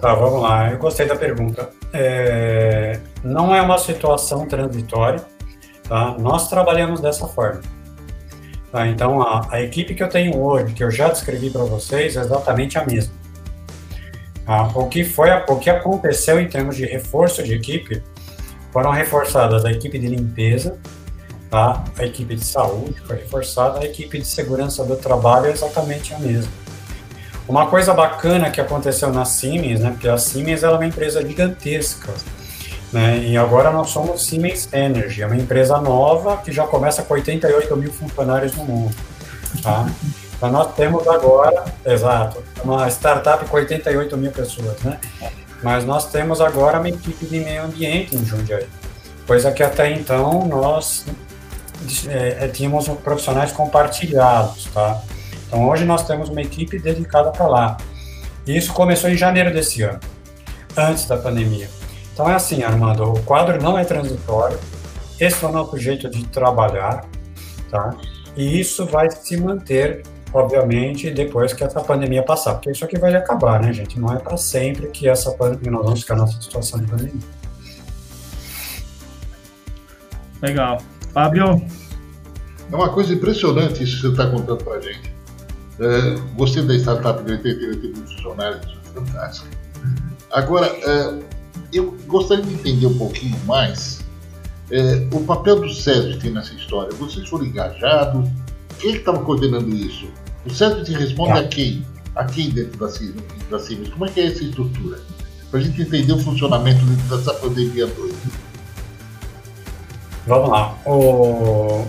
Tá, 0.00 0.14
vamos 0.14 0.42
lá. 0.42 0.72
Eu 0.72 0.78
gostei 0.78 1.06
da 1.06 1.14
pergunta. 1.14 1.70
É, 1.92 3.00
não 3.22 3.54
é 3.54 3.62
uma 3.62 3.78
situação 3.78 4.46
transitória, 4.46 5.24
tá? 5.88 6.16
Nós 6.18 6.48
trabalhamos 6.48 7.00
dessa 7.00 7.26
forma. 7.28 7.60
Tá? 8.70 8.86
Então, 8.86 9.22
a, 9.22 9.46
a, 9.50 9.62
equipe 9.62 9.94
que 9.94 10.02
eu 10.02 10.08
tenho 10.08 10.38
hoje, 10.38 10.74
que 10.74 10.84
eu 10.84 10.90
já 10.90 11.08
descrevi 11.08 11.50
para 11.50 11.64
vocês, 11.64 12.16
é 12.16 12.20
exatamente 12.20 12.78
a 12.78 12.84
mesma. 12.84 13.14
Tá? 14.44 14.70
O, 14.74 14.88
que 14.88 15.04
foi, 15.04 15.30
o 15.48 15.56
que 15.56 15.70
aconteceu 15.70 16.38
em 16.40 16.48
termos 16.48 16.76
de 16.76 16.84
reforço 16.84 17.42
de 17.42 17.54
equipe, 17.54 18.02
foram 18.72 18.90
reforçadas 18.90 19.64
a 19.64 19.70
equipe 19.70 19.98
de 19.98 20.08
limpeza, 20.08 20.78
tá? 21.50 21.82
a 21.98 22.04
equipe 22.04 22.34
de 22.34 22.44
saúde 22.44 23.00
foi 23.06 23.16
reforçada, 23.16 23.80
a 23.80 23.84
equipe 23.84 24.18
de 24.18 24.26
segurança 24.26 24.84
do 24.84 24.96
trabalho 24.96 25.46
é 25.46 25.50
exatamente 25.50 26.12
a 26.12 26.18
mesma. 26.18 26.52
Uma 27.48 27.66
coisa 27.66 27.94
bacana 27.94 28.50
que 28.50 28.60
aconteceu 28.60 29.10
na 29.10 29.24
Siemens, 29.24 29.80
né, 29.80 29.90
porque 29.90 30.06
a 30.06 30.18
Siemens 30.18 30.62
é 30.62 30.68
uma 30.68 30.84
empresa 30.84 31.26
gigantesca, 31.26 32.12
né, 32.92 33.18
e 33.18 33.36
agora 33.36 33.70
nós 33.70 33.90
somos 33.90 34.26
Siemens 34.26 34.68
Energy, 34.72 35.22
é 35.22 35.26
uma 35.26 35.36
empresa 35.36 35.78
nova 35.78 36.38
que 36.38 36.50
já 36.50 36.66
começa 36.66 37.02
com 37.02 37.14
88 37.14 37.76
mil 37.76 37.92
funcionários 37.92 38.54
no 38.56 38.64
mundo. 38.64 38.94
Tá? 39.62 39.88
Então 40.36 40.50
nós 40.50 40.74
temos 40.74 41.06
agora, 41.08 41.64
exato, 41.84 42.42
uma 42.62 42.88
startup 42.88 43.44
com 43.46 43.56
88 43.56 44.16
mil 44.16 44.30
pessoas, 44.30 44.80
né? 44.82 44.98
Mas 45.62 45.84
nós 45.84 46.10
temos 46.12 46.40
agora 46.40 46.78
uma 46.78 46.88
equipe 46.88 47.26
de 47.26 47.40
meio 47.40 47.64
ambiente 47.64 48.14
em 48.14 48.24
Jundiaí, 48.24 48.66
coisa 49.26 49.50
que 49.50 49.62
até 49.62 49.90
então 49.92 50.46
nós 50.46 51.04
é, 52.06 52.46
tínhamos 52.48 52.88
profissionais 53.02 53.50
compartilhados, 53.50 54.66
tá? 54.72 55.02
Então 55.46 55.68
hoje 55.68 55.84
nós 55.84 56.06
temos 56.06 56.28
uma 56.28 56.40
equipe 56.40 56.78
dedicada 56.78 57.30
para 57.32 57.46
lá. 57.48 57.76
E 58.46 58.56
isso 58.56 58.72
começou 58.72 59.10
em 59.10 59.16
janeiro 59.16 59.52
desse 59.52 59.82
ano, 59.82 59.98
antes 60.76 61.04
da 61.06 61.16
pandemia. 61.16 61.77
Então 62.18 62.28
é 62.28 62.34
assim, 62.34 62.64
Armando, 62.64 63.04
o 63.04 63.22
quadro 63.22 63.62
não 63.62 63.78
é 63.78 63.84
transitório, 63.84 64.58
esse 65.20 65.44
é 65.44 65.46
o 65.46 65.52
nosso 65.52 65.78
jeito 65.78 66.10
de 66.10 66.26
trabalhar, 66.26 67.06
tá? 67.70 67.96
E 68.36 68.58
isso 68.58 68.84
vai 68.86 69.08
se 69.08 69.36
manter, 69.36 70.02
obviamente, 70.32 71.12
depois 71.12 71.52
que 71.52 71.62
essa 71.62 71.80
pandemia 71.80 72.24
passar, 72.24 72.54
porque 72.54 72.72
isso 72.72 72.84
aqui 72.84 72.98
vai 72.98 73.14
acabar, 73.14 73.62
né, 73.62 73.72
gente? 73.72 74.00
Não 74.00 74.12
é 74.12 74.18
para 74.18 74.36
sempre 74.36 74.88
que 74.88 75.08
essa 75.08 75.30
pandemia, 75.30 75.70
nós 75.70 75.84
vamos 75.84 76.00
ficar 76.00 76.16
nessa 76.16 76.42
situação 76.42 76.80
de 76.80 76.88
pandemia. 76.88 77.22
Legal. 80.42 80.82
Fábio? 81.14 81.64
É 82.72 82.74
uma 82.74 82.88
coisa 82.88 83.14
impressionante 83.14 83.84
isso 83.84 83.94
que 83.94 84.02
você 84.02 84.08
está 84.08 84.26
contando 84.28 84.64
para 84.64 84.74
a 84.74 84.80
gente. 84.80 85.14
Uh, 85.78 86.34
gostei 86.34 86.64
da 86.64 86.74
startup 86.74 87.22
de 87.22 87.30
88 87.30 87.80
mil 87.80 87.94
funcionários, 88.08 88.76
fantástico. 88.92 89.46
Agora, 90.32 90.66
uh, 90.74 91.37
eu 91.72 91.96
gostaria 92.06 92.44
de 92.44 92.54
entender 92.54 92.86
um 92.86 92.98
pouquinho 92.98 93.38
mais 93.44 94.00
uh, 94.70 95.16
o 95.16 95.24
papel 95.24 95.60
do 95.60 95.72
SESB 95.72 96.30
nessa 96.30 96.54
história. 96.54 96.92
Vocês 96.94 97.28
foram 97.28 97.46
engajados? 97.46 98.28
Quem 98.78 98.94
estava 98.94 99.22
coordenando 99.22 99.74
isso? 99.74 100.06
O 100.46 100.50
SESB 100.50 100.94
responde 100.94 101.32
tá. 101.32 101.40
a 101.40 101.48
quem? 101.48 101.86
A 102.14 102.24
quem 102.24 102.50
dentro 102.50 102.78
da 102.78 102.88
CIMES? 103.58 103.88
Como 103.90 104.06
é 104.06 104.08
que 104.08 104.20
é 104.20 104.26
essa 104.26 104.42
estrutura? 104.42 104.98
Para 105.50 105.60
a 105.60 105.62
gente 105.62 105.80
entender 105.82 106.12
o 106.12 106.18
funcionamento 106.18 106.84
dessa 106.84 107.32
pandemia 107.34 107.86
doida. 107.86 108.16
Vamos 110.26 110.50
lá. 110.50 110.76
O 110.84 111.86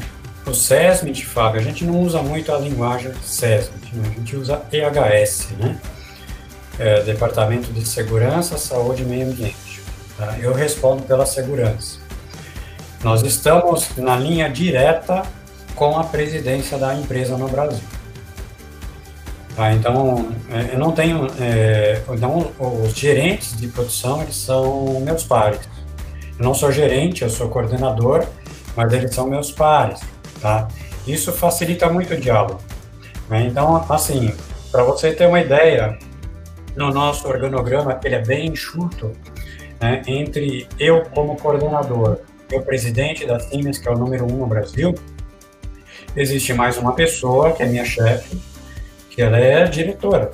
o 0.49 0.53
SESMIT, 0.53 1.25
Fábio, 1.25 1.61
a 1.61 1.63
gente 1.63 1.85
não 1.85 2.01
usa 2.01 2.23
muito 2.23 2.51
a 2.51 2.57
linguagem 2.57 3.13
SESMIT, 3.21 3.95
né? 3.95 4.03
a 4.09 4.19
gente 4.19 4.35
usa 4.35 4.61
EHS, 4.71 5.49
né? 5.59 5.79
É, 6.79 7.03
Departamento 7.03 7.71
de 7.71 7.85
Segurança, 7.87 8.57
Saúde 8.57 9.03
e 9.03 9.05
Meio 9.05 9.27
Ambiente. 9.27 9.68
Tá? 10.19 10.37
Eu 10.37 10.53
respondo 10.53 11.03
pela 11.03 11.25
segurança. 11.25 11.97
Nós 13.01 13.23
estamos 13.23 13.95
na 13.95 14.17
linha 14.17 14.49
direta 14.49 15.23
com 15.75 15.97
a 15.97 16.03
presidência 16.03 16.77
da 16.77 16.93
empresa 16.93 17.37
no 17.37 17.47
Brasil. 17.47 17.79
Tá? 19.55 19.71
Então, 19.73 20.29
é, 20.51 20.73
eu 20.75 20.79
não 20.79 20.91
tenho. 20.91 21.25
É, 21.39 22.01
então, 22.09 22.51
os 22.59 22.91
gerentes 22.91 23.55
de 23.57 23.69
produção 23.69 24.21
eles 24.21 24.35
são 24.35 24.99
meus 24.99 25.23
pares. 25.23 25.61
Eu 26.37 26.43
não 26.43 26.53
sou 26.53 26.69
gerente, 26.69 27.21
eu 27.21 27.29
sou 27.29 27.47
coordenador, 27.47 28.25
mas 28.75 28.91
eles 28.91 29.15
são 29.15 29.25
meus 29.25 29.51
pares. 29.51 30.01
Tá? 30.41 30.67
Isso 31.07 31.31
facilita 31.31 31.89
muito 31.89 32.13
o 32.13 32.17
diálogo. 32.17 32.59
Né? 33.29 33.45
Então, 33.45 33.85
assim, 33.89 34.33
para 34.69 34.83
você 34.83 35.13
ter 35.13 35.27
uma 35.27 35.39
ideia, 35.39 35.97
no 36.75 36.91
nosso 36.91 37.25
organograma, 37.27 37.95
que 37.95 38.07
ele 38.07 38.15
é 38.15 38.21
bem 38.21 38.47
enxuto, 38.47 39.13
né, 39.81 40.01
entre 40.07 40.67
eu 40.79 41.03
como 41.13 41.35
coordenador 41.37 42.19
e 42.51 42.55
o 42.55 42.61
presidente 42.61 43.25
da 43.25 43.39
Siemens, 43.39 43.77
que 43.77 43.87
é 43.87 43.91
o 43.91 43.97
número 43.97 44.25
um 44.25 44.37
no 44.37 44.47
Brasil, 44.47 44.93
existe 46.15 46.53
mais 46.53 46.77
uma 46.77 46.93
pessoa, 46.93 47.51
que 47.51 47.63
é 47.63 47.65
minha 47.65 47.85
chefe, 47.85 48.41
que 49.09 49.21
ela 49.21 49.37
é 49.37 49.65
diretora, 49.65 50.31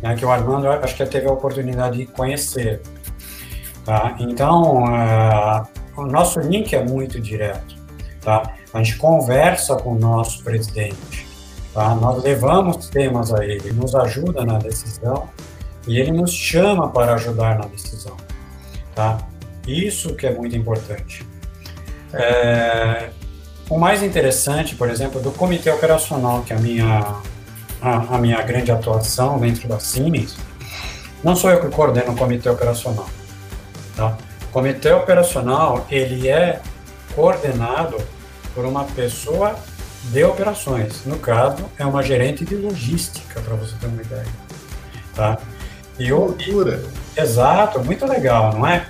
né, 0.00 0.14
que 0.14 0.24
o 0.24 0.30
Armando 0.30 0.68
acho 0.68 0.96
que 0.96 1.04
teve 1.06 1.26
a 1.26 1.32
oportunidade 1.32 1.98
de 1.98 2.06
conhecer. 2.06 2.80
Tá? 3.84 4.16
Então, 4.20 4.84
uh, 4.84 5.66
o 5.96 6.06
nosso 6.06 6.40
link 6.40 6.74
é 6.74 6.84
muito 6.84 7.20
direto. 7.20 7.74
Tá? 8.20 8.54
A 8.72 8.82
gente 8.82 8.96
conversa 8.96 9.76
com 9.76 9.92
o 9.92 9.98
nosso 9.98 10.42
presidente, 10.44 11.26
tá? 11.74 11.94
Nós 11.96 12.22
levamos 12.22 12.88
temas 12.88 13.34
a 13.34 13.44
ele, 13.44 13.72
nos 13.72 13.94
ajuda 13.94 14.44
na 14.44 14.58
decisão 14.58 15.28
e 15.86 15.98
ele 15.98 16.12
nos 16.12 16.32
chama 16.32 16.88
para 16.88 17.14
ajudar 17.14 17.58
na 17.58 17.66
decisão, 17.66 18.16
tá? 18.94 19.18
Isso 19.66 20.14
que 20.14 20.26
é 20.26 20.30
muito 20.32 20.56
importante. 20.56 21.24
É, 22.12 23.10
o 23.68 23.78
mais 23.78 24.02
interessante, 24.02 24.74
por 24.74 24.90
exemplo, 24.90 25.20
do 25.20 25.30
comitê 25.30 25.70
operacional, 25.70 26.42
que 26.42 26.52
é 26.52 26.56
a 26.56 26.58
minha, 26.58 27.16
a, 27.80 28.16
a 28.16 28.18
minha 28.18 28.40
grande 28.42 28.70
atuação 28.70 29.38
dentro 29.38 29.68
da 29.68 29.78
Siemens, 29.78 30.36
não 31.22 31.36
sou 31.36 31.50
eu 31.50 31.60
que 31.60 31.68
coordeno 31.68 32.12
o 32.12 32.16
comitê 32.16 32.48
operacional. 32.48 33.08
Tá? 33.96 34.16
O 34.44 34.52
comitê 34.52 34.92
operacional 34.92 35.86
ele 35.90 36.28
é 36.28 36.60
coordenado 37.14 37.96
por 38.54 38.64
uma 38.64 38.84
pessoa 38.84 39.56
de 40.04 40.24
operações. 40.24 41.04
No 41.06 41.18
caso, 41.18 41.64
é 41.78 41.86
uma 41.86 42.02
gerente 42.02 42.44
de 42.44 42.56
logística, 42.56 43.40
para 43.40 43.54
você 43.54 43.74
ter 43.76 43.86
uma 43.86 44.02
ideia. 44.02 44.26
Tá? 45.14 45.38
E 45.98 46.12
o, 46.12 46.36
exato, 47.16 47.84
muito 47.84 48.06
legal, 48.06 48.54
não 48.54 48.66
é? 48.66 48.86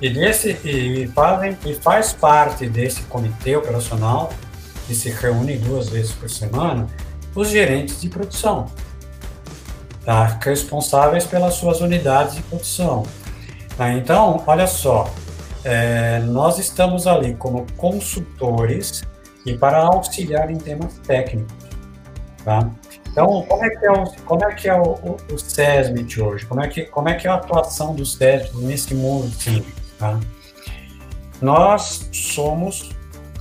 E, 0.00 0.10
desse, 0.10 0.50
e, 0.64 1.08
fazem, 1.08 1.56
e 1.64 1.74
faz 1.74 2.12
parte 2.12 2.66
desse 2.68 3.02
comitê 3.02 3.56
operacional, 3.56 4.32
que 4.86 4.94
se 4.94 5.10
reúne 5.10 5.56
duas 5.56 5.88
vezes 5.88 6.12
por 6.12 6.28
semana, 6.30 6.86
os 7.34 7.48
gerentes 7.48 8.00
de 8.00 8.08
produção. 8.08 8.66
tá? 10.04 10.38
responsáveis 10.40 11.24
pelas 11.24 11.54
suas 11.54 11.80
unidades 11.80 12.36
de 12.36 12.42
produção. 12.42 13.04
Tá? 13.76 13.92
Então, 13.92 14.42
olha 14.46 14.66
só, 14.66 15.10
é, 15.64 16.20
nós 16.20 16.58
estamos 16.58 17.06
ali 17.06 17.34
como 17.34 17.66
consultores 17.76 19.02
e 19.44 19.56
para 19.56 19.78
auxiliar 19.78 20.50
em 20.50 20.56
temas 20.56 20.98
técnicos. 21.06 21.54
Tá? 22.44 22.70
Então, 23.16 23.40
como 23.48 23.64
é 23.64 23.70
que 23.70 23.86
é 23.86 23.90
o, 23.90 24.04
como 24.26 24.44
é, 24.44 24.54
que 24.54 24.68
é 24.68 24.74
o, 24.74 24.82
o, 24.82 25.16
o 25.32 25.38
SESMIT 25.38 26.20
hoje? 26.20 26.44
Como 26.44 26.60
é, 26.60 26.68
que, 26.68 26.82
como 26.82 27.08
é 27.08 27.14
que 27.14 27.26
é 27.26 27.30
a 27.30 27.36
atuação 27.36 27.94
do 27.94 28.04
SESMIT 28.04 28.58
nesse 28.58 28.94
mundo 28.94 29.30
cívico? 29.30 29.80
Tá? 29.98 30.20
Nós 31.40 32.10
somos 32.12 32.90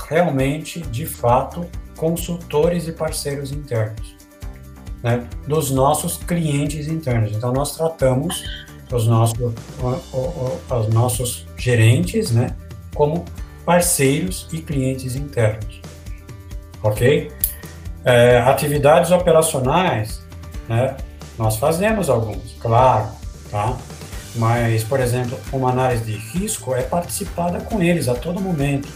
realmente, 0.07 0.79
de 0.79 1.05
fato, 1.05 1.69
consultores 1.97 2.87
e 2.87 2.93
parceiros 2.93 3.51
internos 3.51 4.15
né, 5.03 5.27
dos 5.45 5.71
nossos 5.71 6.15
clientes 6.15 6.87
internos. 6.87 7.35
Então, 7.35 7.51
nós 7.51 7.75
tratamos 7.75 8.45
os 8.89 9.05
nossos, 9.05 9.37
os 10.71 10.87
nossos 10.87 11.45
gerentes 11.57 12.31
né, 12.31 12.55
como 12.93 13.25
parceiros 13.65 14.47
e 14.53 14.61
clientes 14.61 15.17
internos. 15.17 15.81
Ok? 16.81 17.29
É, 18.05 18.37
atividades 18.37 19.09
operacionais, 19.11 20.21
né, 20.69 20.95
nós 21.37 21.57
fazemos 21.57 22.09
alguns, 22.09 22.55
claro, 22.59 23.07
tá? 23.51 23.75
Mas, 24.35 24.83
por 24.83 24.99
exemplo, 24.99 25.39
uma 25.51 25.71
análise 25.71 26.03
de 26.03 26.17
risco 26.17 26.75
é 26.75 26.81
participada 26.81 27.59
com 27.61 27.81
eles 27.81 28.07
a 28.07 28.13
todo 28.13 28.39
momento. 28.39 28.87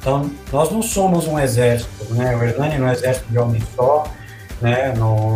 Então, 0.00 0.30
nós 0.52 0.70
não 0.70 0.80
somos 0.80 1.26
um 1.26 1.38
exército, 1.38 2.12
né? 2.14 2.34
O 2.34 2.42
Hernani 2.42 2.78
não 2.78 2.86
é 2.86 2.90
um 2.90 2.92
exército 2.92 3.30
de 3.30 3.38
homem 3.38 3.62
só, 3.76 4.04
né? 4.60 4.94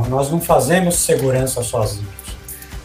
Nós 0.08 0.30
não 0.30 0.40
fazemos 0.40 0.96
segurança 0.96 1.62
sozinhos. 1.62 2.08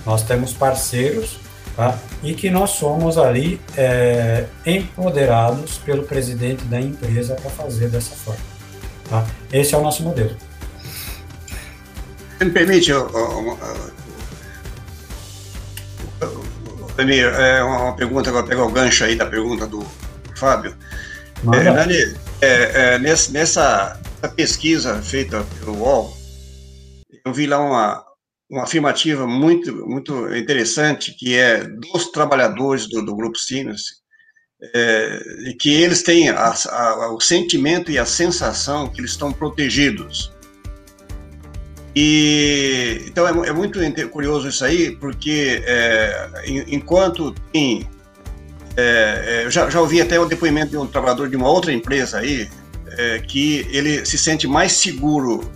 Nós 0.06 0.24
temos 0.24 0.54
parceiros, 0.54 1.40
tá? 1.76 1.98
E 2.22 2.34
que 2.34 2.50
nós 2.50 2.72
somos 2.72 3.18
ali 3.18 3.62
é, 3.78 4.46
empoderados 4.66 5.78
pelo 5.78 6.04
presidente 6.04 6.64
da 6.66 6.80
empresa 6.80 7.36
para 7.36 7.50
fazer 7.50 7.90
dessa 7.90 8.16
forma. 8.16 8.57
Tá? 9.10 9.26
Esse 9.52 9.74
é 9.74 9.78
o 9.78 9.82
nosso 9.82 10.04
modelo. 10.04 10.36
Me 12.40 12.52
permite, 12.52 12.92
Emir, 16.98 17.26
é 17.26 17.64
uma 17.64 17.96
pergunta, 17.96 18.30
agora 18.30 18.46
pegar 18.46 18.64
o 18.64 18.72
gancho 18.72 19.04
aí 19.04 19.16
da 19.16 19.26
pergunta 19.26 19.68
do 19.68 19.86
Fábio. 20.36 20.76
É, 22.42 22.46
é, 22.46 22.96
é, 22.96 23.00
nessa, 23.00 23.32
nessa 23.32 24.00
pesquisa 24.36 25.02
feita 25.02 25.46
pelo 25.60 25.78
UOL, 25.78 26.18
eu 27.26 27.34
vi 27.34 27.46
lá 27.46 27.60
uma, 27.60 28.04
uma 28.50 28.64
afirmativa 28.64 29.28
muito, 29.28 29.88
muito 29.88 30.36
interessante, 30.36 31.14
que 31.14 31.36
é 31.36 31.64
dos 31.64 32.12
trabalhadores 32.12 32.88
do, 32.90 33.04
do 33.04 33.16
Grupo 33.16 33.38
Siemens, 33.38 33.82
é, 34.62 35.54
que 35.60 35.70
eles 35.70 36.02
têm 36.02 36.30
a, 36.30 36.54
a, 36.70 37.14
o 37.14 37.20
sentimento 37.20 37.92
e 37.92 37.98
a 37.98 38.06
sensação 38.06 38.88
que 38.88 39.00
eles 39.00 39.12
estão 39.12 39.32
protegidos. 39.32 40.36
E 41.96 43.04
então 43.08 43.28
é, 43.28 43.50
é 43.50 43.54
muito 43.54 43.80
curioso 44.10 44.48
isso 44.48 44.64
aí, 44.64 44.96
porque 44.96 45.64
é, 45.66 46.30
enquanto 46.68 47.34
tem, 47.52 47.88
é, 48.76 49.24
é, 49.26 49.46
eu 49.46 49.52
já, 49.52 49.70
já, 49.70 49.82
ouvi 49.82 50.00
até 50.02 50.20
o 50.20 50.26
depoimento 50.26 50.72
de 50.72 50.78
um 50.78 50.86
trabalhador 50.86 51.30
de 51.30 51.36
uma 51.36 51.50
outra 51.50 51.74
empresa 51.74 52.20
aí, 52.20 52.50
é, 52.98 53.20
que 53.20 53.68
ele 53.72 54.06
se 54.06 54.18
sente 54.18 54.48
mais 54.48 54.74
seguro 54.74 55.52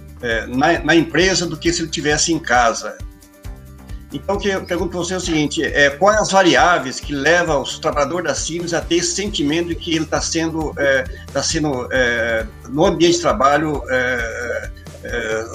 na, 0.50 0.78
na 0.84 0.96
empresa 0.96 1.48
do 1.48 1.58
que 1.58 1.74
se 1.74 1.80
ele 1.80 1.88
estivesse 1.88 2.32
em 2.32 2.38
casa. 2.38 2.96
Então, 4.14 4.38
eu 4.44 4.66
pergunto 4.66 4.90
para 4.90 5.00
você 5.00 5.14
é 5.14 5.18
o 5.18 5.22
seguinte: 5.22 5.64
é, 5.64 5.90
quais 5.90 6.20
as 6.20 6.32
variáveis 6.32 7.00
que 7.00 7.14
levam 7.14 7.62
os 7.62 7.80
trabalhadores 7.80 8.26
da 8.26 8.36
Siemens 8.36 8.74
a 8.74 8.82
ter 8.82 8.96
esse 8.96 9.16
sentimento 9.16 9.70
de 9.70 9.76
que 9.76 9.96
ele 9.96 10.04
está 10.04 10.20
sendo, 10.20 10.74
é, 10.78 11.06
tá 11.32 11.42
sendo 11.42 11.88
é, 11.92 12.46
no 12.68 12.86
ambiente 12.86 13.16
de 13.16 13.22
trabalho, 13.22 13.82
é, 13.90 14.70
é, 15.04 15.46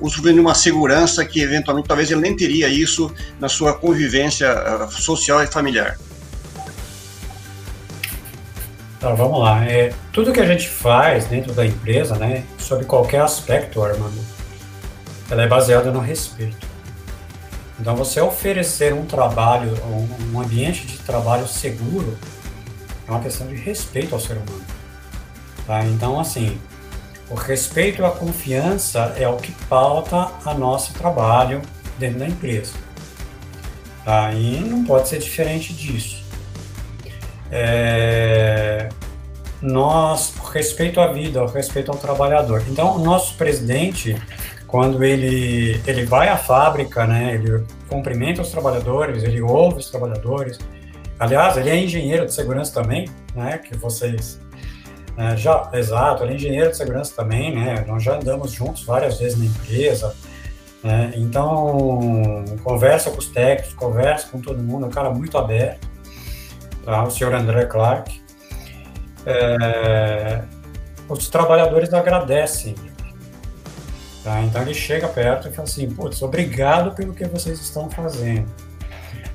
usufruindo 0.00 0.34
de 0.34 0.40
uma 0.40 0.54
segurança 0.54 1.24
que, 1.24 1.40
eventualmente, 1.40 1.88
talvez 1.88 2.10
ele 2.10 2.20
nem 2.20 2.36
teria 2.36 2.68
isso 2.68 3.12
na 3.40 3.48
sua 3.48 3.74
convivência 3.74 4.48
uh, 4.84 4.90
social 4.90 5.42
e 5.42 5.46
familiar? 5.46 5.98
Então, 8.96 9.16
vamos 9.16 9.40
lá. 9.40 9.64
É, 9.66 9.92
tudo 10.12 10.32
que 10.32 10.40
a 10.40 10.46
gente 10.46 10.68
faz 10.68 11.26
dentro 11.26 11.52
da 11.52 11.66
empresa, 11.66 12.14
né, 12.14 12.44
sobre 12.56 12.86
qualquer 12.86 13.20
aspecto, 13.20 13.82
Armando, 13.82 14.18
ela 15.28 15.42
é 15.42 15.46
baseada 15.46 15.90
no 15.90 15.98
respeito. 15.98 16.73
Então, 17.78 17.96
você 17.96 18.20
oferecer 18.20 18.94
um 18.94 19.04
trabalho, 19.04 19.74
um, 20.32 20.40
ambiente 20.40 20.86
de 20.86 20.98
trabalho 20.98 21.46
seguro, 21.46 22.16
é 23.06 23.10
uma 23.10 23.20
questão 23.20 23.46
de 23.46 23.56
respeito 23.56 24.14
ao 24.14 24.20
ser 24.20 24.34
humano. 24.34 24.64
Tá? 25.66 25.84
Então, 25.84 26.20
assim, 26.20 26.58
o 27.28 27.34
respeito 27.34 28.02
e 28.02 28.04
a 28.04 28.10
confiança 28.10 29.14
é 29.18 29.26
o 29.28 29.36
que 29.36 29.52
pauta 29.68 30.30
a 30.44 30.54
nosso 30.54 30.92
trabalho 30.94 31.62
dentro 31.98 32.20
da 32.20 32.26
empresa. 32.26 32.72
Tá? 34.04 34.32
E 34.32 34.60
não 34.60 34.84
pode 34.84 35.08
ser 35.08 35.18
diferente 35.18 35.72
disso. 35.72 36.22
É... 37.50 38.88
Nós, 39.62 40.34
respeito 40.52 41.00
à 41.00 41.06
vida, 41.06 41.44
respeito 41.46 41.90
ao 41.90 41.96
trabalhador. 41.96 42.62
Então, 42.68 42.96
o 42.96 42.98
nosso 42.98 43.34
presidente, 43.34 44.14
quando 44.74 45.04
ele, 45.04 45.80
ele 45.86 46.04
vai 46.04 46.28
à 46.28 46.36
fábrica, 46.36 47.06
né, 47.06 47.36
ele 47.36 47.64
cumprimenta 47.88 48.42
os 48.42 48.50
trabalhadores, 48.50 49.22
ele 49.22 49.40
ouve 49.40 49.78
os 49.78 49.88
trabalhadores. 49.88 50.58
Aliás, 51.16 51.56
ele 51.56 51.70
é 51.70 51.76
engenheiro 51.76 52.26
de 52.26 52.34
segurança 52.34 52.82
também, 52.82 53.08
né, 53.36 53.58
que 53.58 53.76
vocês 53.76 54.40
né, 55.16 55.36
já, 55.36 55.70
exato, 55.74 56.24
ele 56.24 56.32
é 56.32 56.34
engenheiro 56.34 56.70
de 56.72 56.76
segurança 56.76 57.14
também, 57.14 57.54
né, 57.54 57.84
nós 57.86 58.02
já 58.02 58.16
andamos 58.16 58.50
juntos 58.50 58.82
várias 58.82 59.16
vezes 59.20 59.38
na 59.38 59.44
empresa, 59.44 60.12
né, 60.82 61.12
então 61.14 62.44
conversa 62.64 63.12
com 63.12 63.18
os 63.18 63.28
técnicos, 63.28 63.74
conversa 63.74 64.26
com 64.26 64.40
todo 64.40 64.60
mundo, 64.60 64.86
é 64.86 64.88
um 64.88 64.90
cara 64.90 65.10
muito 65.10 65.38
aberto, 65.38 65.88
tá, 66.84 67.04
o 67.04 67.10
senhor 67.12 67.32
André 67.32 67.66
Clark. 67.66 68.20
É, 69.24 70.42
os 71.08 71.28
trabalhadores 71.28 71.94
agradecem 71.94 72.74
Tá? 74.24 74.42
Então 74.42 74.62
ele 74.62 74.72
chega 74.72 75.06
perto 75.06 75.48
e 75.48 75.52
fala 75.52 75.68
assim: 75.68 75.88
putz, 75.90 76.22
obrigado 76.22 76.94
pelo 76.94 77.12
que 77.12 77.26
vocês 77.26 77.60
estão 77.60 77.90
fazendo. 77.90 78.46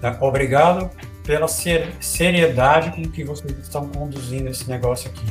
Tá? 0.01 0.17
Obrigado 0.19 0.89
pela 1.23 1.47
seriedade 1.47 2.89
com 2.89 3.03
que 3.03 3.23
vocês 3.23 3.55
estão 3.59 3.87
conduzindo 3.87 4.49
esse 4.49 4.67
negócio 4.67 5.11
aqui. 5.11 5.27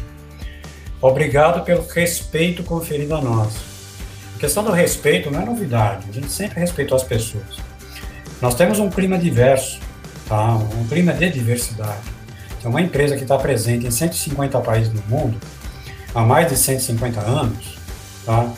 Obrigado 1.00 1.64
pelo 1.64 1.84
respeito 1.86 2.62
conferido 2.62 3.16
a 3.16 3.20
nós. 3.20 3.52
A 4.36 4.38
questão 4.38 4.62
do 4.62 4.70
respeito 4.70 5.28
não 5.28 5.42
é 5.42 5.44
novidade, 5.44 6.06
a 6.08 6.12
gente 6.12 6.30
sempre 6.30 6.60
respeitou 6.60 6.96
as 6.96 7.02
pessoas. 7.02 7.56
Nós 8.40 8.54
temos 8.54 8.78
um 8.78 8.88
clima 8.88 9.18
diverso, 9.18 9.80
tá? 10.28 10.54
um 10.54 10.86
clima 10.86 11.12
de 11.12 11.28
diversidade. 11.30 11.98
É 12.64 12.68
uma 12.68 12.80
empresa 12.80 13.16
que 13.16 13.22
está 13.22 13.36
presente 13.36 13.86
em 13.86 13.90
150 13.90 14.60
países 14.60 14.92
do 14.92 15.02
mundo 15.08 15.36
há 16.14 16.22
mais 16.22 16.48
de 16.48 16.56
150 16.56 17.20
anos, 17.20 17.76
tá? 18.24 18.52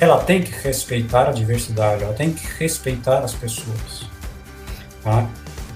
Ela 0.00 0.18
tem 0.22 0.42
que 0.42 0.50
respeitar 0.50 1.28
a 1.28 1.32
diversidade, 1.32 2.02
ela 2.02 2.12
tem 2.12 2.32
que 2.32 2.46
respeitar 2.58 3.18
as 3.20 3.34
pessoas. 3.34 4.06
Tá? 5.02 5.28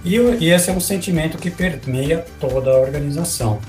E, 0.05 0.17
e 0.17 0.51
esse 0.51 0.71
é 0.71 0.73
um 0.73 0.81
sentimento 0.81 1.39
que 1.39 1.51
permeia 1.51 2.25
toda 2.39 2.71
a 2.71 2.81
organização. 2.81 3.61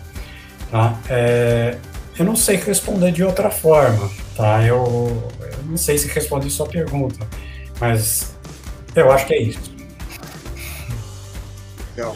Tá? 0.70 0.98
É, 1.10 1.78
eu 2.18 2.26
não 2.26 2.36
sei 2.36 2.58
responder 2.58 3.12
de 3.12 3.24
outra 3.24 3.50
forma, 3.50 4.10
tá? 4.36 4.64
Eu, 4.64 5.32
eu 5.40 5.64
não 5.66 5.78
sei 5.78 5.98
se 5.98 6.08
respondi 6.08 6.50
sua 6.50 6.68
pergunta, 6.68 7.26
mas 7.80 8.36
eu 8.96 9.12
acho 9.12 9.26
que 9.26 9.34
é 9.34 9.42
isso. 9.42 9.72
Legal. 11.96 12.16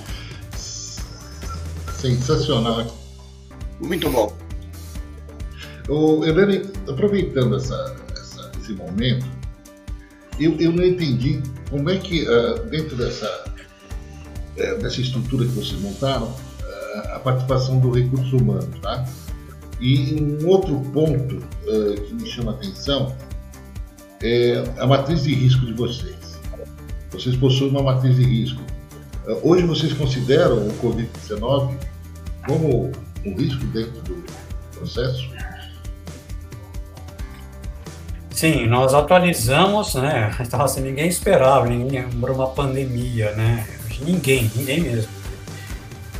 Sensacional. 1.98 2.86
Muito 3.80 4.10
bom. 4.10 4.34
O 5.88 6.26
Helene, 6.26 6.72
aproveitando 6.88 7.58
essa, 7.58 7.96
esse 8.66 8.74
momento, 8.74 9.26
eu, 10.40 10.60
eu 10.60 10.72
não 10.72 10.84
entendi 10.84 11.42
como 11.70 11.90
é 11.90 11.98
que, 11.98 12.28
uh, 12.28 12.66
dentro 12.66 12.96
dessa, 12.96 13.46
uh, 14.58 14.82
dessa 14.82 15.00
estrutura 15.00 15.46
que 15.46 15.52
vocês 15.52 15.80
montaram, 15.80 16.28
uh, 16.28 17.14
a 17.14 17.20
participação 17.20 17.80
do 17.80 17.92
recurso 17.92 18.38
humano, 18.38 18.70
tá? 18.82 19.06
E 19.80 20.16
um 20.22 20.48
outro 20.48 20.80
ponto 20.94 21.44
que 22.08 22.14
me 22.14 22.26
chama 22.26 22.54
a 22.54 22.56
atenção 22.56 23.14
é 24.24 24.64
a 24.78 24.88
matriz 24.88 25.24
de 25.24 25.36
risco 25.36 25.66
de 25.66 25.74
vocês. 25.74 26.40
Vocês 27.12 27.36
possuem 27.36 27.72
uma 27.72 27.84
matriz 27.84 28.16
de 28.16 28.24
risco. 28.24 28.62
hoje 29.44 29.66
vocês 29.66 29.92
consideram 29.92 30.66
o 30.66 30.72
Covid-19 30.76 31.76
como 32.48 32.90
um 33.26 33.36
risco 33.36 33.66
dentro 33.66 34.02
do 34.04 34.24
processo? 34.78 35.28
Sim, 38.36 38.68
nós 38.68 38.94
atualizamos, 38.94 39.96
né? 39.96 40.30
Então, 40.42 40.62
assim, 40.62 40.82
ninguém 40.82 41.08
esperava, 41.08 41.66
ninguém 41.68 42.02
lembrou 42.02 42.36
uma 42.36 42.50
pandemia, 42.50 43.32
né? 43.32 43.66
Ninguém, 44.02 44.52
ninguém 44.54 44.82
mesmo. 44.82 45.10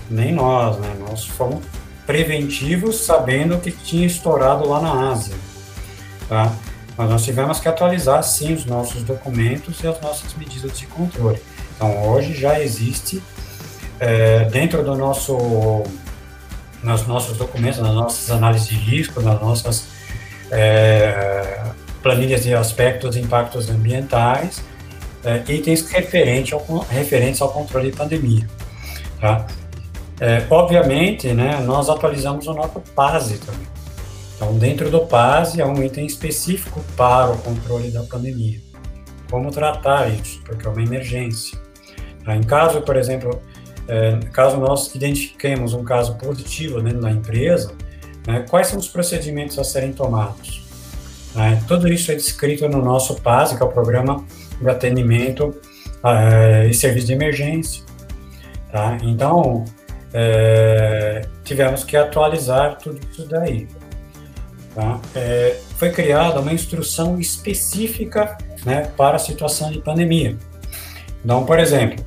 Nem 0.10 0.32
nós, 0.32 0.78
né? 0.78 0.96
Nós 0.98 1.26
fomos 1.26 1.66
preventivos 2.06 3.02
sabendo 3.02 3.58
que 3.60 3.70
tinha 3.70 4.08
estourado 4.08 4.66
lá 4.66 4.80
na 4.80 5.12
Ásia, 5.12 5.36
tá? 6.30 6.54
Mas 6.98 7.10
nós 7.10 7.26
tivemos 7.26 7.60
que 7.60 7.68
atualizar, 7.68 8.24
sim, 8.24 8.54
os 8.54 8.66
nossos 8.66 9.04
documentos 9.04 9.84
e 9.84 9.88
as 9.88 10.00
nossas 10.00 10.34
medidas 10.36 10.80
de 10.80 10.88
controle. 10.88 11.42
Então, 11.76 12.08
hoje 12.08 12.34
já 12.34 12.62
existe, 12.62 13.22
é, 14.00 14.46
dentro 14.46 14.82
do 14.86 14.96
nosso, 14.96 15.84
nos 16.82 17.06
nossos 17.06 17.38
documentos, 17.38 17.80
nas 17.80 17.94
nossas 17.94 18.32
análises 18.32 18.70
de 18.70 18.76
risco, 18.76 19.20
nas 19.22 19.42
nossas 19.42 19.88
é, 20.50 21.55
planilhas 22.06 22.44
de 22.44 22.54
aspectos 22.54 23.16
e 23.16 23.20
impactos 23.20 23.68
ambientais, 23.68 24.62
é, 25.24 25.44
itens 25.52 25.90
referente 25.90 26.54
ao, 26.54 26.64
referentes 26.88 27.42
ao 27.42 27.50
controle 27.50 27.90
de 27.90 27.98
pandemia. 27.98 28.48
Tá? 29.20 29.48
É, 30.20 30.46
obviamente, 30.52 31.34
né, 31.34 31.60
nós 31.62 31.90
atualizamos 31.90 32.46
o 32.46 32.54
nosso 32.54 32.80
PASE 32.94 33.40
também. 33.40 33.68
Então, 34.36 34.56
dentro 34.56 34.92
do 34.92 35.00
PASE 35.08 35.60
há 35.64 35.66
um 35.66 35.82
item 35.82 36.06
específico 36.06 36.80
para 36.96 37.32
o 37.32 37.40
controle 37.40 37.90
da 37.90 38.04
pandemia. 38.04 38.60
Como 39.32 39.50
tratar 39.50 40.08
isso, 40.08 40.40
porque 40.44 40.68
é 40.68 40.70
uma 40.70 40.84
emergência. 40.84 41.58
Tá? 42.24 42.36
Em 42.36 42.44
caso, 42.44 42.84
por 42.84 42.98
exemplo, 42.98 43.42
é, 43.88 44.20
caso 44.32 44.58
nós 44.58 44.94
identifiquemos 44.94 45.74
um 45.74 45.84
caso 45.84 46.16
positivo 46.20 46.84
dentro 46.84 47.02
da 47.02 47.10
empresa, 47.10 47.74
né, 48.28 48.46
quais 48.48 48.68
são 48.68 48.78
os 48.78 48.88
procedimentos 48.88 49.58
a 49.58 49.64
serem 49.64 49.92
tomados? 49.92 50.65
Né? 51.36 51.62
Tudo 51.68 51.88
isso 51.88 52.12
é 52.12 52.16
descrito 52.16 52.68
no 52.70 52.82
nosso 52.82 53.16
PASE, 53.22 53.58
que 53.58 53.62
é 53.62 53.66
o 53.66 53.70
Programa 53.70 54.24
de 54.60 54.70
Atendimento 54.70 55.48
uh, 56.04 56.68
e 56.70 56.74
Serviço 56.74 57.08
de 57.08 57.14
Emergência. 57.14 57.84
Tá? 58.72 58.98
Então, 59.04 59.66
é, 60.14 61.22
tivemos 61.44 61.84
que 61.84 61.98
atualizar 61.98 62.78
tudo 62.78 63.00
isso 63.12 63.28
daí. 63.28 63.68
Tá? 64.74 65.00
É, 65.14 65.58
foi 65.78 65.92
criada 65.92 66.40
uma 66.40 66.54
instrução 66.54 67.20
específica 67.20 68.38
né, 68.66 68.92
para 68.96 69.18
a 69.18 69.20
situação 69.20 69.72
de 69.72 69.80
pandemia. 69.80 70.38
Então, 71.24 71.46
por 71.46 71.60
exemplo, 71.60 72.06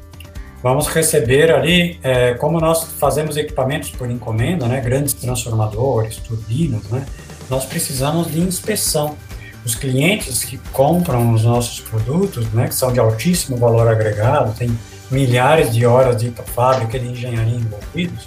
vamos 0.62 0.86
receber 0.88 1.52
ali, 1.52 1.98
é, 2.02 2.34
como 2.34 2.60
nós 2.60 2.84
fazemos 2.84 3.36
equipamentos 3.36 3.90
por 3.90 4.10
encomenda, 4.10 4.66
né, 4.66 4.80
grandes 4.80 5.12
transformadores, 5.12 6.16
turbinas, 6.16 6.84
né, 6.84 7.04
nós 7.48 7.64
precisamos 7.64 8.30
de 8.30 8.40
inspeção. 8.40 9.16
Os 9.64 9.74
clientes 9.74 10.44
que 10.44 10.58
compram 10.72 11.32
os 11.32 11.44
nossos 11.44 11.80
produtos, 11.80 12.50
né, 12.52 12.68
que 12.68 12.74
são 12.74 12.92
de 12.92 13.00
altíssimo 13.00 13.56
valor 13.56 13.88
agregado, 13.88 14.54
tem 14.56 14.76
milhares 15.10 15.72
de 15.72 15.84
horas 15.84 16.16
de 16.16 16.30
fábrica 16.54 16.96
e 16.96 17.00
de 17.00 17.08
engenharia 17.08 17.56
envolvidos, 17.56 18.24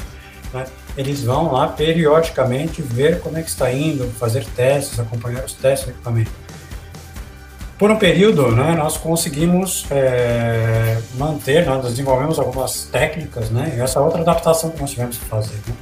né, 0.54 0.66
eles 0.98 1.24
vão 1.24 1.54
lá 1.54 1.68
periodicamente 1.68 2.82
ver 2.82 3.22
como 3.22 3.38
é 3.38 3.42
que 3.42 3.50
está 3.50 3.72
indo, 3.72 4.12
fazer 4.20 4.46
testes, 4.46 5.00
acompanhar 5.00 5.44
os 5.44 5.54
testes 5.54 5.88
do 5.88 5.92
equipamento. 5.92 6.32
Por 7.80 7.90
um 7.90 7.98
período, 7.98 8.52
né, 8.52 8.76
nós 8.76 8.98
conseguimos 8.98 9.86
é, 9.90 11.02
manter, 11.16 11.66
nós 11.66 11.84
desenvolvemos 11.84 12.38
algumas 12.38 12.84
técnicas, 12.84 13.50
né, 13.50 13.78
essa 13.80 14.00
outra 14.00 14.22
adaptação 14.22 14.70
que 14.70 14.80
nós 14.80 14.92
tivemos 14.92 15.18
que 15.18 15.26
fazer, 15.26 15.56
né, 15.68 15.74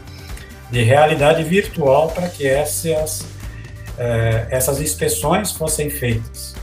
de 0.72 0.84
realidade 0.84 1.44
virtual 1.44 2.10
para 2.10 2.30
que 2.30 2.48
essas, 2.48 3.26
é, 3.98 4.48
essas 4.50 4.80
inspeções 4.80 5.52
fossem 5.52 5.90
feitas. 5.90 6.56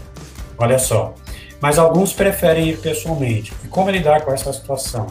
Olha 0.58 0.78
só. 0.78 1.14
Mas 1.60 1.78
alguns 1.78 2.12
preferem 2.12 2.68
ir 2.68 2.78
pessoalmente. 2.78 3.52
E 3.64 3.68
como 3.68 3.90
lidar 3.90 4.22
com 4.22 4.32
essa 4.32 4.52
situação? 4.52 5.06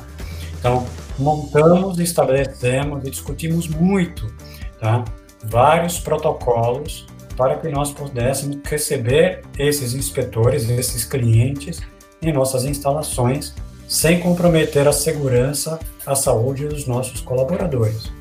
Então, 0.57 0.85
montamos, 1.17 1.99
estabelecemos 1.99 3.03
e 3.05 3.09
discutimos 3.09 3.67
muito, 3.67 4.31
tá? 4.79 5.03
Vários 5.43 5.99
protocolos 5.99 7.05
para 7.35 7.57
que 7.57 7.67
nós 7.67 7.91
pudéssemos 7.91 8.57
receber 8.65 9.41
esses 9.57 9.93
inspetores, 9.93 10.69
esses 10.69 11.03
clientes 11.03 11.81
em 12.21 12.31
nossas 12.31 12.63
instalações, 12.63 13.53
sem 13.87 14.19
comprometer 14.19 14.87
a 14.87 14.93
segurança, 14.93 15.79
a 16.05 16.15
saúde 16.15 16.67
dos 16.67 16.87
nossos 16.87 17.21
colaboradores. 17.21 18.11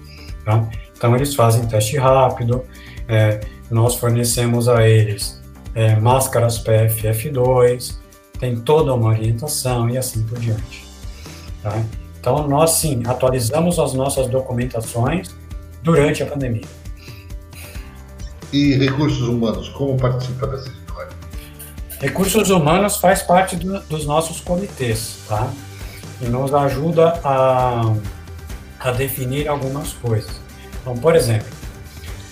Tá? 0.45 0.69
Então, 0.97 1.15
eles 1.17 1.35
fazem 1.35 1.67
teste 1.67 1.97
rápido, 1.97 2.65
é, 3.09 3.41
nós 3.71 3.95
fornecemos 3.95 4.69
a 4.69 4.87
eles 4.87 5.41
é, 5.75 5.97
máscaras 5.97 6.63
PFF2, 6.63 7.97
tem 8.39 8.57
toda 8.57 8.95
uma 8.95 9.09
orientação 9.11 9.89
e 9.89 9.97
assim 9.97 10.23
por 10.25 10.39
diante. 10.39 10.85
Tá? 11.63 11.83
Então, 12.21 12.47
nós 12.49 12.73
sim 12.73 13.03
atualizamos 13.07 13.79
as 13.79 13.93
nossas 13.95 14.29
documentações 14.29 15.35
durante 15.83 16.23
a 16.23 16.27
pandemia. 16.27 16.65
E 18.53 18.75
recursos 18.75 19.29
humanos, 19.29 19.69
como 19.71 19.97
participa 19.97 20.47
dessa 20.47 20.69
história? 20.69 21.11
Recursos 22.01 22.51
humanos 22.51 22.97
faz 22.97 23.23
parte 23.23 23.57
do, 23.57 23.81
dos 23.81 24.07
nossos 24.07 24.41
comitês, 24.41 25.19
tá? 25.29 25.51
E 26.21 26.27
nos 26.27 26.55
ajuda 26.55 27.21
a, 27.25 27.93
a 28.85 28.91
definir 28.91 29.49
algumas 29.49 29.95
coisas. 29.95 30.31
Então, 30.81 30.95
por 30.97 31.17
exemplo, 31.17 31.49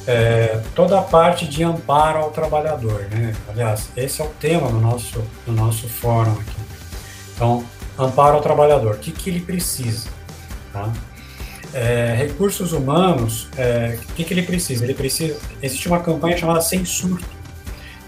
é, 0.07 0.61
toda 0.75 0.99
a 0.99 1.03
parte 1.03 1.47
de 1.47 1.65
amparo 1.65 2.19
ao 2.19 2.31
trabalhador, 2.31 3.07
né? 3.11 3.35
Aliás, 3.49 3.89
esse 3.97 4.21
é 4.21 4.25
o 4.25 4.29
tema 4.29 4.69
do 4.69 4.79
nosso, 4.79 5.25
do 5.47 5.53
nosso 5.53 5.89
fórum 5.89 6.33
aqui. 6.33 6.61
Então, 7.35 7.65
amparo 7.99 8.37
ao 8.37 8.43
trabalhador, 8.43 8.97
o 8.97 8.99
que, 8.99 9.11
que 9.11 9.31
ele 9.31 9.41
precisa? 9.41 10.09
Tá? 10.73 10.93
É, 11.73 12.15
recursos 12.19 12.73
humanos, 12.73 13.49
é, 13.57 13.99
o 14.03 14.13
que, 14.15 14.25
que 14.25 14.35
ele 14.35 14.43
precisa? 14.43 14.85
Ele 14.85 14.95
precisa. 14.95 15.39
Existe 15.63 15.89
uma 15.89 16.01
campanha 16.01 16.37
chamada 16.37 16.61
Sem 16.61 16.85
Surto, 16.85 17.25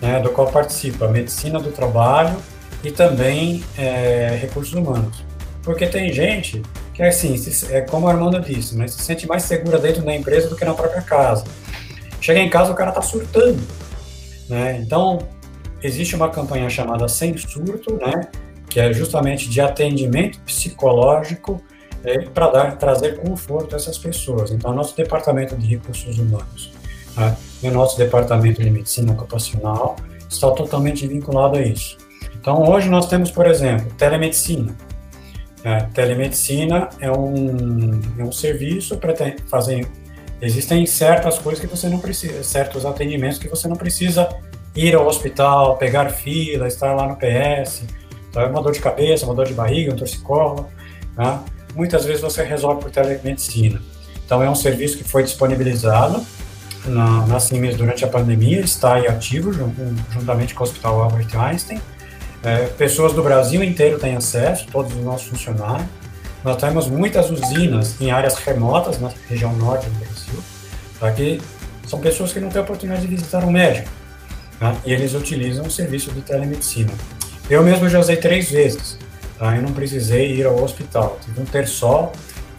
né, 0.03 0.21
do 0.21 0.29
qual 0.29 0.49
participa 0.49 1.07
a 1.07 1.09
medicina 1.09 1.59
do 1.59 1.73
trabalho 1.73 2.37
e 2.83 2.91
também 2.91 3.65
é, 3.79 4.39
recursos 4.39 4.75
humanos. 4.75 5.25
Porque 5.63 5.87
tem 5.87 6.13
gente 6.13 6.61
que 6.95 7.03
é 7.03 7.09
assim, 7.09 7.35
é 7.71 7.81
como 7.81 8.07
a 8.07 8.13
Armando 8.13 8.41
disse, 8.41 8.77
né, 8.77 8.87
se 8.87 9.03
sente 9.03 9.27
mais 9.27 9.43
segura 9.43 9.79
dentro 9.79 10.03
da 10.03 10.15
empresa 10.15 10.49
do 10.49 10.57
que 10.57 10.65
na 10.65 10.75
própria 10.75 11.03
casa. 11.03 11.45
Chega 12.21 12.39
em 12.39 12.49
casa, 12.49 12.71
o 12.71 12.75
cara 12.75 12.91
está 12.91 13.03
surtando. 13.03 13.61
Né? 14.49 14.81
Então, 14.81 15.19
existe 15.83 16.15
uma 16.15 16.31
campanha 16.31 16.71
chamada 16.71 17.09
Sem 17.09 17.37
Surto, 17.37 17.97
né? 17.97 18.29
que 18.69 18.79
é 18.79 18.93
justamente 18.93 19.49
de 19.49 19.61
atendimento 19.61 20.41
psicológico 20.41 21.61
é, 22.05 22.21
para 22.21 22.73
trazer 22.73 23.19
conforto 23.19 23.75
a 23.75 23.77
essas 23.77 23.99
pessoas. 23.99 24.53
Então, 24.53 24.73
nosso 24.73 24.97
departamento 24.97 25.57
de 25.57 25.67
recursos 25.67 26.19
humanos 26.19 26.73
né? 27.17 27.37
e 27.63 27.69
o 27.69 27.73
nosso 27.73 27.99
departamento 27.99 28.63
de 28.63 28.71
medicina 28.71 29.13
ocupacional 29.13 29.97
está 30.31 30.51
totalmente 30.53 31.07
vinculado 31.07 31.59
a 31.59 31.63
isso. 31.63 31.99
Então, 32.41 32.63
hoje 32.63 32.89
nós 32.89 33.07
temos, 33.07 33.31
por 33.31 33.47
exemplo, 33.47 33.91
telemedicina. 33.99 34.75
É, 35.65 35.79
telemedicina 35.95 36.91
é 37.01 37.11
um, 37.11 38.01
é 38.19 38.23
um 38.23 38.31
serviço 38.31 38.99
para 38.99 39.15
fazer 39.49 39.89
Existem 40.45 40.85
certas 40.85 41.39
coisas 41.39 41.59
que 41.59 41.67
você 41.67 41.89
não 41.89 41.99
precisa, 41.99 42.43
certos 42.43 42.85
atendimentos 42.85 43.39
que 43.39 43.49
você 43.49 43.67
não 43.67 43.77
precisa 43.77 44.29
ir 44.77 44.95
ao 44.95 45.07
hospital, 45.07 45.79
pegar 45.79 46.11
fila, 46.11 46.67
estar 46.67 46.93
lá 46.95 47.09
no 47.09 47.17
PS. 47.17 47.85
Então, 48.29 48.43
é 48.43 48.47
uma 48.47 48.61
dor 48.61 48.73
de 48.73 48.81
cabeça, 48.81 49.25
uma 49.25 49.35
dor 49.35 49.47
de 49.47 49.55
barriga, 49.55 49.95
um 49.95 49.97
torcicolo. 49.97 50.69
Né? 51.17 51.41
Muitas 51.75 52.05
vezes 52.05 52.21
você 52.21 52.43
resolve 52.43 52.83
por 52.83 52.91
telemedicina. 52.91 53.81
Então, 54.23 54.43
é 54.43 54.51
um 54.51 54.55
serviço 54.55 54.99
que 54.99 55.05
foi 55.05 55.23
disponibilizado 55.23 56.23
na, 56.85 57.27
na 57.27 57.41
CIMES 57.41 57.77
durante 57.77 58.05
a 58.05 58.09
pandemia, 58.09 58.61
está 58.61 58.97
aí 58.97 59.07
ativo 59.07 59.51
juntamente 60.11 60.55
com 60.55 60.63
o 60.63 60.67
Hospital 60.67 61.05
Albert 61.05 61.35
Einstein. 61.35 61.81
É, 62.45 62.67
pessoas 62.67 63.15
do 63.15 63.23
Brasil 63.23 63.65
inteiro 63.65 63.99
têm 63.99 64.17
acesso, 64.17 64.67
todos 64.71 64.95
os 64.95 65.03
nossos 65.03 65.29
funcionários. 65.29 65.89
Nós 66.45 66.59
temos 66.59 66.87
muitas 66.87 67.31
usinas 67.31 67.99
em 67.99 68.11
áreas 68.11 68.35
remotas, 68.35 69.01
na 69.01 69.11
região 69.31 69.51
norte 69.55 69.89
do 69.89 69.99
Brasil, 69.99 70.45
tá? 71.01 71.11
que 71.11 71.41
são 71.87 71.99
pessoas 72.01 72.35
que 72.35 72.41
não 72.41 72.51
têm 72.51 72.61
oportunidade 72.61 73.01
de 73.01 73.09
visitar 73.09 73.43
um 73.45 73.51
médico. 73.51 73.89
Tá? 74.61 74.77
E 74.85 74.93
eles 74.93 75.15
utilizam 75.15 75.65
o 75.65 75.71
serviço 75.71 76.13
de 76.13 76.21
telemedicina. 76.21 76.93
Eu 77.49 77.63
mesmo 77.63 77.89
já 77.89 77.99
usei 77.99 78.17
três 78.17 78.51
vezes. 78.51 78.99
Tá? 79.39 79.57
Eu 79.57 79.63
não 79.63 79.73
precisei 79.73 80.37
ir 80.37 80.45
ao 80.45 80.63
hospital. 80.63 81.19
Tive 81.25 81.41
um 81.41 81.47
terçol, 81.47 82.13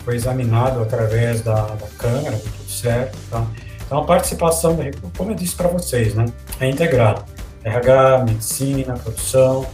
foi 0.04 0.16
examinado 0.16 0.82
através 0.82 1.42
da, 1.42 1.62
da 1.62 1.88
câmera, 1.96 2.38
tudo 2.38 2.72
certo. 2.72 3.16
Tá? 3.30 3.46
Então, 3.86 4.00
a 4.00 4.04
participação, 4.04 4.76
como 5.16 5.32
eu 5.32 5.36
disse 5.36 5.56
para 5.56 5.68
vocês, 5.68 6.16
né, 6.16 6.26
é 6.60 6.68
integrada. 6.68 7.24
RH, 7.66 8.26
medicina, 8.26 8.94
produção, 8.94 9.66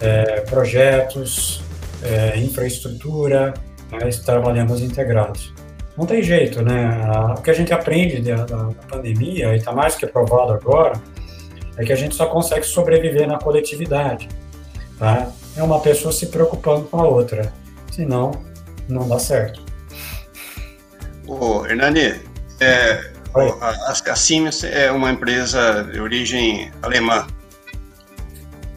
é, 0.00 0.40
projetos, 0.42 1.62
é, 2.02 2.38
infraestrutura, 2.38 3.54
nós 3.90 4.18
trabalhamos 4.20 4.82
integrados. 4.82 5.52
Não 5.96 6.04
tem 6.04 6.22
jeito, 6.22 6.62
né? 6.62 7.00
O 7.36 7.40
que 7.40 7.50
a 7.50 7.54
gente 7.54 7.72
aprende 7.72 8.20
da, 8.20 8.44
da 8.44 8.68
pandemia, 8.86 9.54
e 9.54 9.56
está 9.56 9.72
mais 9.72 9.94
que 9.94 10.06
provado 10.06 10.52
agora, 10.52 11.00
é 11.78 11.84
que 11.84 11.92
a 11.92 11.96
gente 11.96 12.14
só 12.14 12.26
consegue 12.26 12.64
sobreviver 12.66 13.26
na 13.26 13.38
coletividade. 13.38 14.28
Tá? 14.98 15.30
É 15.56 15.62
uma 15.62 15.80
pessoa 15.80 16.12
se 16.12 16.26
preocupando 16.26 16.84
com 16.84 17.00
a 17.00 17.06
outra. 17.06 17.50
Senão, 17.90 18.32
não 18.88 19.08
dá 19.08 19.18
certo. 19.18 19.62
Ô, 21.26 21.64
Hernani, 21.64 22.20
é, 22.60 23.12
a, 23.60 23.90
a 23.90 24.16
Siemens 24.16 24.64
é 24.64 24.90
uma 24.90 25.10
empresa 25.10 25.84
de 25.92 26.00
origem 26.00 26.70
alemã. 26.82 27.26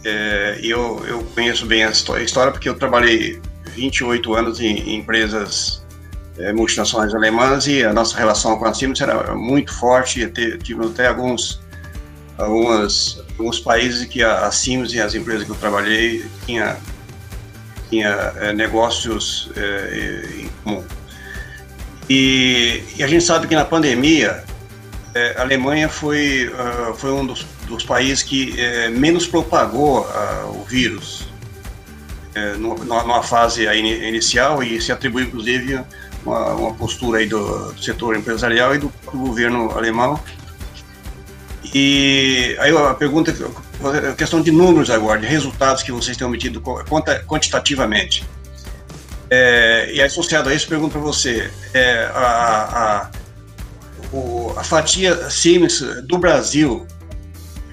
É, 0.06 0.60
eu, 0.64 1.06
eu 1.06 1.24
conheço 1.36 1.66
bem 1.66 1.84
a 1.84 1.90
história 1.90 2.52
porque 2.52 2.70
eu 2.70 2.76
trabalhei 2.76 3.42
28 3.76 4.34
anos 4.34 4.60
em, 4.60 4.78
em 4.78 4.96
empresas 4.96 5.84
é, 6.38 6.54
multinacionais 6.54 7.14
alemãs 7.14 7.68
e 7.68 7.84
a 7.84 7.94
nossa 7.94 8.18
relação 8.18 8.58
com 8.58 8.66
a 8.66 8.74
Siemens 8.74 9.02
era 9.02 9.36
muito 9.36 9.74
forte. 9.74 10.32
Tivemos 10.64 10.92
até 10.92 11.08
alguns, 11.08 11.62
algumas, 12.38 13.22
alguns 13.38 13.60
países 13.60 14.06
que 14.06 14.24
a, 14.24 14.46
a 14.46 14.52
Siemens 14.52 14.94
e 14.94 15.02
as 15.02 15.14
empresas 15.14 15.44
que 15.44 15.52
eu 15.52 15.56
trabalhei 15.56 16.26
tinha, 16.46 16.78
tinha 17.90 18.34
é, 18.38 18.54
negócios 18.54 19.52
é, 19.56 20.40
em 20.40 20.50
comum. 20.64 20.84
E, 22.10 22.84
e, 22.98 23.04
a 23.04 23.08
gente 23.08 23.24
sabe 23.24 23.48
que 23.48 23.54
na 23.54 23.64
pandemia 23.64 24.44
é, 25.20 25.36
a 25.38 25.42
Alemanha 25.42 25.90
foi, 25.90 26.48
uh, 26.48 26.94
foi 26.94 27.12
um 27.12 27.26
dos, 27.26 27.46
dos 27.68 27.84
países 27.84 28.24
que 28.24 28.60
é, 28.60 28.88
menos 28.88 29.28
propagou 29.28 30.02
uh, 30.02 30.62
o 30.62 30.64
vírus 30.64 31.28
é, 32.34 32.54
numa 32.54 33.22
fase 33.22 33.66
inicial 33.66 34.64
e 34.64 34.80
se 34.80 34.92
atribui 34.92 35.24
inclusive 35.24 35.84
uma, 36.26 36.54
uma 36.54 36.74
postura 36.74 37.26
do, 37.26 37.74
do, 37.74 37.84
setor 37.84 38.16
empresarial 38.16 38.74
e 38.76 38.78
do, 38.78 38.94
do, 39.12 39.18
governo 39.18 39.72
alemão. 39.78 40.20
E 41.74 42.56
aí 42.60 42.76
a 42.76 42.94
pergunta, 42.94 43.36
a 44.10 44.14
questão 44.14 44.42
de 44.42 44.52
números 44.52 44.90
agora, 44.90 45.20
de 45.20 45.28
resultados 45.28 45.84
que 45.84 45.92
vocês 45.92 46.16
têm 46.16 46.26
obtido 46.26 46.62
quantitativamente. 47.28 48.26
É, 49.30 49.92
e 49.94 50.02
associado 50.02 50.50
a 50.50 50.54
isso, 50.54 50.68
pergunto 50.68 50.94
para 50.94 51.02
você, 51.02 51.52
é, 51.74 52.10
a, 52.14 52.22
a, 53.06 53.10
o, 54.12 54.54
a, 54.58 54.64
fatia 54.64 55.30
Siemens 55.30 55.82
do 56.04 56.18
Brasil 56.18 56.86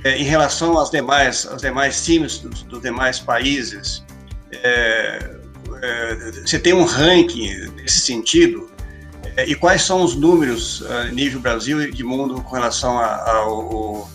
é, 0.05 0.19
em 0.19 0.25
relação 0.25 0.79
às 0.79 0.91
demais, 0.91 1.47
às 1.47 1.63
demais 1.63 1.97
Siemens 1.97 2.39
dos, 2.39 2.63
dos 2.63 2.81
demais 2.81 3.19
países, 3.19 4.05
é, 4.53 5.37
é, 5.83 6.33
você 6.45 6.59
tem 6.59 6.73
um 6.73 6.85
ranking 6.85 7.71
nesse 7.77 8.01
sentido? 8.01 8.71
É, 9.37 9.49
e 9.49 9.55
quais 9.55 9.83
são 9.83 10.03
os 10.03 10.15
números 10.15 10.85
a 10.87 11.05
nível 11.07 11.41
Brasil 11.41 11.83
e 11.83 11.91
de 11.91 12.05
mundo 12.05 12.41
com 12.43 12.55
relação 12.55 12.99
ao 12.99 14.11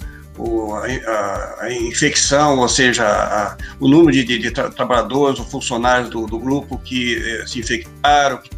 a, 0.76 1.66
a, 1.66 1.74
infecção, 1.74 2.60
ou 2.60 2.68
seja, 2.68 3.06
a, 3.06 3.58
o 3.80 3.88
número 3.88 4.12
de, 4.12 4.24
de, 4.24 4.40
de 4.40 4.52
tra 4.52 4.70
trabalhadores 4.70 5.40
ou 5.40 5.46
funcionários 5.46 6.10
do, 6.10 6.26
do 6.26 6.40
grupo 6.40 6.78
que 6.80 7.18
eh, 7.18 7.46
se 7.46 7.60
infectaram, 7.60 8.40
que, 8.40 8.50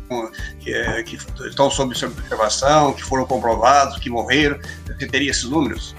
que, 0.60 0.74
eh, 0.74 1.04
que, 1.04 1.18
estão 1.48 1.70
sob 1.70 1.94
observação, 1.94 2.94
que 2.94 3.04
foram 3.04 3.26
comprovados, 3.26 3.98
que 4.00 4.10
morreram. 4.10 4.58
Você 4.86 5.08
teria 5.08 5.32
esses 5.32 5.46
números? 5.46 5.96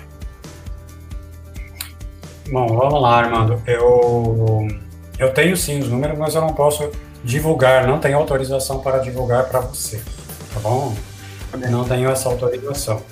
Bom, 2.50 2.66
vamos 2.66 3.02
lá, 3.02 3.18
Armando. 3.18 3.62
Eu, 3.66 4.68
eu 5.18 5.32
tenho 5.32 5.56
sim 5.56 5.80
os 5.80 5.88
números, 5.88 6.18
mas 6.18 6.34
eu 6.34 6.40
não 6.40 6.54
posso 6.54 6.90
divulgar, 7.22 7.86
não 7.86 7.98
tenho 7.98 8.18
autorização 8.18 8.80
para 8.80 8.98
divulgar 8.98 9.44
para 9.44 9.60
você, 9.60 10.00
tá 10.52 10.60
bom? 10.60 10.94
Não 11.70 11.84
tenho 11.84 12.10
essa 12.10 12.28
autorização. 12.28 13.02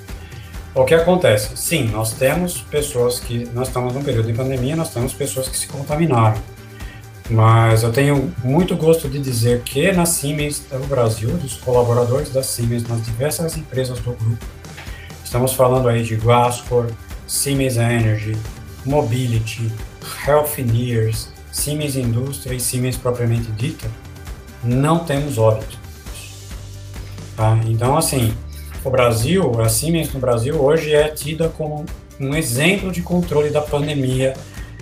O 0.75 0.85
que 0.85 0.95
acontece? 0.95 1.55
Sim, 1.55 1.89
nós 1.89 2.13
temos 2.13 2.61
pessoas 2.61 3.19
que, 3.19 3.45
nós 3.53 3.67
estamos 3.67 3.93
num 3.93 4.03
período 4.03 4.25
de 4.25 4.33
pandemia, 4.33 4.75
nós 4.75 4.91
temos 4.91 5.13
pessoas 5.13 5.47
que 5.47 5.55
se 5.55 5.67
contaminaram. 5.67 6.41
Mas 7.29 7.83
eu 7.83 7.91
tenho 7.91 8.33
muito 8.43 8.75
gosto 8.75 9.07
de 9.07 9.19
dizer 9.19 9.61
que 9.61 9.91
na 9.91 10.05
Siemens 10.05 10.65
do 10.71 10.87
Brasil, 10.87 11.29
dos 11.37 11.53
colaboradores 11.57 12.31
da 12.31 12.41
Siemens, 12.41 12.87
nas 12.87 13.05
diversas 13.05 13.55
empresas 13.55 13.99
do 13.99 14.13
grupo, 14.13 14.45
estamos 15.23 15.53
falando 15.53 15.87
aí 15.87 16.03
de 16.03 16.15
Glascor, 16.15 16.87
Siemens 17.27 17.77
Energy, 17.77 18.35
Mobility, 18.83 19.71
Healthineers, 20.27 21.29
Siemens 21.51 21.95
Indústria 21.95 22.55
e 22.55 22.59
Siemens 22.59 22.97
propriamente 22.97 23.51
dita, 23.51 23.89
não 24.63 25.05
temos 25.05 25.37
óbito. 25.37 25.77
Tá? 27.37 27.59
Então, 27.65 27.95
assim, 27.95 28.35
o 28.83 28.89
Brasil, 28.89 29.61
a 29.61 29.69
Siemens 29.69 30.13
no 30.13 30.19
Brasil 30.19 30.61
hoje 30.61 30.93
é 30.93 31.07
tida 31.07 31.49
como 31.49 31.85
um 32.19 32.35
exemplo 32.35 32.91
de 32.91 33.01
controle 33.01 33.49
da 33.49 33.61
pandemia 33.61 34.33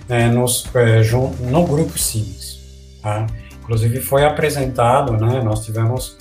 é, 0.08 0.28
nos, 0.28 0.68
é, 0.74 1.02
no 1.48 1.64
grupo 1.64 1.98
Siemens. 1.98 2.60
Tá? 3.00 3.26
Inclusive 3.62 4.00
foi 4.00 4.24
apresentado, 4.24 5.12
né, 5.12 5.40
nós 5.42 5.64
tivemos 5.64 6.16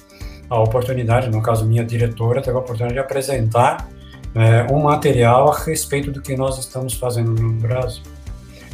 a 0.49 0.59
oportunidade, 0.59 1.29
no 1.29 1.41
caso 1.41 1.65
minha 1.65 1.83
diretora, 1.83 2.41
teve 2.41 2.55
a 2.55 2.59
oportunidade 2.59 2.93
de 2.93 2.99
apresentar 2.99 3.89
é, 4.35 4.71
um 4.71 4.83
material 4.83 5.51
a 5.51 5.57
respeito 5.57 6.11
do 6.11 6.21
que 6.21 6.35
nós 6.35 6.59
estamos 6.59 6.93
fazendo 6.93 7.31
no 7.31 7.53
Brasil. 7.53 8.03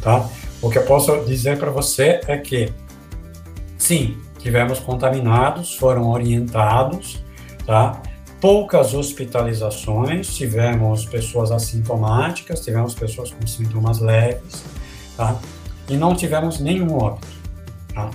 Tá? 0.02 0.28
O 0.60 0.68
que 0.70 0.78
eu 0.78 0.84
posso 0.84 1.24
dizer 1.24 1.58
para 1.58 1.70
você 1.70 2.20
é 2.26 2.36
que, 2.36 2.72
sim, 3.76 4.18
tivemos 4.38 4.78
contaminados, 4.78 5.76
foram 5.76 6.10
orientados, 6.10 7.22
tá? 7.66 8.00
Poucas 8.40 8.94
hospitalizações, 8.94 10.34
tivemos 10.34 11.04
pessoas 11.04 11.50
assintomáticas, 11.50 12.60
tivemos 12.60 12.94
pessoas 12.94 13.30
com 13.30 13.46
sintomas 13.46 13.98
leves, 14.00 14.64
tá? 15.16 15.38
E 15.88 15.96
não 15.96 16.14
tivemos 16.14 16.60
nenhum 16.60 16.96
óbito, 16.96 17.26
tá? 17.94 18.10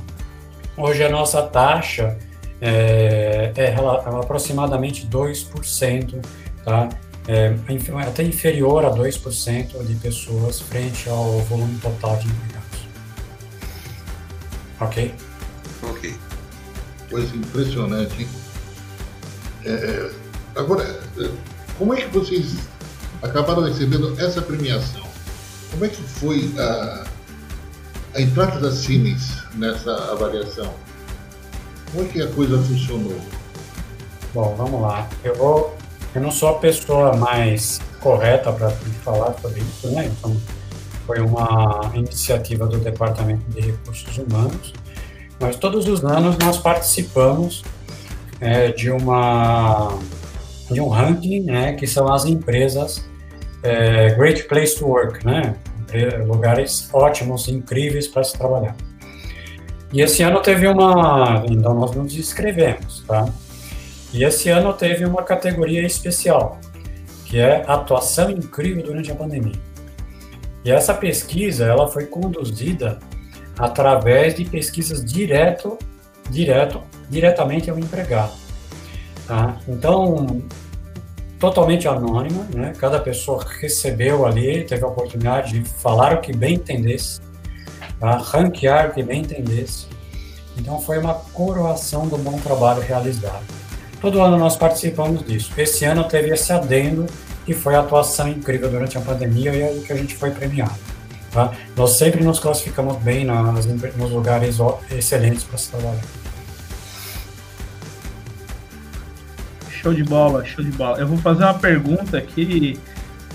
Hoje 0.78 1.04
a 1.04 1.10
nossa 1.10 1.42
taxa 1.44 2.18
é, 2.62 3.52
é, 3.56 3.64
é 3.66 3.76
aproximadamente 3.76 5.06
2%, 5.08 6.22
tá? 6.64 6.90
É, 7.28 7.56
até 8.06 8.24
inferior 8.24 8.86
a 8.86 8.92
2% 8.92 9.86
de 9.86 9.96
pessoas 9.96 10.60
frente 10.60 11.08
ao 11.10 11.40
volume 11.42 11.78
total 11.80 12.18
de 12.18 12.28
empregados. 12.28 12.80
Ok? 14.80 15.14
Ok. 15.84 16.14
Coisa 17.10 17.36
impressionante, 17.36 18.22
hein? 18.22 18.43
É, 19.66 19.70
é, 19.70 20.10
agora, 20.56 20.84
é, 21.18 21.30
como 21.78 21.94
é 21.94 22.02
que 22.02 22.08
vocês 22.08 22.56
acabaram 23.22 23.64
recebendo 23.64 24.16
essa 24.20 24.42
premiação? 24.42 25.04
Como 25.72 25.86
é 25.86 25.88
que 25.88 26.02
foi 26.02 26.54
a, 26.58 27.06
a 28.16 28.22
entrada 28.22 28.60
da 28.60 28.72
Siemens 28.72 29.44
nessa 29.56 30.12
avaliação? 30.12 30.74
Como 31.92 32.06
é 32.06 32.08
que 32.10 32.22
a 32.22 32.28
coisa 32.28 32.58
funcionou? 32.58 33.20
Bom, 34.34 34.56
vamos 34.58 34.82
lá. 34.82 35.08
Eu 35.24 35.36
vou. 35.36 35.78
Eu 36.14 36.22
não 36.22 36.32
sou 36.32 36.50
a 36.50 36.60
pessoa 36.60 37.16
mais 37.16 37.80
correta 38.00 38.52
para 38.52 38.70
falar 39.04 39.34
sobre 39.42 39.62
isso, 39.62 39.88
né? 39.90 40.06
Então, 40.06 40.36
foi 41.06 41.20
uma 41.20 41.92
iniciativa 41.94 42.68
do 42.68 42.78
Departamento 42.78 43.44
de 43.50 43.62
Recursos 43.62 44.18
Humanos, 44.18 44.74
mas 45.40 45.56
todos 45.56 45.88
os 45.88 46.04
anos 46.04 46.38
nós 46.38 46.58
participamos 46.58 47.64
é, 48.40 48.72
de 48.72 48.90
uma 48.92 49.98
de 50.70 50.82
um 50.82 50.88
ranking, 50.88 51.42
né, 51.42 51.74
que 51.74 51.86
são 51.86 52.12
as 52.12 52.26
empresas 52.26 53.08
é, 53.62 54.16
Great 54.16 54.44
Place 54.46 54.78
to 54.78 54.88
Work, 54.88 55.26
né, 55.26 55.56
lugares 56.26 56.90
ótimos, 56.92 57.48
incríveis 57.48 58.08
para 58.08 58.24
se 58.24 58.38
trabalhar. 58.38 58.76
E 59.92 60.02
esse 60.02 60.24
ano 60.24 60.42
teve 60.42 60.66
uma, 60.68 61.44
então 61.48 61.76
nós 61.76 61.92
nos 61.92 62.16
inscrevemos, 62.16 63.04
tá? 63.08 63.30
E 64.12 64.24
esse 64.24 64.50
ano 64.50 64.74
teve 64.74 65.06
uma 65.06 65.22
categoria 65.22 65.86
especial, 65.86 66.60
que 67.26 67.38
é 67.38 67.64
atuação 67.68 68.32
incrível 68.32 68.84
durante 68.84 69.12
a 69.12 69.16
pandemia. 69.16 69.60
E 70.66 70.72
essa 70.72 70.94
pesquisa, 70.94 71.66
ela 71.66 71.88
foi 71.88 72.06
conduzida 72.06 72.98
através 73.58 74.34
de 74.34 74.46
pesquisas 74.46 75.04
direto, 75.04 75.78
direto 76.30 76.82
diretamente 77.10 77.70
ao 77.70 77.78
empregado. 77.78 78.34
Tá? 79.28 79.58
Então, 79.68 80.42
totalmente 81.40 81.88
anônima, 81.88 82.48
né? 82.54 82.74
cada 82.78 83.00
pessoa 83.00 83.46
recebeu 83.60 84.26
ali, 84.26 84.64
teve 84.64 84.84
a 84.84 84.88
oportunidade 84.88 85.60
de 85.60 85.70
falar 85.70 86.14
o 86.14 86.22
que 86.22 86.36
bem 86.36 86.56
entendesse, 86.56 87.20
tá? 88.00 88.18
ranquear 88.18 88.90
o 88.90 88.94
que 88.94 89.04
bem 89.04 89.22
entendesse. 89.22 89.88
Então, 90.58 90.80
foi 90.80 91.00
uma 91.00 91.16
coroação 91.16 92.08
do 92.08 92.18
bom 92.18 92.38
trabalho 92.40 92.82
realizado. 92.82 93.44
Todo 94.00 94.22
ano 94.22 94.38
nós 94.38 94.58
participamos 94.58 95.26
disso. 95.26 95.52
Esse 95.58 95.86
ano 95.86 96.04
teve 96.04 96.30
esse 96.30 96.52
adendo, 96.52 97.06
que 97.46 97.54
foi 97.54 97.76
a 97.76 97.80
atuação 97.80 98.28
incrível 98.28 98.70
durante 98.70 98.98
a 98.98 99.02
pandemia 99.02 99.54
e 99.54 99.62
é 99.62 99.72
o 99.72 99.82
que 99.82 99.92
a 99.92 99.96
gente 99.96 100.16
foi 100.16 100.32
premiado. 100.32 100.76
Tá? 101.32 101.52
Nós 101.76 101.92
sempre 101.92 102.24
nos 102.24 102.40
classificamos 102.40 102.98
bem 102.98 103.26
nas, 103.26 103.66
nos 103.66 104.12
lugares 104.12 104.58
excelentes 104.92 105.44
para 105.44 105.58
se 105.58 105.72
trabalhar. 105.72 106.23
Show 109.84 109.94
de 109.94 110.04
bola, 110.04 110.46
show 110.46 110.64
de 110.64 110.72
bola. 110.72 110.98
Eu 110.98 111.08
vou 111.08 111.18
fazer 111.18 111.44
uma 111.44 111.54
pergunta 111.54 112.18
aqui 112.18 112.80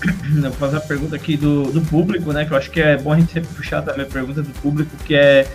vou 0.41 0.51
fazer 0.53 0.77
a 0.77 0.81
pergunta 0.81 1.15
aqui 1.15 1.37
do, 1.37 1.71
do 1.71 1.81
público, 1.81 2.31
né? 2.33 2.45
Que 2.45 2.51
eu 2.51 2.57
acho 2.57 2.71
que 2.71 2.81
é 2.81 2.97
bom 2.97 3.13
a 3.13 3.19
gente 3.19 3.31
sempre 3.31 3.49
puxar 3.53 3.81
também 3.81 4.05
a 4.05 4.09
pergunta 4.09 4.41
do 4.41 4.49
público, 4.61 4.95
que 5.05 5.15
é 5.15 5.47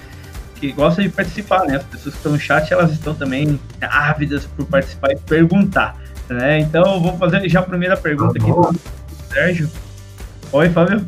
que 0.54 0.72
gosta 0.72 1.02
de 1.02 1.08
participar, 1.08 1.64
né? 1.66 1.76
As 1.76 1.82
pessoas 1.82 2.14
que 2.14 2.20
estão 2.20 2.32
no 2.32 2.38
chat, 2.38 2.72
elas 2.72 2.92
estão 2.92 3.14
também 3.14 3.58
ávidas 3.80 4.46
por 4.46 4.66
participar 4.66 5.12
e 5.12 5.16
perguntar, 5.16 5.98
né? 6.28 6.60
Então, 6.60 7.00
vou 7.00 7.16
fazer 7.18 7.48
já 7.48 7.60
a 7.60 7.62
primeira 7.62 7.96
pergunta 7.96 8.38
aqui 8.38 8.50
do 8.50 9.32
Sérgio. 9.32 9.70
Oi, 10.52 10.70
Fábio. 10.70 11.04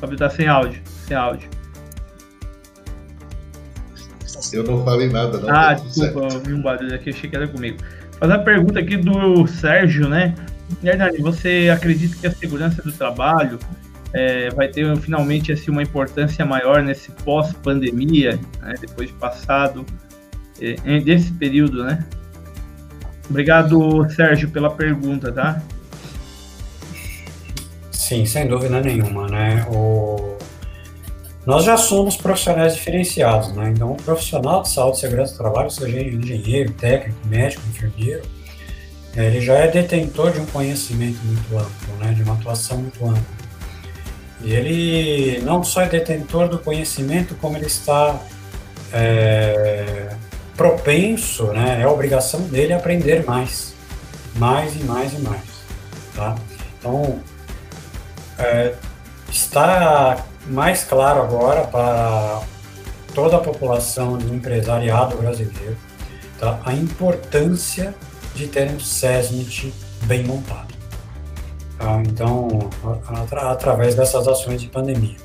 Fábio 0.00 0.18
tá 0.18 0.28
sem 0.28 0.48
áudio, 0.48 0.82
sem 1.06 1.16
áudio. 1.16 1.48
Eu 4.52 4.64
não 4.64 4.84
falei 4.84 5.08
nada, 5.08 5.38
não. 5.38 5.50
Ah, 5.50 5.74
desculpa, 5.74 6.34
eu 6.34 6.40
vi 6.40 6.52
um 6.52 6.62
barulho 6.62 6.94
aqui, 6.94 7.10
achei 7.10 7.28
que 7.28 7.36
era 7.36 7.46
comigo. 7.48 7.78
Fazer 8.18 8.32
a 8.32 8.38
pergunta 8.38 8.78
aqui 8.78 8.96
do 8.96 9.46
Sérgio, 9.46 10.08
né? 10.08 10.34
Hernani, 10.82 11.18
você 11.18 11.70
acredita 11.72 12.16
que 12.16 12.26
a 12.26 12.30
segurança 12.30 12.82
do 12.82 12.92
trabalho 12.92 13.58
é, 14.12 14.50
vai 14.50 14.68
ter 14.68 14.96
finalmente 14.98 15.52
assim, 15.52 15.70
uma 15.70 15.82
importância 15.82 16.44
maior 16.44 16.82
nesse 16.82 17.10
pós-pandemia, 17.10 18.38
né, 18.60 18.74
depois 18.80 19.08
de 19.08 19.14
passado 19.14 19.84
é, 20.60 21.00
desse 21.00 21.32
período, 21.32 21.84
né? 21.84 22.04
Obrigado, 23.28 24.08
Sérgio, 24.10 24.50
pela 24.50 24.70
pergunta, 24.70 25.30
tá? 25.30 25.62
Sim, 27.92 28.26
sem 28.26 28.48
dúvida 28.48 28.80
nenhuma, 28.80 29.28
né? 29.28 29.64
O... 29.70 30.36
Nós 31.46 31.64
já 31.64 31.76
somos 31.76 32.16
profissionais 32.16 32.74
diferenciados, 32.74 33.52
né? 33.52 33.70
Então, 33.74 33.92
o 33.92 33.96
profissional 33.96 34.62
de 34.62 34.68
saúde 34.68 34.98
e 34.98 35.00
segurança 35.00 35.32
do 35.32 35.38
trabalho, 35.38 35.70
seja 35.70 36.00
engenheiro, 36.00 36.72
técnico, 36.72 37.18
médico, 37.26 37.62
enfermeiro, 37.68 38.22
ele 39.16 39.40
já 39.40 39.54
é 39.54 39.68
detentor 39.68 40.32
de 40.32 40.40
um 40.40 40.46
conhecimento 40.46 41.18
muito 41.24 41.56
amplo, 41.56 41.96
né? 41.98 42.12
De 42.12 42.22
uma 42.22 42.34
atuação 42.34 42.78
muito 42.78 43.04
ampla. 43.04 43.40
E 44.42 44.52
ele 44.52 45.40
não 45.42 45.62
só 45.62 45.82
é 45.82 45.88
detentor 45.88 46.48
do 46.48 46.58
conhecimento, 46.58 47.34
como 47.34 47.56
ele 47.56 47.66
está 47.66 48.18
é, 48.92 50.14
propenso, 50.56 51.46
né, 51.52 51.80
é 51.80 51.86
obrigação 51.86 52.40
dele 52.42 52.72
aprender 52.72 53.24
mais, 53.24 53.74
mais 54.36 54.74
e 54.76 54.84
mais 54.84 55.12
e 55.12 55.18
mais, 55.18 55.42
tá? 56.14 56.34
Então, 56.78 57.18
é, 58.38 58.74
está 59.30 60.24
mais 60.50 60.84
claro 60.84 61.22
agora 61.22 61.66
para 61.66 62.42
toda 63.14 63.36
a 63.36 63.40
população 63.40 64.18
do 64.18 64.34
empresariado 64.34 65.16
brasileiro 65.16 65.76
tá? 66.38 66.60
a 66.64 66.72
importância 66.74 67.94
de 68.34 68.48
ter 68.48 68.70
um 68.70 68.80
SESMIT 68.80 69.72
bem 70.02 70.24
montado. 70.24 70.74
Tá? 71.78 72.02
Então, 72.06 72.70
atra 73.06 73.50
através 73.52 73.94
dessas 73.94 74.26
ações 74.26 74.60
de 74.60 74.68
pandemia. 74.68 75.16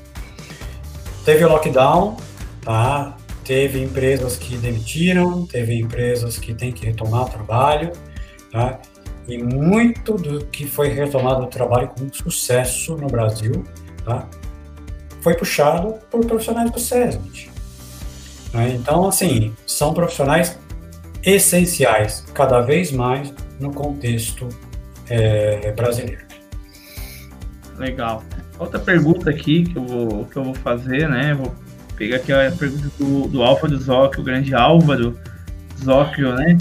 Teve 1.24 1.44
o 1.44 1.48
lockdown, 1.48 2.16
tá? 2.62 3.16
teve 3.44 3.82
empresas 3.82 4.36
que 4.36 4.56
demitiram, 4.56 5.46
teve 5.46 5.78
empresas 5.78 6.38
que 6.38 6.54
têm 6.54 6.72
que 6.72 6.86
retomar 6.86 7.22
o 7.22 7.28
trabalho, 7.28 7.92
tá? 8.52 8.78
e 9.26 9.38
muito 9.38 10.14
do 10.14 10.44
que 10.46 10.66
foi 10.66 10.88
retomado 10.88 11.42
o 11.42 11.46
trabalho 11.46 11.88
com 11.88 12.12
sucesso 12.12 12.96
no 12.96 13.08
Brasil 13.08 13.64
tá? 14.06 14.28
Foi 15.26 15.34
puxado 15.34 15.94
por 16.08 16.24
profissionais 16.24 16.70
do 16.70 16.78
SESMIT. 16.78 17.50
Né? 18.54 18.76
Então, 18.76 19.08
assim, 19.08 19.52
são 19.66 19.92
profissionais 19.92 20.56
essenciais 21.24 22.24
cada 22.32 22.60
vez 22.60 22.92
mais 22.92 23.34
no 23.58 23.72
contexto 23.72 24.48
é, 25.10 25.72
brasileiro. 25.72 26.24
Legal. 27.76 28.22
Outra 28.56 28.78
pergunta 28.78 29.28
aqui 29.28 29.64
que 29.64 29.76
eu 29.76 29.84
vou, 29.84 30.24
que 30.26 30.36
eu 30.36 30.44
vou 30.44 30.54
fazer, 30.54 31.08
né? 31.08 31.34
Vou 31.34 31.52
pegar 31.96 32.18
aqui 32.18 32.32
a 32.32 32.52
pergunta 32.52 32.88
do, 32.96 33.26
do 33.26 33.42
Álvaro 33.42 33.76
Zóquio, 33.76 34.20
o 34.20 34.24
grande 34.24 34.54
Álvaro 34.54 35.18
Zóquio, 35.82 36.32
né? 36.36 36.56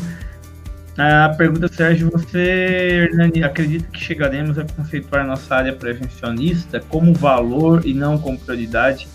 A 0.98 1.28
pergunta, 1.30 1.68
Sérgio, 1.68 2.10
você 2.10 3.10
Hernani, 3.12 3.44
acredita 3.44 3.86
que 3.92 4.00
chegaremos 4.00 4.58
a 4.58 4.64
conceituar 4.64 5.28
nossa 5.28 5.54
área 5.54 5.74
prevencionista 5.74 6.80
como 6.88 7.14
valor 7.14 7.86
e 7.86 7.94
não 7.94 8.18
como 8.18 8.40
prioridade, 8.40 9.06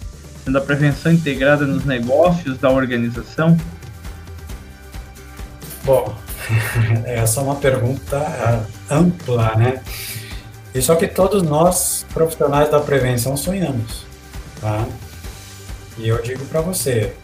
sendo 0.44 0.58
a 0.58 0.60
prevenção 0.60 1.10
integrada 1.10 1.64
nos 1.64 1.86
negócios 1.86 2.58
da 2.58 2.68
organização? 2.68 3.56
Bom, 5.82 6.14
essa 7.06 7.40
é 7.40 7.42
uma 7.42 7.56
pergunta 7.56 8.16
é, 8.18 8.94
ampla, 8.94 9.54
né? 9.56 9.82
E 10.74 10.82
só 10.82 10.94
que 10.94 11.08
todos 11.08 11.42
nós, 11.42 12.04
profissionais 12.12 12.70
da 12.70 12.80
prevenção, 12.80 13.38
sonhamos. 13.38 14.04
Tá? 14.60 14.86
E 15.96 16.06
eu 16.06 16.20
digo 16.20 16.44
para 16.44 16.60
você, 16.60 17.14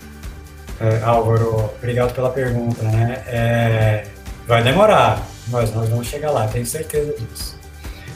é, 0.80 1.02
Álvaro, 1.02 1.70
obrigado 1.76 2.14
pela 2.14 2.30
pergunta, 2.30 2.82
né? 2.84 3.22
É, 3.26 4.15
vai 4.47 4.62
demorar, 4.62 5.26
mas 5.49 5.74
nós 5.74 5.88
vamos 5.88 6.07
chegar 6.07 6.30
lá, 6.30 6.47
tenho 6.47 6.64
certeza 6.64 7.14
disso. 7.18 7.59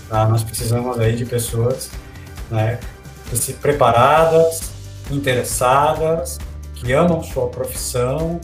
Tá? 0.09 0.27
Nós 0.27 0.43
precisamos 0.43 0.99
aí 0.99 1.15
de 1.15 1.25
pessoas 1.25 1.91
né, 2.51 2.79
preparadas, 3.61 4.73
interessadas, 5.11 6.39
que 6.75 6.93
amam 6.93 7.23
sua 7.23 7.49
profissão, 7.49 8.41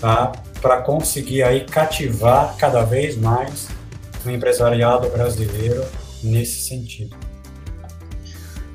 tá? 0.00 0.32
para 0.60 0.82
conseguir 0.82 1.42
aí 1.42 1.64
cativar 1.64 2.54
cada 2.56 2.84
vez 2.84 3.16
mais 3.16 3.68
o 4.24 4.30
empresariado 4.30 5.08
brasileiro 5.08 5.84
nesse 6.22 6.68
sentido. 6.68 7.16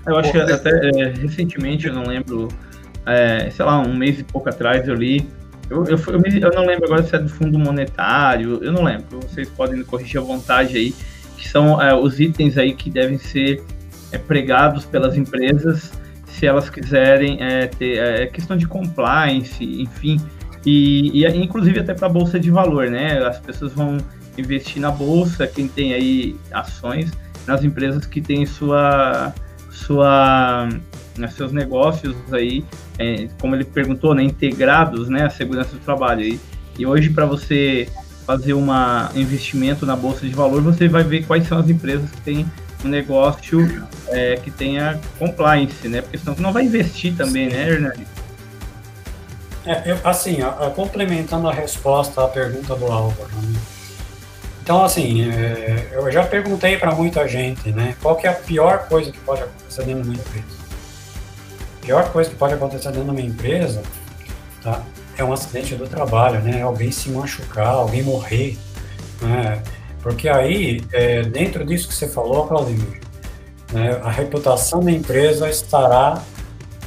Eu 0.05 0.17
acho 0.17 0.31
que 0.31 0.39
até 0.39 0.69
é, 0.69 1.13
recentemente, 1.13 1.87
eu 1.87 1.93
não 1.93 2.03
lembro, 2.03 2.47
é, 3.05 3.49
sei 3.49 3.65
lá, 3.65 3.79
um 3.79 3.95
mês 3.95 4.19
e 4.19 4.23
pouco 4.23 4.49
atrás 4.49 4.87
eu 4.87 4.95
li, 4.95 5.29
eu, 5.69 5.83
eu, 5.85 5.97
eu, 5.97 6.21
eu, 6.41 6.51
não 6.53 6.65
lembro 6.65 6.85
agora 6.85 7.03
se 7.03 7.15
é 7.15 7.19
do 7.19 7.29
Fundo 7.29 7.59
Monetário, 7.59 8.63
eu 8.63 8.71
não 8.71 8.83
lembro, 8.83 9.19
vocês 9.19 9.49
podem 9.49 9.83
corrigir 9.83 10.19
à 10.19 10.23
vontade 10.23 10.77
aí, 10.77 10.95
que 11.37 11.47
são 11.47 11.81
é, 11.81 11.93
os 11.93 12.19
itens 12.19 12.57
aí 12.57 12.73
que 12.73 12.89
devem 12.89 13.17
ser 13.17 13.63
é, 14.11 14.17
pregados 14.17 14.85
pelas 14.85 15.15
empresas 15.17 15.91
se 16.25 16.45
elas 16.45 16.69
quiserem 16.69 17.41
é, 17.41 17.67
ter 17.67 17.97
é, 17.97 18.27
questão 18.27 18.55
de 18.55 18.67
compliance, 18.67 19.63
enfim, 19.63 20.21
e, 20.65 21.23
e 21.23 21.37
inclusive 21.37 21.79
até 21.79 21.93
para 21.93 22.07
a 22.07 22.09
bolsa 22.09 22.39
de 22.39 22.51
valor, 22.51 22.89
né? 22.89 23.25
As 23.25 23.39
pessoas 23.39 23.73
vão 23.73 23.97
investir 24.37 24.81
na 24.81 24.91
bolsa, 24.91 25.47
quem 25.47 25.67
tem 25.67 25.93
aí 25.93 26.35
ações, 26.51 27.11
nas 27.47 27.63
empresas 27.63 28.05
que 28.05 28.21
têm 28.21 28.45
sua, 28.45 29.33
sua, 29.71 30.69
né, 31.17 31.27
seus 31.27 31.51
negócios 31.51 32.15
aí, 32.31 32.63
é, 32.97 33.27
como 33.39 33.55
ele 33.55 33.65
perguntou, 33.65 34.13
né, 34.13 34.23
integrados, 34.23 35.09
né, 35.09 35.25
a 35.25 35.29
segurança 35.29 35.71
do 35.71 35.79
trabalho. 35.79 36.21
E, 36.21 36.39
e 36.77 36.85
hoje, 36.85 37.09
para 37.09 37.25
você 37.25 37.87
fazer 38.25 38.53
um 38.53 38.67
investimento 39.15 39.85
na 39.85 39.95
bolsa 39.95 40.27
de 40.27 40.33
valor, 40.33 40.61
você 40.61 40.87
vai 40.87 41.03
ver 41.03 41.25
quais 41.25 41.47
são 41.47 41.57
as 41.57 41.69
empresas 41.69 42.11
que 42.11 42.21
têm 42.21 42.45
um 42.83 42.89
negócio 42.89 43.87
é, 44.09 44.35
que 44.35 44.51
tenha 44.51 44.99
compliance, 45.17 45.87
né? 45.87 46.01
Porque 46.01 46.17
senão 46.17 46.35
você 46.35 46.41
não 46.41 46.53
vai 46.53 46.63
investir 46.63 47.15
também, 47.15 47.49
né, 47.49 47.69
Hernani? 47.69 48.05
É, 49.65 49.91
eu, 49.91 49.99
assim, 50.03 50.41
a, 50.41 50.49
a, 50.49 50.69
complementando 50.69 51.47
a 51.47 51.53
resposta 51.53 52.23
à 52.23 52.27
pergunta 52.27 52.75
do 52.75 52.85
Álvaro, 52.85 53.29
né? 53.43 53.59
Então, 54.61 54.83
assim, 54.83 55.29
é, 55.31 55.91
eu 55.93 56.11
já 56.11 56.23
perguntei 56.23 56.77
para 56.77 56.93
muita 56.93 57.25
gente, 57.27 57.71
né? 57.71 57.95
Qual 58.01 58.15
que 58.17 58.27
é 58.27 58.29
a 58.29 58.33
pior 58.33 58.87
coisa 58.87 59.11
que 59.11 59.19
pode 59.19 59.43
acontecer 59.43 59.83
dentro 59.83 60.03
de 60.03 60.09
uma 60.09 60.15
empresa? 60.15 60.56
A 61.87 61.89
pior 61.89 62.11
coisa 62.11 62.29
que 62.29 62.35
pode 62.35 62.53
acontecer 62.53 62.89
dentro 62.91 63.05
de 63.05 63.09
uma 63.11 63.21
empresa, 63.21 63.81
tá? 64.61 64.83
É 65.17 65.23
um 65.23 65.31
acidente 65.31 65.73
do 65.73 65.87
trabalho, 65.87 66.41
né? 66.41 66.61
Alguém 66.61 66.91
se 66.91 67.09
machucar, 67.09 67.69
alguém 67.69 68.03
morrer, 68.03 68.57
né? 69.21 69.63
Porque 70.01 70.27
aí, 70.27 70.83
é, 70.91 71.21
dentro 71.21 71.65
disso 71.65 71.87
que 71.87 71.93
você 71.93 72.09
falou, 72.09 72.45
Claudemir, 72.45 72.99
né, 73.71 74.01
a 74.03 74.11
reputação 74.11 74.81
da 74.81 74.91
empresa 74.91 75.49
estará 75.49 76.21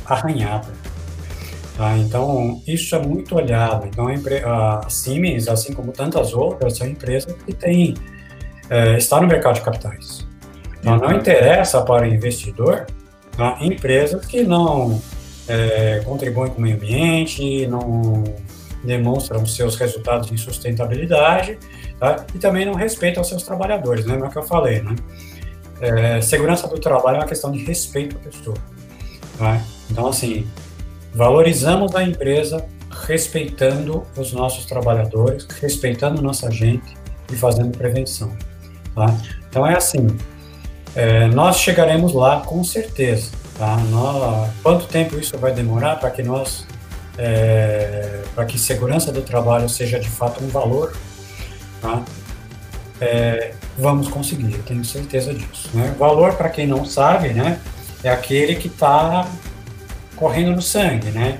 arranhada. 0.04 0.68
Tá? 1.78 1.96
Então, 1.96 2.62
isso 2.66 2.94
é 2.94 2.98
muito 2.98 3.34
olhado. 3.36 3.86
Então, 3.86 4.06
a, 4.44 4.86
Siemens, 4.90 5.48
assim 5.48 5.72
como 5.72 5.92
tantas 5.92 6.34
outras, 6.34 6.76
são 6.76 6.86
empresas 6.86 7.34
que 7.46 7.54
têm, 7.54 7.94
é, 8.68 8.98
está 8.98 9.18
no 9.18 9.26
mercado 9.26 9.54
de 9.54 9.62
capitais. 9.62 10.26
Então, 10.78 10.98
não 10.98 11.10
interessa 11.10 11.80
para 11.80 12.02
o 12.02 12.06
investidor 12.06 12.84
tá? 13.36 13.58
empresas 13.60 14.24
que 14.26 14.42
não 14.42 15.00
é, 15.48 16.00
contribuem 16.04 16.50
com 16.50 16.58
o 16.58 16.60
meio 16.62 16.76
ambiente, 16.76 17.66
não 17.66 18.24
demonstram 18.84 19.44
seus 19.44 19.76
resultados 19.76 20.32
em 20.32 20.36
sustentabilidade 20.36 21.58
tá? 21.98 22.24
e 22.34 22.38
também 22.38 22.64
não 22.64 22.74
respeitam 22.74 23.22
seus 23.22 23.42
trabalhadores, 23.42 24.04
lembra 24.06 24.30
que 24.30 24.38
eu 24.38 24.42
falei, 24.42 24.80
né? 24.80 24.96
É, 25.82 26.20
segurança 26.20 26.68
do 26.68 26.78
trabalho 26.78 27.16
é 27.16 27.20
uma 27.20 27.26
questão 27.26 27.50
de 27.50 27.64
respeito 27.64 28.16
à 28.16 28.20
pessoa. 28.20 28.56
Tá? 29.38 29.62
Então, 29.90 30.06
assim, 30.06 30.46
Valorizamos 31.12 31.94
a 31.96 32.04
empresa 32.04 32.64
respeitando 33.06 34.04
os 34.16 34.32
nossos 34.32 34.64
trabalhadores, 34.64 35.44
respeitando 35.60 36.22
nossa 36.22 36.50
gente 36.50 36.96
e 37.32 37.36
fazendo 37.36 37.76
prevenção. 37.76 38.32
Tá? 38.94 39.16
Então 39.48 39.66
é 39.66 39.76
assim, 39.76 40.06
é, 40.94 41.26
nós 41.28 41.58
chegaremos 41.58 42.12
lá 42.12 42.40
com 42.40 42.62
certeza. 42.64 43.30
Tá? 43.58 43.76
Nós, 43.90 44.50
quanto 44.62 44.86
tempo 44.86 45.18
isso 45.18 45.36
vai 45.38 45.52
demorar 45.52 45.96
para 45.96 46.10
que 46.10 46.22
nós, 46.22 46.66
é, 47.18 48.22
para 48.34 48.44
que 48.44 48.58
segurança 48.58 49.12
do 49.12 49.22
trabalho 49.22 49.68
seja 49.68 49.98
de 50.00 50.08
fato 50.08 50.42
um 50.42 50.48
valor, 50.48 50.96
tá? 51.80 52.02
É, 53.00 53.52
vamos 53.78 54.08
conseguir, 54.08 54.54
eu 54.54 54.62
tenho 54.62 54.84
certeza 54.84 55.32
disso. 55.32 55.70
Né? 55.72 55.94
Valor, 55.98 56.34
para 56.34 56.48
quem 56.48 56.66
não 56.66 56.84
sabe, 56.84 57.30
né, 57.30 57.58
é 58.04 58.10
aquele 58.10 58.56
que 58.56 58.68
está 58.68 59.26
correndo 60.16 60.52
no 60.52 60.62
sangue, 60.62 61.10
né? 61.10 61.38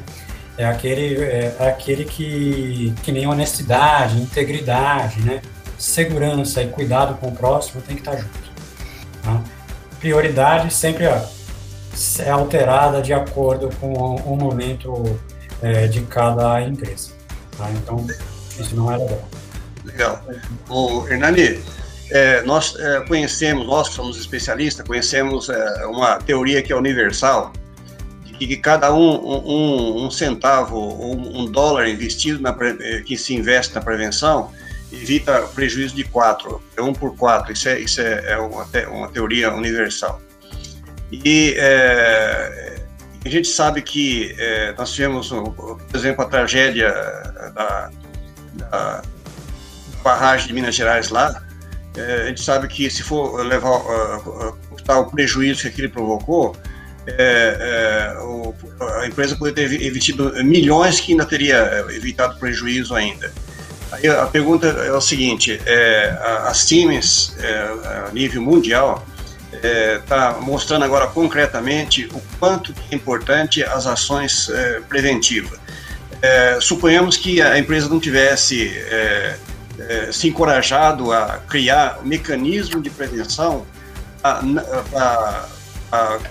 É 0.57 0.65
aquele, 0.67 1.23
é, 1.23 1.57
é 1.59 1.69
aquele 1.69 2.05
que, 2.05 2.95
que 3.03 3.13
nem 3.13 3.27
honestidade, 3.27 4.21
integridade, 4.21 5.21
né? 5.21 5.41
Segurança 5.79 6.63
e 6.63 6.69
cuidado 6.69 7.15
com 7.15 7.29
o 7.29 7.33
próximo 7.33 7.81
tem 7.81 7.97
que 7.97 8.03
estar 8.03 8.13
tá 8.13 8.19
junto. 8.19 8.50
Prioridade 10.01 10.73
sempre 10.73 11.07
ó, 11.07 11.21
é 12.21 12.31
alterada 12.31 13.03
de 13.03 13.13
acordo 13.13 13.69
com 13.79 13.93
o 13.93 14.37
momento 14.37 15.19
é, 15.63 15.87
de 15.87 16.01
cada 16.03 16.63
empresa. 16.63 17.13
Tá? 17.57 17.71
Então, 17.71 18.07
isso 18.59 18.75
não 18.75 18.91
é 18.91 18.97
legal. 18.97 19.29
Legal. 19.85 20.25
O 20.69 21.07
Hernani, 21.07 21.63
é, 22.11 22.43
nós 22.43 22.75
é, 22.79 23.01
conhecemos, 23.01 23.67
nós 23.67 23.89
que 23.89 23.95
somos 23.95 24.19
especialistas, 24.19 24.87
conhecemos 24.87 25.49
é, 25.49 25.87
uma 25.87 26.17
teoria 26.17 26.63
que 26.63 26.73
é 26.73 26.77
universal, 26.77 27.53
de 28.25 28.47
que 28.47 28.57
cada 28.57 28.95
um, 28.95 28.99
um, 28.99 30.07
um 30.07 30.11
centavo 30.11 30.77
ou 30.77 31.15
um 31.15 31.45
dólar 31.45 31.89
investido, 31.89 32.41
na, 32.41 32.57
que 33.05 33.17
se 33.17 33.35
investe 33.35 33.75
na 33.75 33.83
prevenção, 33.83 34.51
evita 34.93 35.43
prejuízo 35.55 35.95
de 35.95 36.05
quatro, 36.05 36.63
é 36.77 36.83
um 36.83 36.93
por 36.93 37.17
quatro, 37.17 37.53
isso 37.53 37.69
é, 37.69 37.79
isso 37.79 38.01
é, 38.01 38.33
é 38.33 38.37
uma, 38.39 38.67
uma 38.89 39.09
teoria 39.09 39.53
universal. 39.53 40.21
E 41.13 41.55
é, 41.57 42.83
a 43.25 43.29
gente 43.29 43.49
sabe 43.49 43.83
que 43.83 44.35
é, 44.39 44.73
nós 44.77 44.93
tivemos, 44.93 45.29
por 45.29 45.79
exemplo, 45.95 46.25
a 46.25 46.29
tragédia 46.29 46.93
da, 47.55 47.91
da 48.55 49.03
barragem 50.03 50.49
de 50.49 50.55
Minas 50.55 50.75
Gerais 50.75 51.11
lá, 51.11 51.43
é, 51.97 52.23
a 52.23 52.27
gente 52.27 52.43
sabe 52.43 52.69
que 52.69 52.89
se 52.89 53.03
for 53.03 53.45
levar 53.45 53.79
uh, 53.79 54.59
o 54.89 55.11
prejuízo 55.11 55.63
que 55.63 55.69
aquilo 55.69 55.91
provocou, 55.91 56.57
é, 57.07 58.15
é, 58.17 58.19
o, 58.21 58.55
a 59.01 59.07
empresa 59.07 59.37
poderia 59.37 59.69
ter 59.69 59.85
evitado 59.85 60.45
milhões 60.45 61.01
que 61.01 61.13
ainda 61.13 61.25
teria 61.25 61.85
evitado 61.91 62.39
prejuízo 62.39 62.95
ainda. 62.95 63.33
A 63.93 64.27
pergunta 64.27 64.69
é 64.69 64.93
o 64.93 65.01
seguinte: 65.01 65.61
é, 65.67 66.17
a, 66.47 66.55
Siemens, 66.55 67.35
é, 67.39 68.07
a 68.09 68.11
nível 68.13 68.41
mundial, 68.41 69.05
está 69.53 70.37
é, 70.39 70.41
mostrando 70.41 70.85
agora 70.85 71.09
concretamente 71.09 72.09
o 72.13 72.23
quanto 72.39 72.73
é 72.91 72.95
importante 72.95 73.65
as 73.65 73.87
ações 73.87 74.49
é, 74.49 74.81
preventivas. 74.89 75.59
suponhamos 76.61 77.17
que 77.17 77.43
a 77.43 77.59
empresa 77.59 77.89
não 77.89 77.99
tivesse 77.99 78.69
é, 78.69 79.37
se 80.13 80.29
encorajado 80.29 81.13
a 81.13 81.41
criar 81.49 81.99
um 82.03 82.07
mecanismo 82.07 82.81
de 82.81 82.91
prevenção 82.91 83.67
para 84.23 85.49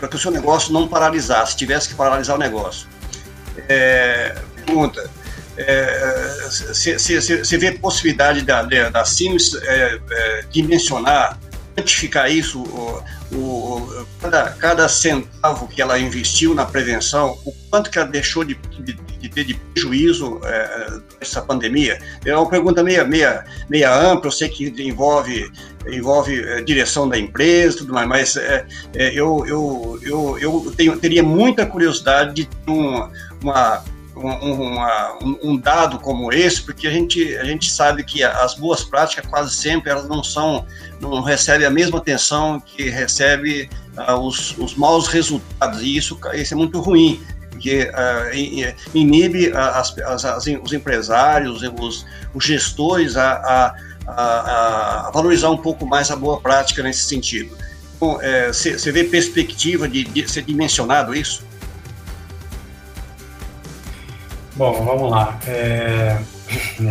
que 0.08 0.16
o 0.16 0.20
seu 0.20 0.32
negócio 0.32 0.72
não 0.72 0.88
paralisasse, 0.88 1.58
tivesse 1.58 1.90
que 1.90 1.96
paralisar 1.96 2.36
o 2.36 2.40
negócio. 2.40 2.88
É, 5.60 6.48
você 6.50 7.56
é, 7.56 7.58
vê 7.58 7.72
possibilidade 7.74 8.42
da, 8.44 8.64
da 8.64 9.06
Sims 9.06 9.56
é, 9.56 10.00
é, 10.12 10.46
dimensionar, 10.52 11.40
quantificar 11.76 12.32
isso, 12.32 12.62
o, 12.62 13.04
o, 13.36 14.06
cada, 14.22 14.52
cada 14.52 14.90
centavo 14.90 15.68
que 15.68 15.82
ela 15.82 16.00
investiu 16.00 16.56
na 16.56 16.66
prevenção, 16.66 17.38
o 17.46 17.52
quanto 17.70 17.90
que 17.90 18.00
ela 18.00 18.08
deixou 18.08 18.44
de, 18.44 18.56
de 18.80 18.98
de 19.20 19.30
ter 19.30 19.44
de 19.44 19.54
prejuízo 19.54 20.40
é, 20.44 21.00
essa 21.20 21.42
pandemia? 21.42 22.00
É 22.26 22.36
uma 22.36 22.50
pergunta 22.50 22.84
meia, 22.84 23.04
meia, 23.04 23.46
meia 23.70 23.94
ampla, 23.94 24.28
eu 24.28 24.32
sei 24.32 24.50
que 24.50 24.74
envolve, 24.82 25.52
envolve 25.88 26.42
é, 26.42 26.62
direção 26.62 27.08
da 27.08 27.18
empresa 27.18 27.80
tudo 27.80 27.94
mais, 27.94 28.08
mas 28.08 28.38
é, 28.38 28.66
é, 28.96 29.10
eu, 29.14 29.46
eu, 29.46 30.00
eu, 30.02 30.40
eu 30.40 30.74
tenho, 30.76 30.98
teria 30.98 31.22
muita 31.22 31.66
curiosidade 31.66 32.34
de 32.34 32.46
ter 32.46 32.72
uma, 32.72 33.12
uma 33.44 33.84
um, 33.84 33.99
uma, 34.20 35.18
um, 35.44 35.58
dado 35.58 36.00
como 36.00 36.32
esse, 36.32 36.62
porque 36.62 36.88
a 36.88 36.92
gente, 36.92 37.38
a 37.38 37.44
gente 37.44 37.72
sabe 37.72 38.04
que 38.04 38.24
as 38.24 38.56
boas 38.56 38.84
práticas 38.84 39.26
quase 39.26 39.56
sempre 39.56 39.90
elas 39.90 40.08
não 40.08 40.24
são, 40.24 40.66
não 41.00 41.22
recebem 41.22 41.66
a 41.66 41.70
mesma 41.70 41.98
atenção 41.98 42.60
que 42.60 42.90
recebe 42.90 43.70
uh, 43.98 44.14
os, 44.16 44.58
os 44.58 44.76
maus 44.76 45.08
resultados, 45.08 45.82
e 45.82 45.96
isso, 45.96 46.20
isso 46.34 46.54
é 46.54 46.58
muito 46.58 46.80
ruim 46.80 47.22
que 47.60 47.84
uh, 47.84 48.96
inibe 48.96 49.52
as, 49.54 49.98
as, 50.00 50.26
as, 50.26 50.46
os 50.64 50.74
empresários, 50.74 51.62
os, 51.62 52.06
os 52.34 52.44
gestores 52.44 53.18
a, 53.18 53.76
a, 54.08 55.08
a, 55.08 55.12
valorizar 55.14 55.50
um 55.50 55.58
pouco 55.58 55.86
mais 55.86 56.10
a 56.10 56.16
boa 56.16 56.40
prática 56.40 56.82
nesse 56.82 57.04
sentido. 57.04 57.56
Você 58.00 58.70
então, 58.70 58.90
é, 58.90 58.92
vê 58.94 59.04
perspectiva 59.04 59.88
de, 59.88 60.06
de, 60.06 60.32
ser 60.32 60.44
dimensionado 60.44 61.14
isso? 61.14 61.44
Bom, 64.60 64.74
vamos 64.84 65.10
lá. 65.10 65.40
É, 65.48 66.18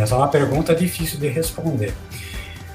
essa 0.01 0.15
é 0.15 0.17
uma 0.17 0.27
pergunta 0.27 0.73
difícil 0.73 1.19
de 1.19 1.27
responder, 1.27 1.93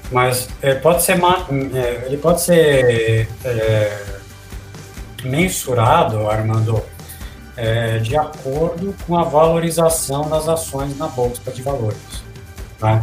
mas 0.09 0.47
é, 0.61 0.73
pode 0.73 1.03
ser, 1.03 1.19
é, 1.21 2.05
ele 2.05 2.15
pode 2.15 2.41
ser 2.41 3.27
é, 3.43 3.97
mensurado, 5.25 6.29
Armando, 6.29 6.81
é, 7.57 7.97
de 7.97 8.15
acordo 8.15 8.95
com 9.05 9.17
a 9.17 9.25
valorização 9.25 10.29
das 10.29 10.47
ações 10.47 10.97
na 10.97 11.07
Bolsa 11.07 11.51
de 11.51 11.61
Valores. 11.61 12.23
Tá? 12.79 13.01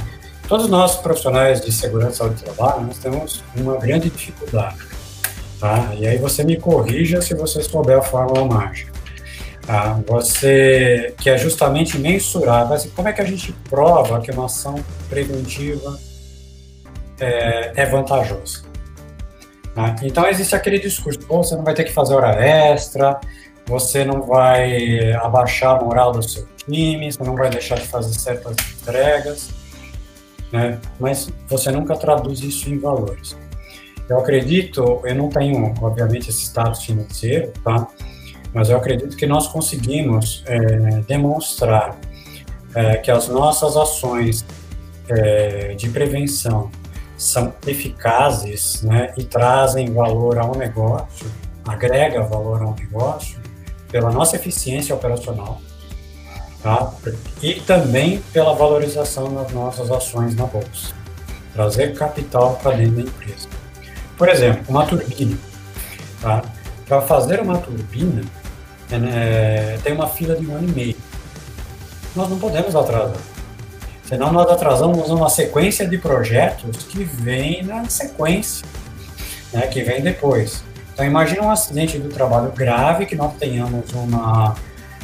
Todos 0.49 0.71
nós, 0.71 0.97
profissionais 0.97 1.61
de 1.61 1.71
segurança 1.71 2.27
do 2.27 2.43
trabalho, 2.43 2.87
nós 2.87 2.97
temos 2.97 3.45
uma 3.55 3.77
grande 3.77 4.09
dificuldade. 4.09 4.79
Tá? 5.61 5.91
E 5.95 6.07
aí 6.07 6.17
você 6.17 6.43
me 6.43 6.57
corrija 6.57 7.21
se 7.21 7.35
você 7.35 7.63
souber 7.63 7.99
a 7.99 8.03
fórmula 8.03 8.47
mágica. 8.47 8.92
Tá? 9.67 10.01
Você, 10.07 11.15
que 11.19 11.31
é 11.31 11.39
justamente 11.39 11.99
mensurar, 11.99 12.69
mas 12.69 12.85
como 12.87 13.09
é 13.09 13.13
que 13.13 13.21
a 13.21 13.25
gente 13.25 13.53
prova 13.71 14.21
que 14.21 14.31
uma 14.31 14.47
ação 14.47 14.75
preventiva 15.09 15.99
é, 17.21 17.73
é 17.77 17.87
vantajosa? 17.87 18.65
Tá? 19.75 19.97
Então 20.03 20.27
existe 20.29 20.55
aquele 20.55 20.79
discurso, 20.79 21.21
você 21.29 21.57
não 21.57 21.65
vai 21.65 21.75
ter 21.75 21.85
que 21.85 21.93
fazer 21.93 22.15
hora 22.15 22.35
extra, 22.45 23.21
você 23.67 24.05
não 24.05 24.23
vai 24.23 25.13
abaixar 25.15 25.79
a 25.79 25.85
moral 25.85 26.13
do 26.13 26.23
seu 26.23 26.47
time, 26.67 27.11
você 27.11 27.23
não 27.23 27.37
vai 27.37 27.49
deixar 27.49 27.77
de 27.77 27.87
fazer 27.87 28.13
certas 28.19 28.57
entregas, 28.81 29.51
né? 30.53 30.79
mas 30.99 31.33
você 31.49 31.71
nunca 31.71 31.97
traduz 31.97 32.41
isso 32.41 32.69
em 32.69 32.79
valores. 32.79 33.37
Eu 34.09 34.19
acredito, 34.19 35.01
eu 35.05 35.15
não 35.15 35.29
tenho, 35.29 35.73
obviamente, 35.81 36.29
esse 36.29 36.43
status 36.43 36.85
financeiro, 36.85 37.53
tá? 37.65 37.87
Mas 38.53 38.69
eu 38.69 38.77
acredito 38.77 39.17
que 39.17 39.27
nós 39.27 39.47
conseguimos 39.47 40.43
é, 40.47 41.01
demonstrar 41.07 41.97
é, 42.75 42.97
que 42.97 43.11
as 43.11 43.29
nossas 43.29 43.77
ações 43.77 44.45
é, 45.09 45.75
de 45.75 45.89
prevenção 45.89 46.71
são 47.17 47.55
eficazes 47.67 48.83
né, 48.83 49.13
e 49.17 49.25
trazem 49.25 49.93
valor 49.93 50.39
ao 50.39 50.57
negócio, 50.57 51.31
agrega 51.67 52.23
valor 52.23 52.63
ao 52.63 52.75
negócio, 52.75 53.41
pela 53.91 54.11
nossa 54.11 54.37
eficiência 54.37 54.95
operacional 54.95 55.61
tá? 56.63 56.93
e 57.43 57.55
também 57.55 58.23
pela 58.33 58.55
valorização 58.55 59.35
das 59.35 59.53
nossas 59.53 59.91
ações 59.91 60.35
na 60.35 60.47
bolsa. 60.47 60.95
Trazer 61.53 61.95
capital 61.95 62.59
para 62.63 62.77
dentro 62.77 62.97
da 62.97 63.03
empresa. 63.03 63.49
Por 64.17 64.29
exemplo, 64.29 64.65
uma 64.69 64.87
turbina. 64.87 65.37
Tá? 66.21 66.43
Para 66.87 67.03
fazer 67.03 67.41
uma 67.41 67.59
turbina, 67.59 68.23
é, 68.93 68.99
né, 68.99 69.79
tem 69.83 69.93
uma 69.93 70.09
fila 70.09 70.37
de 70.37 70.47
um 70.47 70.55
ano 70.55 70.69
e 70.69 70.73
meio. 70.73 70.97
Nós 72.15 72.29
não 72.29 72.39
podemos 72.39 72.77
atrasar. 72.77 73.17
Senão 74.05 74.33
nós 74.33 74.51
atrasamos 74.51 75.09
uma 75.09 75.31
sequência 75.31 75.89
de 75.89 75.97
projetos 75.97 76.85
que 76.85 77.03
vem 77.03 77.63
na 77.63 77.89
sequência, 77.89 78.67
né, 79.53 79.67
que 79.69 79.83
vem 79.83 80.03
depois. 80.03 80.63
Então, 80.93 81.07
imagine 81.07 81.41
um 81.41 81.51
acidente 81.51 81.99
do 81.99 82.11
trabalho 82.11 82.53
grave, 82.53 83.07
que 83.07 83.17
nós 83.17 83.33
tenhamos 83.39 83.91
uma, 83.95 84.55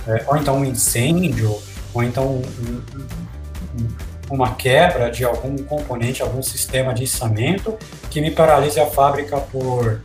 é, 0.07 0.23
ou 0.27 0.37
então 0.37 0.59
um 0.59 0.65
incêndio, 0.65 1.59
ou 1.95 2.03
então 2.03 2.27
um, 2.27 2.83
um, 3.81 3.89
uma 4.29 4.55
quebra 4.55 5.11
de 5.11 5.25
algum 5.25 5.57
componente, 5.57 6.23
algum 6.23 6.43
sistema 6.43 6.93
de 6.93 7.05
içamento, 7.05 7.79
que 8.11 8.21
me 8.21 8.31
paralise 8.31 8.79
a 8.79 8.87
fábrica 8.87 9.39
por 9.39 10.03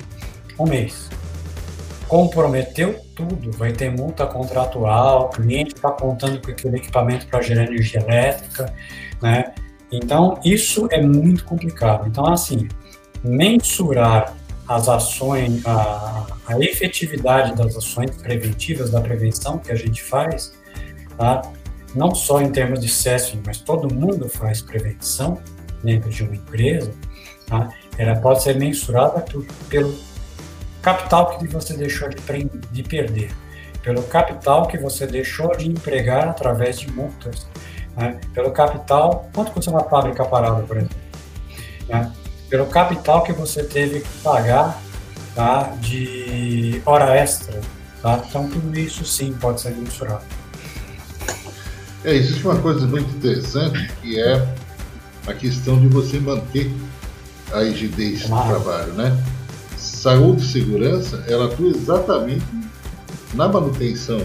um 0.57 0.65
mês. 0.65 1.09
Comprometeu 2.07 2.99
tudo, 3.15 3.51
vai 3.51 3.71
ter 3.71 3.89
multa 3.91 4.25
contratual, 4.25 5.25
o 5.25 5.29
cliente 5.29 5.75
está 5.75 5.91
contando 5.91 6.41
com 6.41 6.51
aquele 6.51 6.77
equipamento 6.77 7.27
para 7.27 7.41
gerar 7.41 7.63
energia 7.63 8.01
elétrica, 8.01 8.73
né? 9.21 9.53
Então, 9.91 10.39
isso 10.43 10.87
é 10.91 11.01
muito 11.01 11.45
complicado. 11.45 12.07
Então, 12.07 12.25
assim, 12.25 12.67
mensurar 13.23 14.35
as 14.67 14.89
ações, 14.89 15.65
a, 15.65 16.25
a 16.47 16.59
efetividade 16.59 17.55
das 17.55 17.75
ações 17.75 18.11
preventivas, 18.17 18.89
da 18.89 19.01
prevenção 19.01 19.57
que 19.59 19.71
a 19.71 19.75
gente 19.75 20.01
faz, 20.01 20.53
tá? 21.17 21.41
não 21.93 22.15
só 22.15 22.41
em 22.41 22.51
termos 22.51 22.79
de 22.79 22.89
CESF, 22.89 23.39
mas 23.45 23.59
todo 23.59 23.93
mundo 23.93 24.27
faz 24.27 24.61
prevenção 24.61 25.39
dentro 25.83 26.09
de 26.09 26.23
uma 26.23 26.35
empresa, 26.35 26.91
tá? 27.45 27.69
ela 27.97 28.15
pode 28.15 28.41
ser 28.41 28.57
mensurada 28.57 29.21
por, 29.21 29.45
pelo 29.69 29.95
capital 30.84 31.39
que 31.39 31.47
você 31.47 31.73
deixou 31.75 32.09
de, 32.09 32.17
de 32.71 32.84
perder, 32.84 33.34
pelo 33.81 34.03
capital 34.03 34.67
que 34.67 34.77
você 34.77 35.07
deixou 35.07 35.55
de 35.55 35.67
empregar 35.67 36.27
através 36.27 36.77
de 36.77 36.91
multas, 36.91 37.47
né? 37.95 38.19
pelo 38.34 38.51
capital, 38.51 39.29
quanto 39.34 39.51
custa 39.51 39.71
uma 39.71 39.84
fábrica 39.86 40.25
parada, 40.25 40.61
por 40.63 40.77
exemplo? 40.77 40.97
Né? 41.88 42.11
Pelo 42.49 42.65
capital 42.65 43.23
que 43.23 43.31
você 43.31 43.63
teve 43.63 44.01
que 44.01 44.17
pagar 44.21 44.79
tá? 45.34 45.73
de 45.79 46.81
hora 46.86 47.15
extra. 47.15 47.59
Tá? 48.01 48.21
Então, 48.27 48.49
tudo 48.49 48.77
isso 48.77 49.05
sim 49.05 49.34
pode 49.34 49.61
ser 49.61 49.71
mensurado. 49.71 50.25
É, 52.03 52.13
existe 52.13 52.45
uma 52.45 52.59
coisa 52.59 52.86
muito 52.86 53.09
interessante 53.15 53.89
que 54.01 54.19
é 54.19 54.45
a 55.25 55.34
questão 55.34 55.79
de 55.79 55.88
você 55.88 56.19
manter 56.19 56.69
a 57.53 57.61
rigidez 57.61 58.23
do 58.23 58.43
trabalho, 58.43 58.91
né? 58.93 59.17
Saúde 60.03 60.41
e 60.41 60.45
segurança, 60.45 61.23
ela 61.29 61.45
atua 61.45 61.69
exatamente 61.69 62.43
na 63.35 63.47
manutenção 63.47 64.19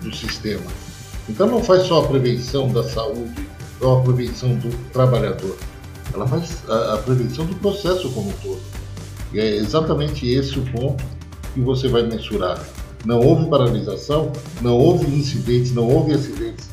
do 0.00 0.14
sistema. 0.14 0.62
Então 1.28 1.48
não 1.48 1.60
faz 1.60 1.88
só 1.88 2.04
a 2.04 2.06
prevenção 2.06 2.68
da 2.68 2.84
saúde 2.84 3.48
ou 3.80 3.98
a 3.98 4.02
prevenção 4.02 4.54
do 4.54 4.70
trabalhador, 4.92 5.56
ela 6.14 6.24
faz 6.24 6.62
a, 6.68 6.94
a 6.94 6.98
prevenção 6.98 7.46
do 7.46 7.56
processo 7.56 8.08
como 8.10 8.28
um 8.28 8.32
todo. 8.34 8.60
E 9.32 9.40
é 9.40 9.56
exatamente 9.56 10.24
esse 10.24 10.56
o 10.56 10.62
ponto 10.70 11.02
que 11.52 11.60
você 11.62 11.88
vai 11.88 12.04
mensurar. 12.04 12.64
Não 13.04 13.18
houve 13.18 13.50
paralisação, 13.50 14.30
não 14.62 14.78
houve 14.78 15.04
incidentes, 15.12 15.72
não 15.72 15.88
houve 15.88 16.14
acidentes 16.14 16.68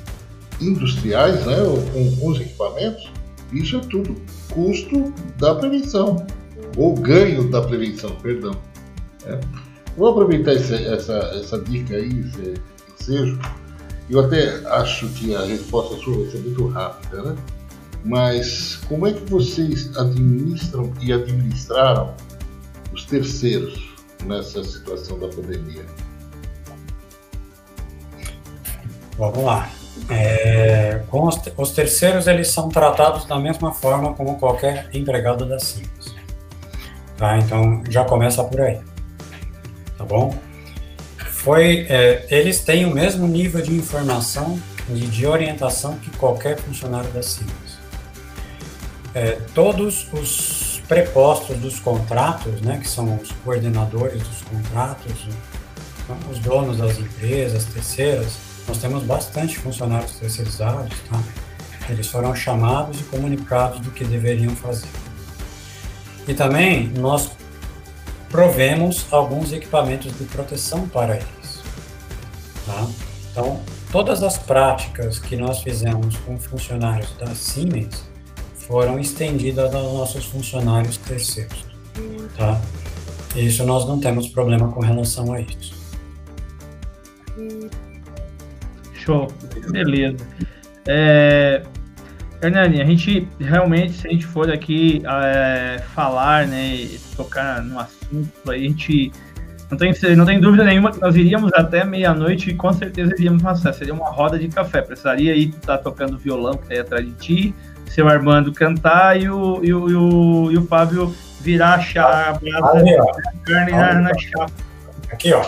industriais 0.61 1.43
né, 1.47 1.55
com, 1.91 2.15
com 2.17 2.27
os 2.27 2.39
equipamentos. 2.39 3.09
Isso 3.51 3.77
é 3.77 3.79
tudo 3.79 4.15
custo 4.53 5.11
da 5.39 5.55
prevenção, 5.55 6.23
ou 6.75 6.93
ganho 6.95 7.49
da 7.49 7.61
prevenção, 7.61 8.11
perdão. 8.21 8.55
É. 9.25 9.39
Vou 9.97 10.09
aproveitar 10.09 10.53
essa, 10.53 10.75
essa, 10.75 11.13
essa 11.39 11.59
dica 11.61 11.95
aí, 11.95 12.19
esse 12.19 12.61
ensejo. 12.99 13.39
Eu 14.09 14.19
até 14.19 14.65
acho 14.67 15.07
que 15.09 15.35
a 15.35 15.45
resposta 15.45 15.95
sua 15.97 16.17
vai 16.17 16.31
ser 16.31 16.39
muito 16.39 16.67
rápida, 16.67 17.21
né? 17.23 17.35
Mas 18.03 18.75
como 18.87 19.07
é 19.07 19.13
que 19.13 19.27
vocês 19.31 19.97
administram 19.97 20.93
e 21.01 21.11
administraram 21.11 22.13
os 22.93 23.03
terceiros 23.05 23.95
nessa 24.25 24.63
situação 24.63 25.17
da 25.17 25.27
pandemia? 25.27 25.83
Vamos 29.17 29.43
lá. 29.43 29.69
É, 30.09 31.01
os, 31.11 31.39
os, 31.57 31.71
terceiros 31.71 32.27
eles 32.27 32.49
são 32.49 32.69
tratados 32.69 33.25
da 33.25 33.39
mesma 33.39 33.71
forma 33.71 34.13
como 34.13 34.37
qualquer 34.37 34.89
empregado 34.93 35.45
da 35.45 35.57
Siemens. 35.57 35.94
Tá? 37.17 37.37
Então 37.37 37.83
já 37.89 38.03
começa 38.03 38.43
por 38.43 38.61
aí, 38.61 38.79
tá 39.97 40.03
bom? 40.03 40.37
Foi, 41.17 41.85
é, 41.89 42.25
eles 42.29 42.59
têm 42.61 42.85
o 42.85 42.93
mesmo 42.93 43.27
nível 43.27 43.61
de 43.61 43.73
informação 43.73 44.59
e 44.89 44.99
de 44.99 45.25
orientação 45.25 45.97
que 45.97 46.09
qualquer 46.17 46.57
funcionário 46.57 47.09
da 47.11 47.21
Siemens 47.21 47.85
é, 49.15 49.39
todos 49.53 50.05
os 50.11 50.81
prepostos 50.89 51.57
dos 51.57 51.79
contratos, 51.79 52.59
né, 52.61 52.77
que 52.77 52.87
são 52.87 53.15
os 53.15 53.31
coordenadores 53.43 54.21
dos 54.21 54.41
contratos, 54.41 55.29
os 56.29 56.37
donos 56.39 56.77
das 56.77 56.99
empresas 56.99 57.63
terceiras, 57.63 58.37
nós 58.67 58.77
temos 58.77 59.03
bastante 59.03 59.57
funcionários 59.57 60.11
terceirizados, 60.19 60.93
tá? 61.09 61.19
Eles 61.89 62.07
foram 62.07 62.35
chamados 62.35 62.99
e 62.99 63.03
comunicados 63.03 63.79
do 63.79 63.89
que 63.91 64.03
deveriam 64.03 64.55
fazer. 64.55 64.87
E 66.27 66.33
também 66.33 66.87
nós 66.89 67.31
provemos 68.29 69.05
alguns 69.11 69.53
equipamentos 69.53 70.17
de 70.17 70.23
proteção 70.25 70.87
para 70.87 71.15
eles. 71.15 71.63
Tá? 72.65 72.87
Então, 73.31 73.61
todas 73.91 74.23
as 74.23 74.37
práticas 74.37 75.19
que 75.19 75.35
nós 75.35 75.61
fizemos 75.61 76.17
com 76.17 76.37
funcionários 76.39 77.11
da 77.17 77.33
Siemens, 77.35 78.03
foram 78.67 78.99
estendidas 78.99 79.73
aos 79.73 79.93
nossos 79.93 80.25
funcionários 80.25 80.97
terceiros. 80.97 81.65
Tá? 82.35 82.59
Isso 83.35 83.63
nós 83.65 83.87
não 83.87 83.99
temos 83.99 84.27
problema 84.27 84.71
com 84.71 84.79
relação 84.79 85.33
a 85.33 85.41
isso. 85.41 85.75
Show, 88.93 89.27
beleza. 89.69 90.17
É, 90.87 91.63
Hernani, 92.45 92.81
a 92.81 92.85
gente 92.85 93.27
realmente, 93.39 93.93
se 93.93 94.07
a 94.07 94.11
gente 94.11 94.25
for 94.25 94.51
aqui 94.51 95.01
é, 95.05 95.79
falar, 95.93 96.47
né, 96.47 96.87
tocar 97.15 97.61
no 97.61 97.79
assunto, 97.79 98.51
a 98.51 98.57
gente 98.57 99.11
não 99.69 99.77
tem, 99.77 99.93
não 100.15 100.25
tem 100.25 100.39
dúvida 100.39 100.63
nenhuma 100.63 100.91
que 100.91 101.01
nós 101.01 101.15
iríamos 101.15 101.51
até 101.53 101.83
meia-noite 101.83 102.51
e 102.51 102.53
com 102.53 102.71
certeza 102.71 103.13
iríamos 103.17 103.41
passar. 103.41 103.73
Seria 103.73 103.93
uma 103.93 104.09
roda 104.09 104.37
de 104.37 104.47
café. 104.47 104.81
Precisaria 104.81 105.33
aí 105.33 105.45
estar 105.45 105.77
tá 105.77 105.83
tocando 105.83 106.17
violão 106.17 106.53
que 106.53 106.63
está 106.63 106.73
aí 106.75 106.79
atrás 106.79 107.05
de 107.05 107.11
ti, 107.13 107.55
seu 107.87 108.07
Armando 108.07 108.53
cantar 108.53 109.19
e 109.19 109.29
o, 109.29 109.63
e 109.63 109.73
o, 109.73 109.89
e 109.89 109.95
o, 109.95 110.51
e 110.51 110.57
o 110.57 110.67
Fábio 110.67 111.15
virar 111.41 111.75
a 111.75 111.79
chapa, 111.79 112.39
a 112.43 113.45
carne 113.45 113.71
na, 113.71 113.93
na 114.01 114.17
chapa. 114.17 114.51
Aqui, 115.11 115.33
ó. 115.33 115.43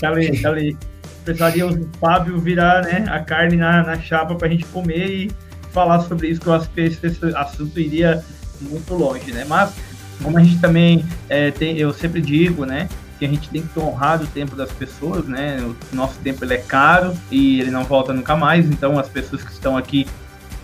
Tá 0.00 0.08
ali, 0.08 0.42
tá 0.42 0.48
ali. 0.50 0.76
Precisaria 1.24 1.66
o 1.66 1.88
Fábio 1.98 2.38
virar 2.38 2.82
né, 2.82 3.06
a 3.08 3.18
carne 3.20 3.56
na, 3.56 3.82
na 3.82 3.98
chapa 3.98 4.34
para 4.34 4.46
a 4.46 4.50
gente 4.50 4.66
comer 4.66 5.08
e 5.08 5.30
falar 5.74 6.00
sobre 6.00 6.28
isso, 6.28 6.40
que 6.40 6.46
eu 6.46 6.54
acho 6.54 6.70
que 6.70 6.80
esse, 6.80 7.06
esse 7.06 7.26
assunto 7.36 7.78
iria 7.78 8.24
muito 8.62 8.94
longe, 8.94 9.30
né? 9.32 9.44
Mas, 9.46 9.74
como 10.22 10.38
a 10.38 10.42
gente 10.42 10.60
também 10.60 11.04
é, 11.28 11.50
tem, 11.50 11.76
eu 11.76 11.92
sempre 11.92 12.22
digo, 12.22 12.64
né? 12.64 12.88
que 13.18 13.24
a 13.24 13.28
gente 13.28 13.48
tem 13.48 13.62
que 13.62 13.78
honrar 13.78 14.20
o 14.22 14.26
tempo 14.26 14.56
das 14.56 14.70
pessoas, 14.72 15.26
né? 15.26 15.58
O 15.60 15.96
nosso 15.96 16.18
tempo 16.18 16.44
ele 16.44 16.54
é 16.54 16.58
caro 16.58 17.14
e 17.30 17.60
ele 17.60 17.70
não 17.70 17.84
volta 17.84 18.12
nunca 18.12 18.34
mais. 18.34 18.66
Então 18.66 18.98
as 18.98 19.08
pessoas 19.08 19.42
que 19.42 19.52
estão 19.52 19.76
aqui 19.76 20.06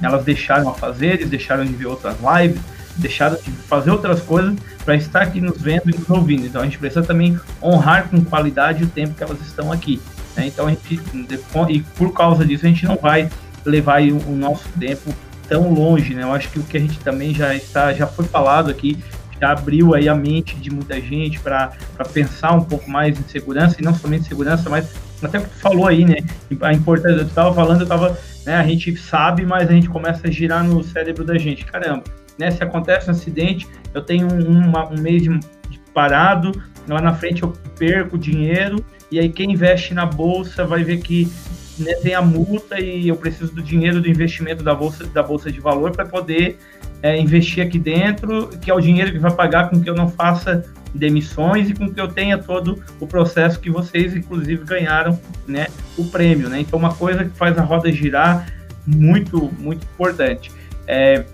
elas 0.02 0.24
deixaram 0.24 0.68
a 0.68 0.74
fazer, 0.74 1.14
eles 1.14 1.28
deixaram 1.28 1.64
de 1.64 1.72
ver 1.72 1.86
outras 1.86 2.16
lives, 2.18 2.61
deixaram 2.96 3.36
de 3.36 3.50
fazer 3.50 3.90
outras 3.90 4.20
coisas 4.20 4.56
para 4.84 4.96
estar 4.96 5.22
aqui 5.22 5.40
nos 5.40 5.61
vendo 5.61 5.90
e 5.90 5.98
nos 5.98 6.08
ouvindo. 6.08 6.46
Então 6.46 6.62
a 6.62 6.64
gente 6.64 6.78
precisa 6.78 7.02
também 7.02 7.38
honrar 7.62 8.08
com 8.08 8.24
qualidade 8.24 8.84
o 8.84 8.88
tempo 8.88 9.14
que 9.14 9.22
elas 9.22 9.40
estão 9.42 9.70
aqui. 9.70 10.00
Né? 10.36 10.46
Então 10.46 10.66
a 10.66 10.70
gente, 10.70 11.00
e 11.68 11.80
por 11.96 12.12
causa 12.12 12.44
disso, 12.44 12.64
a 12.64 12.68
gente 12.68 12.84
não 12.84 12.96
vai 12.96 13.28
levar 13.64 14.02
o 14.02 14.36
nosso 14.36 14.68
tempo 14.78 15.14
tão 15.48 15.72
longe, 15.72 16.14
né? 16.14 16.22
Eu 16.22 16.32
acho 16.32 16.48
que 16.50 16.58
o 16.58 16.62
que 16.62 16.76
a 16.76 16.80
gente 16.80 16.98
também 17.00 17.34
já 17.34 17.54
está, 17.54 17.92
já 17.92 18.06
foi 18.06 18.24
falado 18.24 18.70
aqui, 18.70 18.98
já 19.40 19.52
abriu 19.52 19.94
aí 19.94 20.08
a 20.08 20.14
mente 20.14 20.56
de 20.56 20.70
muita 20.70 21.00
gente 21.00 21.40
para 21.40 21.72
pensar 22.12 22.52
um 22.52 22.62
pouco 22.62 22.88
mais 22.88 23.18
em 23.18 23.24
segurança, 23.24 23.76
e 23.78 23.82
não 23.82 23.94
somente 23.94 24.28
segurança, 24.28 24.68
mas 24.70 24.92
até 25.22 25.38
o 25.38 25.42
que 25.42 25.48
tu 25.48 25.56
falou 25.56 25.86
aí, 25.86 26.04
né? 26.04 26.16
A 26.61 26.72
importância, 26.72 27.20
eu 27.20 27.26
estava 27.26 27.54
falando, 27.54 27.80
eu 27.80 27.84
estava 27.84 28.16
né? 28.44 28.56
A 28.56 28.62
gente 28.64 28.96
sabe, 28.96 29.44
mas 29.44 29.68
a 29.68 29.72
gente 29.72 29.88
começa 29.88 30.28
a 30.28 30.30
girar 30.30 30.64
no 30.64 30.82
cérebro 30.82 31.24
da 31.24 31.36
gente. 31.38 31.64
Caramba, 31.64 32.04
né? 32.38 32.50
Se 32.50 32.62
acontece 32.62 33.08
um 33.08 33.12
acidente, 33.12 33.66
eu 33.94 34.02
tenho 34.02 34.26
um, 34.32 34.72
um 34.92 35.00
mês 35.00 35.22
de, 35.22 35.38
de 35.68 35.78
parado, 35.92 36.52
lá 36.88 37.00
na 37.00 37.14
frente 37.14 37.42
eu 37.42 37.52
perco 37.78 38.18
dinheiro, 38.18 38.84
e 39.11 39.18
aí 39.18 39.28
quem 39.28 39.52
investe 39.52 39.94
na 39.94 40.06
bolsa 40.06 40.64
vai 40.64 40.82
ver 40.82 40.98
que 40.98 41.30
né, 41.80 41.94
tem 41.94 42.14
a 42.14 42.22
multa 42.22 42.80
e 42.80 43.08
eu 43.08 43.16
preciso 43.16 43.52
do 43.52 43.62
dinheiro 43.62 44.00
do 44.00 44.08
investimento 44.08 44.62
da 44.62 44.74
bolsa, 44.74 45.06
da 45.06 45.22
bolsa 45.22 45.50
de 45.50 45.60
valor 45.60 45.92
para 45.92 46.04
poder 46.04 46.58
é, 47.02 47.18
investir 47.18 47.64
aqui 47.64 47.78
dentro, 47.78 48.48
que 48.60 48.70
é 48.70 48.74
o 48.74 48.80
dinheiro 48.80 49.10
que 49.10 49.18
vai 49.18 49.32
pagar 49.32 49.70
com 49.70 49.80
que 49.80 49.88
eu 49.88 49.94
não 49.94 50.08
faça 50.08 50.64
demissões 50.94 51.70
e 51.70 51.74
com 51.74 51.92
que 51.92 52.00
eu 52.00 52.08
tenha 52.08 52.36
todo 52.36 52.82
o 52.98 53.06
processo 53.06 53.60
que 53.60 53.70
vocês, 53.70 54.14
inclusive, 54.14 54.64
ganharam 54.64 55.18
né, 55.46 55.68
o 55.96 56.04
prêmio. 56.04 56.48
Né? 56.48 56.60
Então, 56.60 56.78
uma 56.78 56.94
coisa 56.94 57.24
que 57.24 57.36
faz 57.36 57.56
a 57.56 57.62
roda 57.62 57.90
girar 57.92 58.46
muito, 58.86 59.50
muito 59.58 59.84
importante. 59.84 60.50
É, 60.86 61.24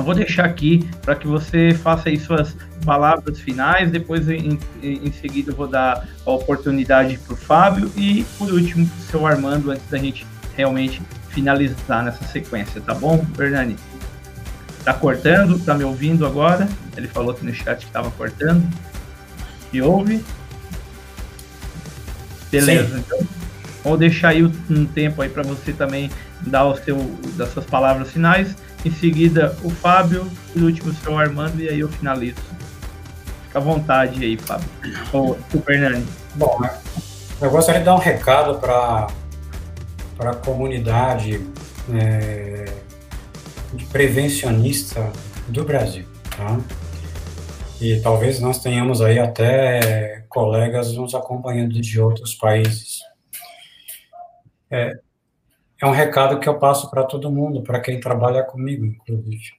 eu 0.00 0.04
vou 0.04 0.14
deixar 0.14 0.44
aqui 0.44 0.88
para 1.02 1.14
que 1.14 1.26
você 1.26 1.74
faça 1.74 2.08
aí 2.08 2.18
suas 2.18 2.56
palavras 2.84 3.40
finais, 3.40 3.90
depois 3.90 4.28
em, 4.28 4.58
em 4.82 5.12
seguida 5.12 5.50
eu 5.50 5.56
vou 5.56 5.66
dar 5.66 6.06
a 6.24 6.30
oportunidade 6.30 7.18
para 7.18 7.34
o 7.34 7.36
Fábio 7.36 7.90
e 7.96 8.24
por 8.38 8.52
último 8.52 8.86
para 8.86 8.98
o 8.98 9.02
seu 9.02 9.26
Armando, 9.26 9.70
antes 9.70 9.88
da 9.90 9.98
gente 9.98 10.26
realmente 10.56 11.02
finalizar 11.30 12.04
nessa 12.04 12.24
sequência, 12.24 12.80
tá 12.80 12.94
bom, 12.94 13.24
Bernani? 13.36 13.76
Tá 14.84 14.94
cortando? 14.94 15.58
Tá 15.58 15.74
me 15.74 15.84
ouvindo 15.84 16.26
agora? 16.26 16.68
Ele 16.96 17.06
falou 17.06 17.32
aqui 17.32 17.44
no 17.44 17.54
chat 17.54 17.80
que 17.80 17.86
estava 17.86 18.10
cortando. 18.12 18.66
Me 19.72 19.82
ouve? 19.82 20.24
Beleza, 22.50 22.94
Sim. 22.94 23.04
então 23.06 23.18
vou 23.84 23.96
deixar 23.96 24.30
aí 24.30 24.42
um 24.42 24.86
tempo 24.86 25.20
aí 25.20 25.28
para 25.28 25.42
você 25.42 25.72
também 25.72 26.10
dar 26.40 26.64
o 26.64 26.76
seu 26.76 26.96
das 27.36 27.52
suas 27.52 27.66
palavras 27.66 28.10
finais. 28.10 28.56
Em 28.84 28.90
seguida, 28.92 29.56
o 29.64 29.70
Fábio, 29.70 30.30
o 30.54 30.60
último 30.60 30.90
o 30.90 30.94
seu 30.94 31.18
Armando, 31.18 31.60
e 31.60 31.68
aí 31.68 31.80
eu 31.80 31.88
finalizo. 31.88 32.36
Fica 33.46 33.58
à 33.58 33.62
vontade 33.62 34.24
aí, 34.24 34.36
Fábio. 34.36 34.68
Ou 35.12 35.38
o 35.54 35.60
Fernando. 35.60 36.06
Bom, 36.34 36.60
eu 37.40 37.50
gostaria 37.50 37.80
de 37.80 37.86
dar 37.86 37.94
um 37.94 37.98
recado 37.98 38.58
para 38.58 39.08
a 40.20 40.34
comunidade 40.36 41.44
é, 41.92 42.72
de 43.74 43.84
prevencionista 43.86 45.12
do 45.48 45.64
Brasil. 45.64 46.06
Tá? 46.36 46.58
E 47.80 48.00
talvez 48.00 48.40
nós 48.40 48.60
tenhamos 48.60 49.00
aí 49.00 49.18
até 49.18 50.24
colegas 50.28 50.92
nos 50.94 51.14
acompanhando 51.14 51.80
de 51.80 52.00
outros 52.00 52.34
países. 52.34 53.00
É, 54.70 54.98
é 55.80 55.86
um 55.86 55.92
recado 55.92 56.40
que 56.40 56.48
eu 56.48 56.58
passo 56.58 56.90
para 56.90 57.04
todo 57.04 57.30
mundo, 57.30 57.62
para 57.62 57.80
quem 57.80 58.00
trabalha 58.00 58.42
comigo, 58.42 58.84
inclusive. 58.84 59.52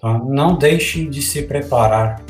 Tá? 0.00 0.18
Não 0.18 0.56
deixem 0.56 1.10
de 1.10 1.20
se 1.20 1.42
preparar, 1.42 2.22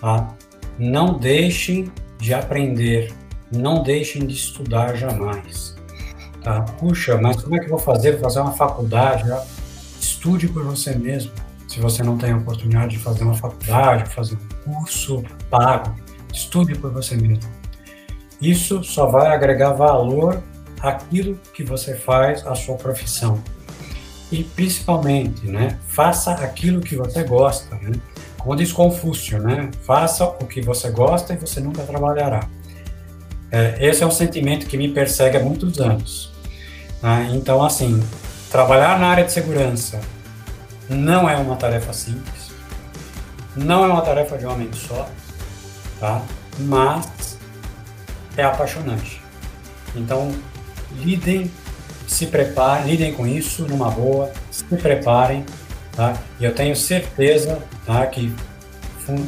tá? 0.00 0.34
Não 0.78 1.16
deixem 1.16 1.90
de 2.18 2.34
aprender, 2.34 3.12
não 3.52 3.82
deixem 3.82 4.26
de 4.26 4.34
estudar 4.34 4.96
jamais. 4.96 5.76
Tá? 6.42 6.62
Puxa, 6.62 7.16
mas 7.18 7.40
como 7.40 7.54
é 7.56 7.58
que 7.60 7.66
eu 7.66 7.70
vou 7.70 7.78
fazer? 7.78 8.12
Vou 8.12 8.22
fazer 8.22 8.40
uma 8.40 8.52
faculdade? 8.52 9.30
Estude 10.00 10.48
por 10.48 10.64
você 10.64 10.94
mesmo. 10.94 11.32
Se 11.68 11.78
você 11.78 12.02
não 12.02 12.18
tem 12.18 12.32
a 12.32 12.36
oportunidade 12.36 12.96
de 12.96 12.98
fazer 12.98 13.22
uma 13.22 13.34
faculdade, 13.34 14.10
fazer 14.10 14.34
um 14.34 14.72
curso 14.72 15.22
pago, 15.48 15.94
estude 16.32 16.74
por 16.74 16.90
você 16.90 17.14
mesmo. 17.14 17.48
Isso 18.40 18.82
só 18.82 19.06
vai 19.06 19.28
agregar 19.28 19.72
valor 19.72 20.42
àquilo 20.82 21.38
que 21.54 21.62
você 21.62 21.94
faz, 21.94 22.46
à 22.46 22.54
sua 22.54 22.76
profissão. 22.76 23.42
E 24.30 24.44
principalmente, 24.44 25.46
né, 25.46 25.78
faça 25.88 26.32
aquilo 26.32 26.80
que 26.80 26.94
você 26.94 27.24
gosta, 27.24 27.74
né? 27.76 27.92
Como 28.38 28.56
diz 28.56 28.72
Confúcio, 28.72 29.38
né? 29.38 29.70
Faça 29.82 30.24
o 30.24 30.46
que 30.46 30.62
você 30.62 30.90
gosta 30.90 31.34
e 31.34 31.36
você 31.36 31.60
nunca 31.60 31.82
trabalhará. 31.82 32.48
É, 33.52 33.76
esse 33.80 34.02
é 34.02 34.06
um 34.06 34.10
sentimento 34.10 34.66
que 34.66 34.78
me 34.78 34.88
persegue 34.88 35.36
há 35.36 35.40
muitos 35.40 35.78
anos. 35.80 36.32
Né? 37.02 37.30
Então, 37.34 37.62
assim, 37.62 38.02
trabalhar 38.50 38.98
na 38.98 39.08
área 39.08 39.24
de 39.24 39.32
segurança 39.32 40.00
não 40.88 41.28
é 41.28 41.36
uma 41.36 41.56
tarefa 41.56 41.92
simples, 41.92 42.50
não 43.56 43.84
é 43.84 43.88
uma 43.88 44.02
tarefa 44.02 44.38
de 44.38 44.46
um 44.46 44.52
homem 44.52 44.70
só, 44.72 45.08
tá? 45.98 46.22
Mas 46.58 47.38
é 48.36 48.44
apaixonante. 48.44 49.20
Então, 49.94 50.32
lidem, 50.94 51.50
se 52.06 52.26
preparem, 52.26 52.90
lidem 52.90 53.12
com 53.12 53.26
isso 53.26 53.66
numa 53.66 53.90
boa, 53.90 54.32
se 54.50 54.64
preparem, 54.64 55.44
tá? 55.92 56.14
E 56.38 56.44
eu 56.44 56.54
tenho 56.54 56.74
certeza, 56.74 57.58
tá, 57.86 58.06
que 58.06 58.32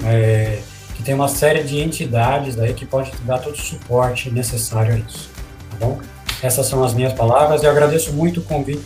é, 0.04 0.60
que 0.94 1.02
tem 1.02 1.14
uma 1.14 1.28
série 1.28 1.62
de 1.64 1.80
entidades 1.80 2.58
aí 2.58 2.72
que 2.74 2.86
podem 2.86 3.10
te 3.10 3.22
dar 3.22 3.38
todo 3.38 3.54
o 3.54 3.60
suporte 3.60 4.30
necessário 4.30 4.94
a 4.94 4.98
isso, 4.98 5.30
tá 5.70 5.76
bom? 5.86 6.00
Essas 6.42 6.66
são 6.66 6.82
as 6.82 6.94
minhas 6.94 7.12
palavras 7.12 7.62
e 7.62 7.66
eu 7.66 7.70
agradeço 7.70 8.12
muito 8.12 8.40
o 8.40 8.42
convite 8.42 8.84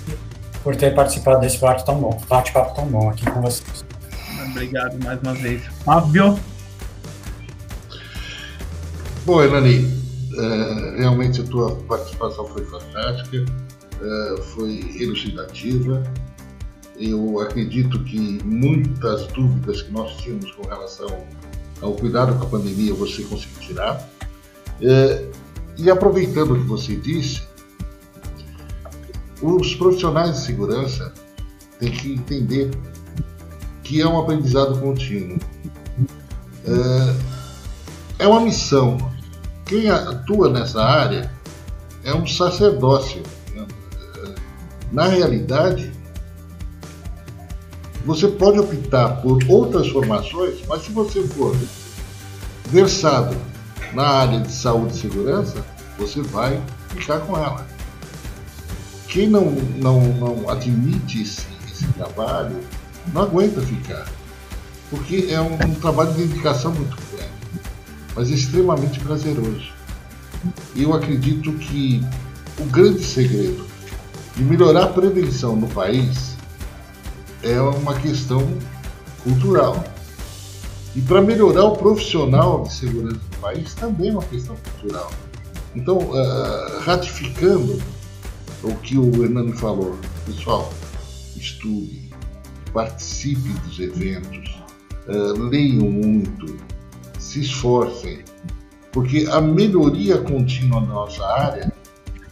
por 0.62 0.76
ter 0.76 0.94
participado 0.94 1.40
desse 1.40 1.58
bate 1.58 1.84
tão 1.84 1.96
bom, 1.96 2.20
bate-papo 2.28 2.74
tão 2.74 2.86
bom 2.86 3.10
aqui 3.10 3.24
com 3.24 3.40
vocês. 3.40 3.84
Obrigado 4.50 5.02
mais 5.04 5.20
uma 5.20 5.34
vez. 5.34 5.62
Fábio? 5.84 6.38
Bom, 9.24 9.42
Elani, 9.42 9.95
é, 10.38 10.96
realmente 10.98 11.40
a 11.40 11.44
tua 11.44 11.74
participação 11.82 12.46
foi 12.46 12.64
fantástica, 12.64 13.44
é, 14.00 14.42
foi 14.54 14.80
elucidativa. 15.00 16.02
Eu 16.98 17.40
acredito 17.40 18.02
que 18.04 18.18
muitas 18.44 19.26
dúvidas 19.28 19.82
que 19.82 19.92
nós 19.92 20.16
tínhamos 20.16 20.50
com 20.52 20.66
relação 20.66 21.08
ao 21.80 21.92
cuidado 21.92 22.38
com 22.38 22.44
a 22.44 22.48
pandemia 22.48 22.94
você 22.94 23.22
conseguiu 23.22 23.60
tirar. 23.60 24.08
É, 24.80 25.28
e 25.78 25.90
aproveitando 25.90 26.52
o 26.52 26.60
que 26.60 26.66
você 26.66 26.96
disse, 26.96 27.42
os 29.42 29.74
profissionais 29.74 30.32
de 30.32 30.46
segurança 30.46 31.12
têm 31.78 31.90
que 31.92 32.14
entender 32.14 32.70
que 33.82 34.00
é 34.00 34.06
um 34.06 34.18
aprendizado 34.18 34.80
contínuo. 34.80 35.38
É, 36.64 38.24
é 38.24 38.26
uma 38.28 38.40
missão. 38.40 38.96
Quem 39.66 39.90
atua 39.90 40.48
nessa 40.48 40.82
área 40.82 41.30
é 42.04 42.14
um 42.14 42.26
sacerdócio. 42.26 43.22
Na 44.92 45.08
realidade, 45.08 45.92
você 48.04 48.28
pode 48.28 48.60
optar 48.60 49.20
por 49.20 49.38
outras 49.48 49.88
formações, 49.88 50.64
mas 50.68 50.82
se 50.82 50.92
você 50.92 51.22
for 51.26 51.56
versado 52.66 53.36
na 53.92 54.06
área 54.06 54.40
de 54.40 54.52
saúde 54.52 54.94
e 54.94 55.00
segurança, 55.00 55.64
você 55.98 56.22
vai 56.22 56.62
ficar 56.88 57.20
com 57.20 57.36
ela 57.36 57.66
quem 59.16 59.28
não, 59.28 59.50
não, 59.50 60.00
não 60.12 60.50
admite 60.50 61.22
esse, 61.22 61.46
esse 61.72 61.86
trabalho 61.94 62.60
não 63.14 63.22
aguenta 63.22 63.62
ficar. 63.62 64.06
Porque 64.90 65.28
é 65.30 65.40
um, 65.40 65.54
um 65.54 65.74
trabalho 65.76 66.12
de 66.12 66.26
dedicação 66.26 66.70
muito 66.72 66.94
grande, 67.10 67.30
mas 68.16 68.30
extremamente 68.30 68.98
prazeroso. 68.98 69.70
E 70.74 70.82
eu 70.82 70.94
acredito 70.94 71.52
que 71.52 72.02
o 72.58 72.64
grande 72.64 73.04
segredo 73.04 73.64
de 74.34 74.42
melhorar 74.42 74.84
a 74.84 74.88
prevenção 74.88 75.54
no 75.54 75.68
país 75.68 76.36
é 77.42 77.60
uma 77.60 77.94
questão 77.94 78.46
cultural. 79.22 79.84
E 80.94 81.02
para 81.02 81.20
melhorar 81.20 81.64
o 81.64 81.76
profissional 81.76 82.62
de 82.62 82.72
segurança 82.72 83.16
do 83.16 83.36
país 83.38 83.74
também 83.74 84.08
é 84.08 84.12
uma 84.12 84.22
questão 84.22 84.56
cultural. 84.56 85.10
Então, 85.74 85.98
uh, 85.98 86.80
ratificando 86.80 87.78
o 88.62 88.74
que 88.76 88.96
o 88.96 89.22
Hernani 89.22 89.52
falou. 89.52 89.98
Pessoal, 90.24 90.72
estude, 91.36 92.10
participe 92.72 93.50
dos 93.66 93.78
eventos, 93.78 94.58
uh, 95.06 95.42
leiam 95.50 95.90
muito, 95.90 96.56
se 97.36 97.40
esforcem, 97.40 98.20
porque 98.92 99.26
a 99.30 99.40
melhoria 99.40 100.18
contínua 100.18 100.80
da 100.80 100.86
nossa 100.86 101.24
área 101.26 101.72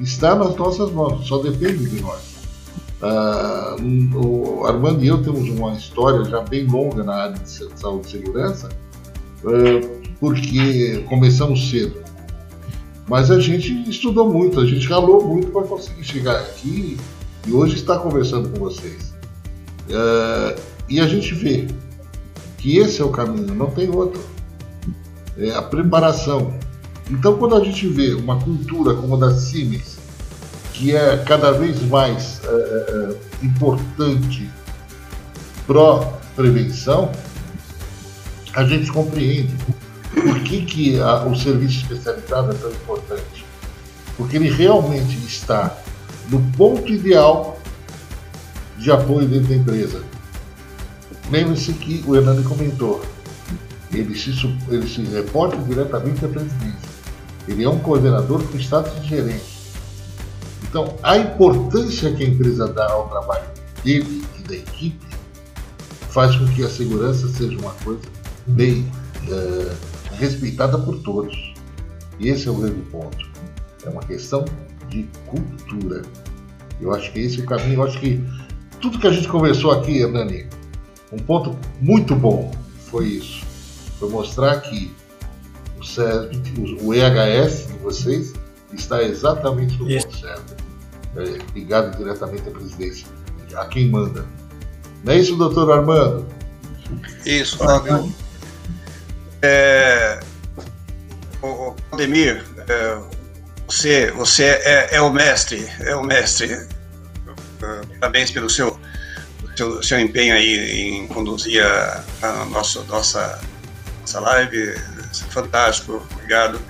está 0.01 0.35
nas 0.35 0.57
nossas 0.57 0.91
mãos, 0.91 1.27
só 1.27 1.39
depende 1.39 1.89
de 1.91 2.01
nós. 2.01 2.35
Uh, 3.03 4.17
o 4.17 4.65
Armando 4.65 5.05
e 5.05 5.09
eu 5.09 5.23
temos 5.23 5.49
uma 5.51 5.75
história 5.75 6.25
já 6.25 6.41
bem 6.41 6.67
longa 6.67 7.05
na 7.05 7.15
área 7.15 7.39
de 7.39 7.51
saúde 7.79 8.09
e 8.09 8.11
segurança, 8.13 8.71
uh, 9.45 10.03
porque 10.19 11.05
começamos 11.09 11.71
cedo. 11.71 12.03
Mas 13.07 13.31
a 13.31 13.39
gente 13.39 13.71
estudou 13.89 14.33
muito, 14.33 14.59
a 14.59 14.65
gente 14.65 14.89
ralou 14.89 15.23
muito 15.23 15.49
para 15.49 15.65
conseguir 15.65 16.05
chegar 16.05 16.37
aqui 16.37 16.97
e 17.47 17.53
hoje 17.53 17.75
está 17.75 17.99
conversando 17.99 18.49
com 18.49 18.59
vocês. 18.59 19.13
É, 19.91 20.57
e 20.89 20.99
a 20.99 21.07
gente 21.07 21.35
vê 21.35 21.67
que 22.57 22.79
esse 22.79 23.03
é 23.03 23.05
o 23.05 23.11
caminho, 23.11 23.55
não 23.55 23.67
tem 23.67 23.91
outro. 23.91 24.34
É 25.39 25.51
a 25.51 25.63
preparação. 25.63 26.55
Então, 27.11 27.37
quando 27.37 27.57
a 27.57 27.65
gente 27.65 27.87
vê 27.89 28.15
uma 28.15 28.41
cultura 28.41 28.95
como 28.95 29.17
a 29.17 29.19
da 29.19 29.35
Siemens, 29.35 29.99
que 30.73 30.95
é 30.95 31.19
cada 31.19 31.53
vez 31.53 31.83
mais 31.89 32.41
é, 32.45 32.49
é, 32.49 33.17
é 33.43 33.47
importante 33.47 34.51
pró-prevenção, 35.67 37.11
a 38.55 38.65
gente 38.65 38.91
compreende 38.91 39.55
por 40.15 40.41
que, 40.41 40.65
que 40.65 41.01
a, 41.01 41.25
o 41.25 41.37
serviço 41.37 41.83
especializado 41.83 42.53
é 42.53 42.55
tão 42.55 42.71
importante? 42.71 43.45
Porque 44.17 44.37
ele 44.37 44.49
realmente 44.49 45.17
está 45.27 45.77
no 46.31 46.41
ponto 46.57 46.91
ideal 46.91 47.59
de 48.79 48.91
apoio 48.91 49.27
dentro 49.27 49.49
da 49.49 49.57
empresa. 49.57 50.03
Lembre-se 51.31 51.73
que 51.73 52.05
o 52.07 52.15
Hernani 52.15 52.45
comentou, 52.45 53.05
ele 53.99 54.17
se, 54.17 54.31
ele 54.69 54.89
se 54.89 55.03
reporta 55.03 55.57
diretamente 55.57 56.25
à 56.25 56.29
presidência. 56.29 56.95
Ele 57.47 57.65
é 57.65 57.69
um 57.69 57.79
coordenador 57.79 58.43
com 58.43 58.59
status 58.59 59.01
de 59.03 59.09
gerente. 59.09 59.55
Então, 60.63 60.97
a 61.03 61.17
importância 61.17 62.13
que 62.13 62.25
a 62.25 62.27
empresa 62.27 62.67
dá 62.67 62.91
ao 62.91 63.09
trabalho 63.09 63.45
dele 63.85 64.25
e 64.39 64.49
da 64.49 64.57
equipe 64.57 65.07
faz 66.09 66.35
com 66.37 66.47
que 66.47 66.63
a 66.63 66.69
segurança 66.69 67.29
seja 67.29 67.57
uma 67.59 67.73
coisa 67.85 68.03
bem 68.47 68.91
uh, 69.29 70.17
respeitada 70.17 70.79
por 70.79 70.99
todos. 71.01 71.55
E 72.19 72.29
esse 72.29 72.49
é 72.49 72.51
o 72.51 72.55
grande 72.55 72.81
ponto. 72.91 73.29
É 73.85 73.89
uma 73.89 74.03
questão 74.03 74.45
de 74.89 75.09
cultura. 75.27 76.03
Eu 76.81 76.95
acho 76.95 77.13
que 77.13 77.21
esse 77.21 77.41
é 77.41 77.45
o 77.45 77.47
caminho. 77.47 77.75
Eu 77.75 77.85
acho 77.85 78.01
que 78.01 78.25
tudo 78.81 78.99
que 78.99 79.07
a 79.07 79.13
gente 79.13 79.29
conversou 79.29 79.71
aqui, 79.71 79.99
Hernani, 79.99 80.47
um 81.13 81.19
ponto 81.19 81.57
muito 81.81 82.15
bom 82.15 82.51
foi 82.91 83.07
isso. 83.07 83.44
Foi 84.05 84.11
mostrar 84.11 84.61
que 84.61 84.95
o, 86.59 86.89
o 86.89 86.95
EHS 86.95 87.69
de 87.69 87.79
vocês 87.79 88.35
está 88.75 89.03
exatamente 89.03 89.79
no 89.79 89.89
ponto 89.89 90.19
certo. 90.19 90.57
É, 91.17 91.39
ligado 91.55 91.97
diretamente 91.97 92.47
à 92.47 92.51
presidência, 92.51 93.07
a 93.55 93.65
quem 93.65 93.89
manda. 93.89 94.27
Não 95.03 95.13
é 95.13 95.17
isso, 95.17 95.37
doutor 95.37 95.71
Armando? 95.71 96.27
Isso, 97.25 97.57
Fábio. 97.57 98.13
É, 99.41 100.21
o 101.41 101.75
Ademir, 101.91 102.45
é, 102.69 102.99
você, 103.67 104.11
você 104.11 104.45
é, 104.45 104.97
é, 104.97 105.01
o 105.01 105.11
mestre, 105.11 105.67
é 105.81 105.97
o 105.97 106.03
mestre. 106.03 106.67
Parabéns 108.01 108.31
pelo 108.31 108.51
seu, 108.51 108.79
seu, 109.57 109.83
seu 109.83 109.99
empenho 109.99 110.35
aí 110.35 110.83
em 110.83 111.07
conduzir 111.07 111.65
a, 111.65 112.05
a 112.21 112.45
nossa, 112.47 112.83
nossa, 112.83 113.41
nossa 114.05 114.21
live. 114.21 114.75
Fantástico, 115.31 116.07
obrigado. 116.13 116.61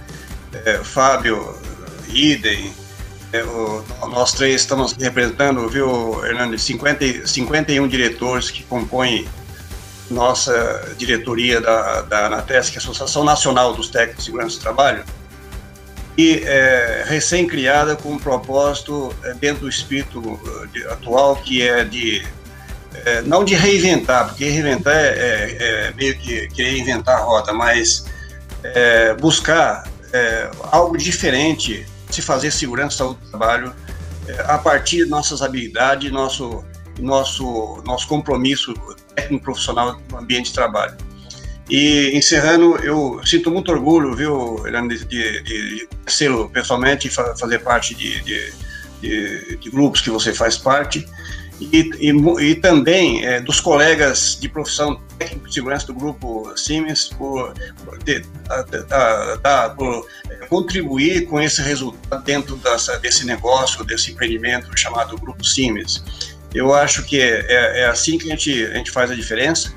É, 0.64 0.78
Fábio, 0.78 1.56
idem. 2.08 2.72
É, 3.32 3.42
nós 4.08 4.32
três 4.32 4.60
estamos 4.60 4.92
representando, 4.92 5.68
viu, 5.68 6.24
Hernando, 6.24 6.56
50, 6.56 7.26
51 7.26 7.88
diretores 7.88 8.50
que 8.50 8.62
compõem 8.62 9.26
nossa 10.08 10.94
diretoria 10.96 11.60
da, 11.60 12.02
da 12.02 12.26
ANATES, 12.26 12.70
que 12.70 12.76
é 12.76 12.78
Associação 12.78 13.24
Nacional 13.24 13.74
dos 13.74 13.88
Técnicos 13.88 14.18
de 14.18 14.24
Segurança 14.26 14.56
do 14.58 14.62
Trabalho, 14.62 15.04
e 16.16 16.42
é, 16.44 17.04
recém-criada 17.08 17.96
com 17.96 18.12
um 18.12 18.18
propósito 18.18 19.12
é, 19.24 19.34
dentro 19.34 19.62
do 19.62 19.68
espírito 19.68 20.20
de, 20.72 20.86
atual, 20.86 21.34
que 21.36 21.66
é 21.66 21.82
de, 21.82 22.24
é, 23.04 23.22
não 23.22 23.44
de 23.44 23.54
reinventar, 23.54 24.28
porque 24.28 24.44
reinventar 24.44 24.94
é, 24.94 25.08
é, 25.08 25.88
é 25.88 25.92
meio 25.94 26.16
que 26.18 26.48
querer 26.48 26.78
inventar 26.78 27.16
a 27.16 27.22
roda, 27.22 27.52
mas 27.52 28.06
é, 28.62 29.14
buscar 29.14 29.92
algo 30.70 30.96
diferente 30.96 31.84
se 32.08 32.22
fazer 32.22 32.52
segurança 32.52 32.98
saúde 32.98 33.18
do 33.20 33.30
trabalho 33.30 33.74
a 34.46 34.56
partir 34.56 34.98
de 34.98 35.06
nossas 35.06 35.42
habilidades, 35.42 36.12
nosso, 36.12 36.64
nosso, 37.00 37.82
nosso 37.84 38.06
compromisso 38.06 38.72
técnico 39.16 39.44
profissional 39.44 40.00
no 40.08 40.18
ambiente 40.18 40.46
de 40.46 40.52
trabalho. 40.52 40.96
E 41.68 42.10
encerrando, 42.14 42.76
eu 42.84 43.20
sinto 43.24 43.50
muito 43.50 43.72
orgulho, 43.72 44.14
viu, 44.14 44.62
de, 44.88 45.04
de, 45.06 45.42
de 45.42 45.88
conhecê-lo 46.04 46.50
pessoalmente 46.50 47.08
fa 47.08 47.34
fazer 47.36 47.60
parte 47.60 47.94
de, 47.94 48.20
de, 48.22 48.52
de, 49.00 49.56
de, 49.56 49.70
grupos 49.70 50.02
que 50.02 50.10
você 50.10 50.34
faz 50.34 50.58
parte. 50.58 51.06
E, 51.60 51.90
e, 52.00 52.10
e 52.42 52.54
também 52.56 53.24
é, 53.24 53.40
dos 53.40 53.60
colegas 53.60 54.36
de 54.40 54.48
profissão 54.48 55.00
técnico 55.18 55.46
de 55.46 55.54
segurança 55.54 55.86
do 55.86 55.94
grupo 55.94 56.52
Siemens 56.56 57.08
por, 57.08 57.54
por, 57.84 57.98
de, 58.02 58.24
a, 58.48 59.64
a, 59.64 59.70
por 59.70 60.06
é, 60.28 60.46
contribuir 60.46 61.26
com 61.26 61.40
esse 61.40 61.62
resultado 61.62 62.24
dentro 62.24 62.56
dessa, 62.56 62.98
desse 62.98 63.24
negócio, 63.24 63.84
desse 63.84 64.10
empreendimento 64.10 64.68
chamado 64.76 65.16
Grupo 65.16 65.44
Siemens. 65.44 66.02
Eu 66.52 66.74
acho 66.74 67.04
que 67.04 67.20
é, 67.20 67.46
é, 67.48 67.80
é 67.82 67.86
assim 67.86 68.18
que 68.18 68.26
a 68.26 68.30
gente, 68.30 68.66
a 68.66 68.76
gente 68.76 68.90
faz 68.90 69.10
a 69.10 69.14
diferença 69.14 69.72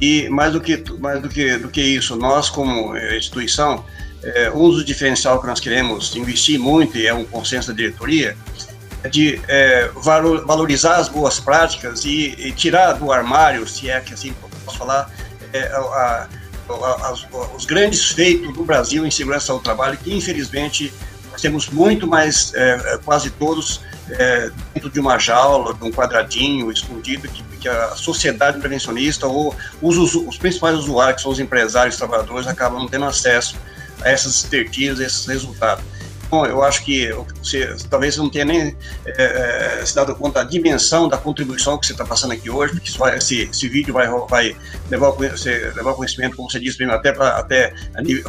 e 0.00 0.28
mais 0.28 0.52
do 0.52 0.60
que, 0.60 0.82
mais 0.98 1.20
do 1.22 1.28
que, 1.28 1.56
do 1.58 1.68
que 1.68 1.80
isso, 1.80 2.16
nós 2.16 2.50
como 2.50 2.96
eh, 2.96 3.16
instituição, 3.16 3.84
é, 4.22 4.50
um 4.50 4.68
dos 4.68 4.84
diferenciais 4.84 5.40
que 5.40 5.46
nós 5.46 5.60
queremos 5.60 6.14
investir 6.16 6.58
muito, 6.58 6.98
e 6.98 7.06
é 7.06 7.14
um 7.14 7.24
consenso 7.24 7.68
da 7.68 7.74
diretoria, 7.74 8.30
é 8.30 8.75
de 9.06 9.40
é, 9.48 9.90
valorizar 9.94 10.96
as 10.96 11.08
boas 11.08 11.40
práticas 11.40 12.04
e, 12.04 12.34
e, 12.38 12.52
tirar 12.52 12.92
do 12.92 13.12
armário, 13.12 13.66
se 13.66 13.90
é 13.90 14.00
que 14.00 14.14
assim 14.14 14.34
posso 14.64 14.78
falar, 14.78 15.10
é, 15.52 15.66
a, 15.68 15.78
a, 15.78 16.28
a, 16.68 17.12
os 17.54 17.64
grandes 17.64 18.10
feitos 18.10 18.52
do 18.54 18.64
Brasil 18.64 19.06
em 19.06 19.10
segurança 19.10 19.52
ao 19.52 19.60
trabalho, 19.60 19.96
que 19.96 20.12
infelizmente 20.12 20.92
nós 21.30 21.40
temos 21.40 21.68
muito 21.68 22.06
mais, 22.06 22.52
é, 22.54 22.98
quase 23.04 23.30
todos, 23.30 23.82
é, 24.10 24.50
dentro 24.72 24.88
de 24.88 25.00
uma 25.00 25.18
jaula, 25.18 25.74
de 25.74 25.84
um 25.84 25.90
quadradinho 25.90 26.70
escondido, 26.70 27.28
que, 27.28 27.42
que 27.58 27.68
a 27.68 27.90
sociedade 27.90 28.58
prevencionista 28.58 29.26
ou 29.26 29.54
os, 29.82 30.14
os, 30.14 30.38
principais 30.38 30.76
usuários, 30.76 31.16
que 31.16 31.22
são 31.22 31.32
os 31.32 31.40
empresários 31.40 31.94
e 31.94 31.98
trabalhadores, 31.98 32.46
acabam 32.46 32.80
não 32.80 32.88
tendo 32.88 33.04
acesso 33.04 33.56
a 34.02 34.10
essas 34.10 34.36
expertises, 34.36 35.00
a 35.00 35.04
esses 35.04 35.26
resultados. 35.26 35.84
Bom, 36.28 36.44
eu 36.44 36.62
acho 36.62 36.84
que 36.84 37.12
você 37.38 37.76
talvez 37.88 38.16
não 38.16 38.28
tenha 38.28 38.44
nem 38.44 38.76
é, 39.06 39.82
se 39.84 39.94
dado 39.94 40.14
conta 40.16 40.42
da 40.42 40.50
dimensão 40.50 41.08
da 41.08 41.16
contribuição 41.16 41.78
que 41.78 41.86
você 41.86 41.92
está 41.92 42.04
passando 42.04 42.32
aqui 42.32 42.50
hoje, 42.50 42.74
porque 42.74 42.90
vai, 42.98 43.16
esse, 43.16 43.42
esse, 43.42 43.68
vídeo 43.68 43.94
vai, 43.94 44.08
vai 44.28 44.56
levar, 44.90 45.10
você, 45.10 45.72
levar 45.76 45.94
conhecimento, 45.94 46.36
como 46.36 46.50
você 46.50 46.58
disse, 46.58 46.82
até, 46.84 47.12
pra, 47.12 47.38
até 47.38 47.72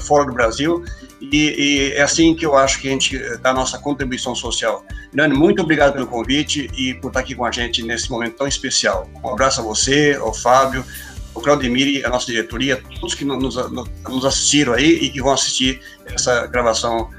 fora 0.01 0.25
do 0.25 0.33
Brasil, 0.33 0.85
e, 1.19 1.35
e, 1.35 1.93
é 1.93 2.03
assim 2.03 2.35
que 2.35 2.45
eu 2.45 2.55
acho 2.55 2.79
que 2.79 2.87
a 2.87 2.91
gente 2.91 3.17
dá 3.39 3.49
a 3.49 3.53
nossa 3.53 3.79
contribuição 3.79 4.35
social. 4.35 4.85
Nani, 5.11 5.35
muito 5.35 5.63
obrigado 5.63 5.93
pelo 5.93 6.05
convite 6.05 6.69
e 6.77 6.93
por 6.95 7.07
estar 7.07 7.21
aqui 7.21 7.33
com 7.33 7.45
a 7.45 7.51
gente 7.51 7.81
nesse 7.81 8.11
momento 8.11 8.35
tão 8.35 8.47
especial. 8.47 9.09
Um 9.23 9.29
abraço 9.29 9.59
a 9.59 9.63
você, 9.63 10.15
ao 10.21 10.33
Fábio, 10.33 10.85
ao 11.33 11.41
Claudemir, 11.41 12.05
a 12.05 12.09
nossa 12.09 12.27
diretoria, 12.27 12.79
todos 12.99 13.15
que 13.15 13.25
nos, 13.25 13.55
nos 14.07 14.25
assistiram 14.25 14.73
aí 14.73 14.99
e 15.01 15.09
que 15.09 15.19
vão 15.19 15.33
assistir 15.33 15.81
essa 16.05 16.45
gravação 16.45 17.09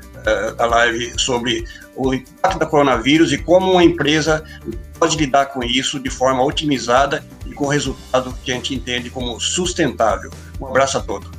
da 0.52 0.66
live 0.66 1.12
sobre 1.18 1.64
o 1.96 2.14
impacto 2.14 2.58
da 2.58 2.66
coronavírus 2.66 3.32
e 3.32 3.38
como 3.38 3.72
uma 3.72 3.82
empresa 3.82 4.44
pode 4.98 5.16
lidar 5.16 5.46
com 5.46 5.62
isso 5.62 5.98
de 6.00 6.10
forma 6.10 6.42
otimizada 6.42 7.24
e 7.46 7.52
com 7.52 7.66
resultado 7.66 8.34
que 8.44 8.52
a 8.52 8.54
gente 8.54 8.74
entende 8.74 9.10
como 9.10 9.38
sustentável. 9.40 10.30
Um 10.60 10.66
abraço 10.66 10.98
a 10.98 11.00
todos. 11.00 11.30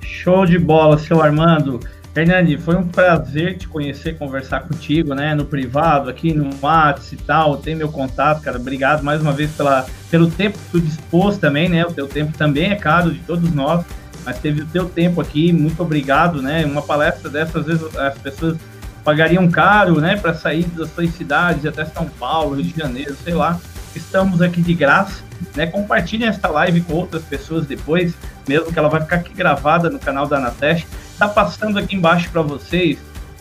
Show 0.00 0.46
de 0.46 0.58
bola, 0.58 0.98
seu 0.98 1.20
Armando. 1.20 1.80
Fernande, 2.14 2.58
foi 2.58 2.76
um 2.76 2.86
prazer 2.86 3.56
te 3.56 3.66
conhecer, 3.66 4.18
conversar 4.18 4.68
contigo, 4.68 5.14
né, 5.14 5.34
no 5.34 5.46
privado, 5.46 6.10
aqui 6.10 6.34
no 6.34 6.50
WhatsApp 6.60 7.14
e 7.14 7.16
tal, 7.16 7.56
tem 7.56 7.74
meu 7.74 7.90
contato, 7.90 8.42
cara, 8.42 8.58
obrigado 8.58 9.02
mais 9.02 9.22
uma 9.22 9.32
vez 9.32 9.50
pela, 9.52 9.86
pelo 10.10 10.30
tempo 10.30 10.58
que 10.58 10.70
tu 10.72 10.80
dispôs 10.80 11.38
também, 11.38 11.70
né, 11.70 11.86
o 11.86 11.92
teu 11.92 12.06
tempo 12.06 12.36
também 12.36 12.70
é 12.70 12.76
caro 12.76 13.10
de 13.10 13.18
todos 13.20 13.50
nós, 13.54 13.82
mas 14.24 14.38
teve 14.38 14.62
o 14.62 14.66
teu 14.66 14.88
tempo 14.88 15.20
aqui, 15.20 15.52
muito 15.52 15.82
obrigado, 15.82 16.40
né, 16.40 16.64
uma 16.64 16.82
palestra 16.82 17.28
dessas, 17.28 17.56
às 17.56 17.66
vezes 17.66 17.96
as 17.96 18.18
pessoas 18.18 18.56
pagariam 19.04 19.50
caro, 19.50 20.00
né, 20.00 20.16
para 20.16 20.34
sair 20.34 20.64
das 20.64 20.90
suas 20.94 21.10
cidades, 21.14 21.66
até 21.66 21.84
São 21.84 22.06
Paulo, 22.06 22.54
Rio 22.54 22.64
de 22.64 22.78
Janeiro, 22.78 23.16
sei 23.24 23.34
lá, 23.34 23.58
estamos 23.94 24.40
aqui 24.40 24.62
de 24.62 24.74
graça, 24.74 25.22
né? 25.54 25.66
Compartilhem 25.66 26.28
esta 26.28 26.48
live 26.48 26.80
com 26.82 26.94
outras 26.94 27.22
pessoas 27.24 27.66
depois, 27.66 28.14
mesmo 28.48 28.72
que 28.72 28.78
ela 28.78 28.88
vai 28.88 29.00
ficar 29.00 29.16
aqui 29.16 29.32
gravada 29.34 29.90
no 29.90 29.98
canal 29.98 30.26
da 30.26 30.36
Anateste. 30.36 30.86
Tá 31.18 31.28
passando 31.28 31.78
aqui 31.78 31.96
embaixo 31.96 32.30
para 32.30 32.42
vocês 32.42 32.98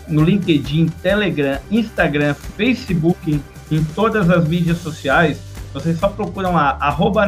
no 0.07 0.23
LinkedIn, 0.23 0.87
Telegram, 1.01 1.59
Instagram, 1.69 2.33
Facebook, 2.33 3.41
em 3.71 3.83
todas 3.95 4.29
as 4.29 4.47
mídias 4.47 4.79
sociais. 4.79 5.39
Vocês 5.73 5.97
só 5.97 6.09
procuram 6.09 6.53
lá, 6.53 6.77
arroba 6.81 7.25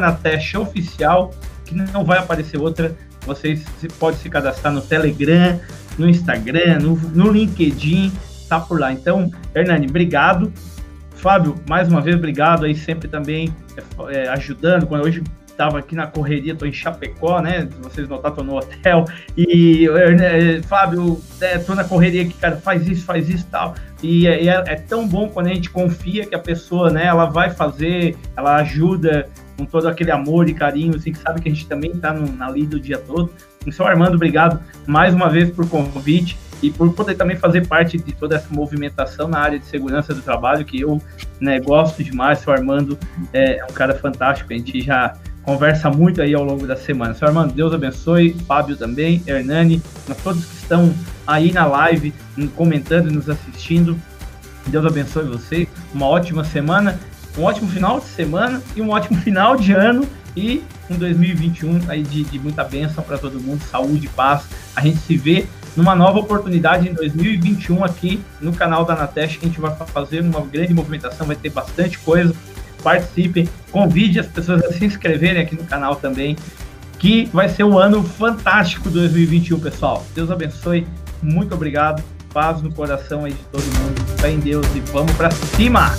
Oficial, 0.60 1.32
que 1.64 1.74
não 1.74 2.04
vai 2.04 2.18
aparecer 2.18 2.60
outra. 2.60 2.94
Vocês 3.26 3.64
podem 3.98 4.18
se 4.18 4.28
cadastrar 4.28 4.72
no 4.72 4.80
Telegram, 4.80 5.60
no 5.98 6.08
Instagram, 6.08 6.78
no, 6.80 6.96
no 6.96 7.30
LinkedIn, 7.30 8.12
tá 8.48 8.60
por 8.60 8.80
lá. 8.80 8.92
Então, 8.92 9.30
Hernani, 9.54 9.86
obrigado. 9.88 10.52
Fábio, 11.16 11.54
mais 11.68 11.88
uma 11.88 12.00
vez, 12.00 12.16
obrigado 12.16 12.66
aí 12.66 12.74
sempre 12.74 13.08
também 13.08 13.54
é, 14.10 14.28
ajudando. 14.28 14.86
Quando 14.86 15.04
hoje 15.04 15.22
estava 15.54 15.78
aqui 15.78 15.94
na 15.94 16.06
correria, 16.06 16.52
estou 16.52 16.68
em 16.68 16.72
Chapecó, 16.72 17.40
né? 17.40 17.68
Vocês 17.80 18.08
notaram, 18.08 18.34
estou 18.34 18.44
no 18.44 18.56
hotel. 18.56 19.04
E, 19.36 19.88
é, 19.88 20.60
Fábio, 20.62 21.20
é, 21.40 21.58
na 21.74 21.84
correria 21.84 22.22
aqui, 22.22 22.34
cara, 22.34 22.56
faz 22.56 22.86
isso, 22.86 23.04
faz 23.04 23.28
isso 23.28 23.46
tal. 23.50 23.74
E 24.02 24.26
é, 24.26 24.46
é, 24.46 24.64
é, 24.66 24.74
tão 24.74 25.08
bom 25.08 25.28
quando 25.28 25.46
a 25.46 25.54
gente 25.54 25.70
confia 25.70 26.26
que 26.26 26.34
a 26.34 26.38
pessoa, 26.38 26.90
né, 26.90 27.06
ela 27.06 27.26
vai 27.26 27.50
fazer, 27.50 28.16
ela 28.36 28.56
ajuda 28.56 29.28
com 29.56 29.64
todo 29.64 29.88
aquele 29.88 30.10
amor 30.10 30.48
e 30.48 30.54
carinho, 30.54 30.96
assim, 30.96 31.12
que 31.12 31.18
sabe 31.18 31.40
que 31.40 31.48
a 31.48 31.52
gente 31.52 31.66
também 31.66 31.92
está 31.92 32.12
na 32.12 32.50
lida 32.50 32.76
o 32.76 32.80
dia 32.80 32.98
todo. 32.98 33.30
Então, 33.66 33.86
Armando, 33.86 34.14
obrigado 34.14 34.60
mais 34.86 35.14
uma 35.14 35.28
vez 35.28 35.50
por 35.50 35.68
convite 35.68 36.36
e 36.62 36.70
por 36.70 36.92
poder 36.92 37.14
também 37.14 37.36
fazer 37.36 37.66
parte 37.66 37.98
de 37.98 38.12
toda 38.12 38.36
essa 38.36 38.48
movimentação 38.50 39.28
na 39.28 39.38
área 39.38 39.58
de 39.58 39.66
segurança 39.66 40.14
do 40.14 40.22
trabalho, 40.22 40.64
que 40.64 40.80
eu 40.80 41.00
né, 41.40 41.60
gosto 41.60 42.02
demais. 42.02 42.46
O 42.46 42.50
Armando 42.50 42.98
é, 43.32 43.58
é 43.58 43.64
um 43.64 43.72
cara 43.72 43.94
fantástico, 43.94 44.52
a 44.52 44.56
gente 44.56 44.80
já 44.80 45.14
conversa 45.42 45.90
muito 45.90 46.22
aí 46.22 46.34
ao 46.34 46.42
longo 46.42 46.66
da 46.66 46.76
semana. 46.76 47.14
Seu 47.14 47.28
Armando, 47.28 47.52
Deus 47.52 47.72
abençoe, 47.72 48.34
Fábio 48.46 48.76
também, 48.76 49.22
Hernani, 49.26 49.82
a 50.08 50.14
todos 50.14 50.44
que 50.44 50.56
estão 50.56 50.94
aí 51.26 51.52
na 51.52 51.66
live, 51.66 52.12
comentando 52.56 53.10
e 53.10 53.14
nos 53.14 53.28
assistindo. 53.28 53.96
Deus 54.66 54.86
abençoe 54.86 55.24
vocês, 55.24 55.68
uma 55.92 56.06
ótima 56.06 56.42
semana, 56.44 56.98
um 57.36 57.42
ótimo 57.42 57.68
final 57.68 58.00
de 58.00 58.06
semana 58.06 58.62
e 58.74 58.82
um 58.82 58.90
ótimo 58.90 59.18
final 59.22 59.56
de 59.56 59.72
ano 59.72 60.06
e 60.36 60.62
um 60.90 60.96
2021 60.96 61.80
aí 61.88 62.02
de, 62.02 62.24
de 62.24 62.38
muita 62.38 62.64
bênção 62.64 63.02
para 63.02 63.18
todo 63.18 63.40
mundo, 63.40 63.62
saúde, 63.62 64.08
paz. 64.08 64.44
A 64.74 64.80
gente 64.80 64.98
se 64.98 65.16
vê 65.16 65.46
numa 65.76 65.94
nova 65.94 66.18
oportunidade 66.18 66.88
em 66.88 66.92
2021 66.92 67.84
aqui 67.84 68.20
no 68.40 68.52
canal 68.52 68.84
da 68.84 68.94
Anateste, 68.94 69.38
que 69.38 69.46
a 69.46 69.48
gente 69.48 69.60
vai 69.60 69.74
fazer 69.86 70.20
uma 70.20 70.40
grande 70.40 70.74
movimentação, 70.74 71.26
vai 71.26 71.36
ter 71.36 71.50
bastante 71.50 71.98
coisa. 71.98 72.34
Participem, 72.82 73.48
convide 73.72 74.20
as 74.20 74.26
pessoas 74.26 74.62
a 74.62 74.72
se 74.72 74.84
inscreverem 74.84 75.42
aqui 75.42 75.54
no 75.54 75.64
canal 75.64 75.96
também, 75.96 76.36
que 76.98 77.24
vai 77.32 77.48
ser 77.48 77.64
um 77.64 77.78
ano 77.78 78.02
fantástico 78.02 78.90
2021, 78.90 79.58
pessoal. 79.58 80.04
Deus 80.14 80.30
abençoe, 80.30 80.86
muito 81.22 81.54
obrigado, 81.54 82.02
paz 82.32 82.60
no 82.60 82.72
coração 82.72 83.24
aí 83.24 83.32
de 83.32 83.44
todo 83.44 83.64
mundo, 83.64 84.04
fé 84.18 84.30
em 84.30 84.38
Deus 84.38 84.66
e 84.74 84.80
vamos 84.80 85.12
para 85.12 85.30
cima! 85.30 85.94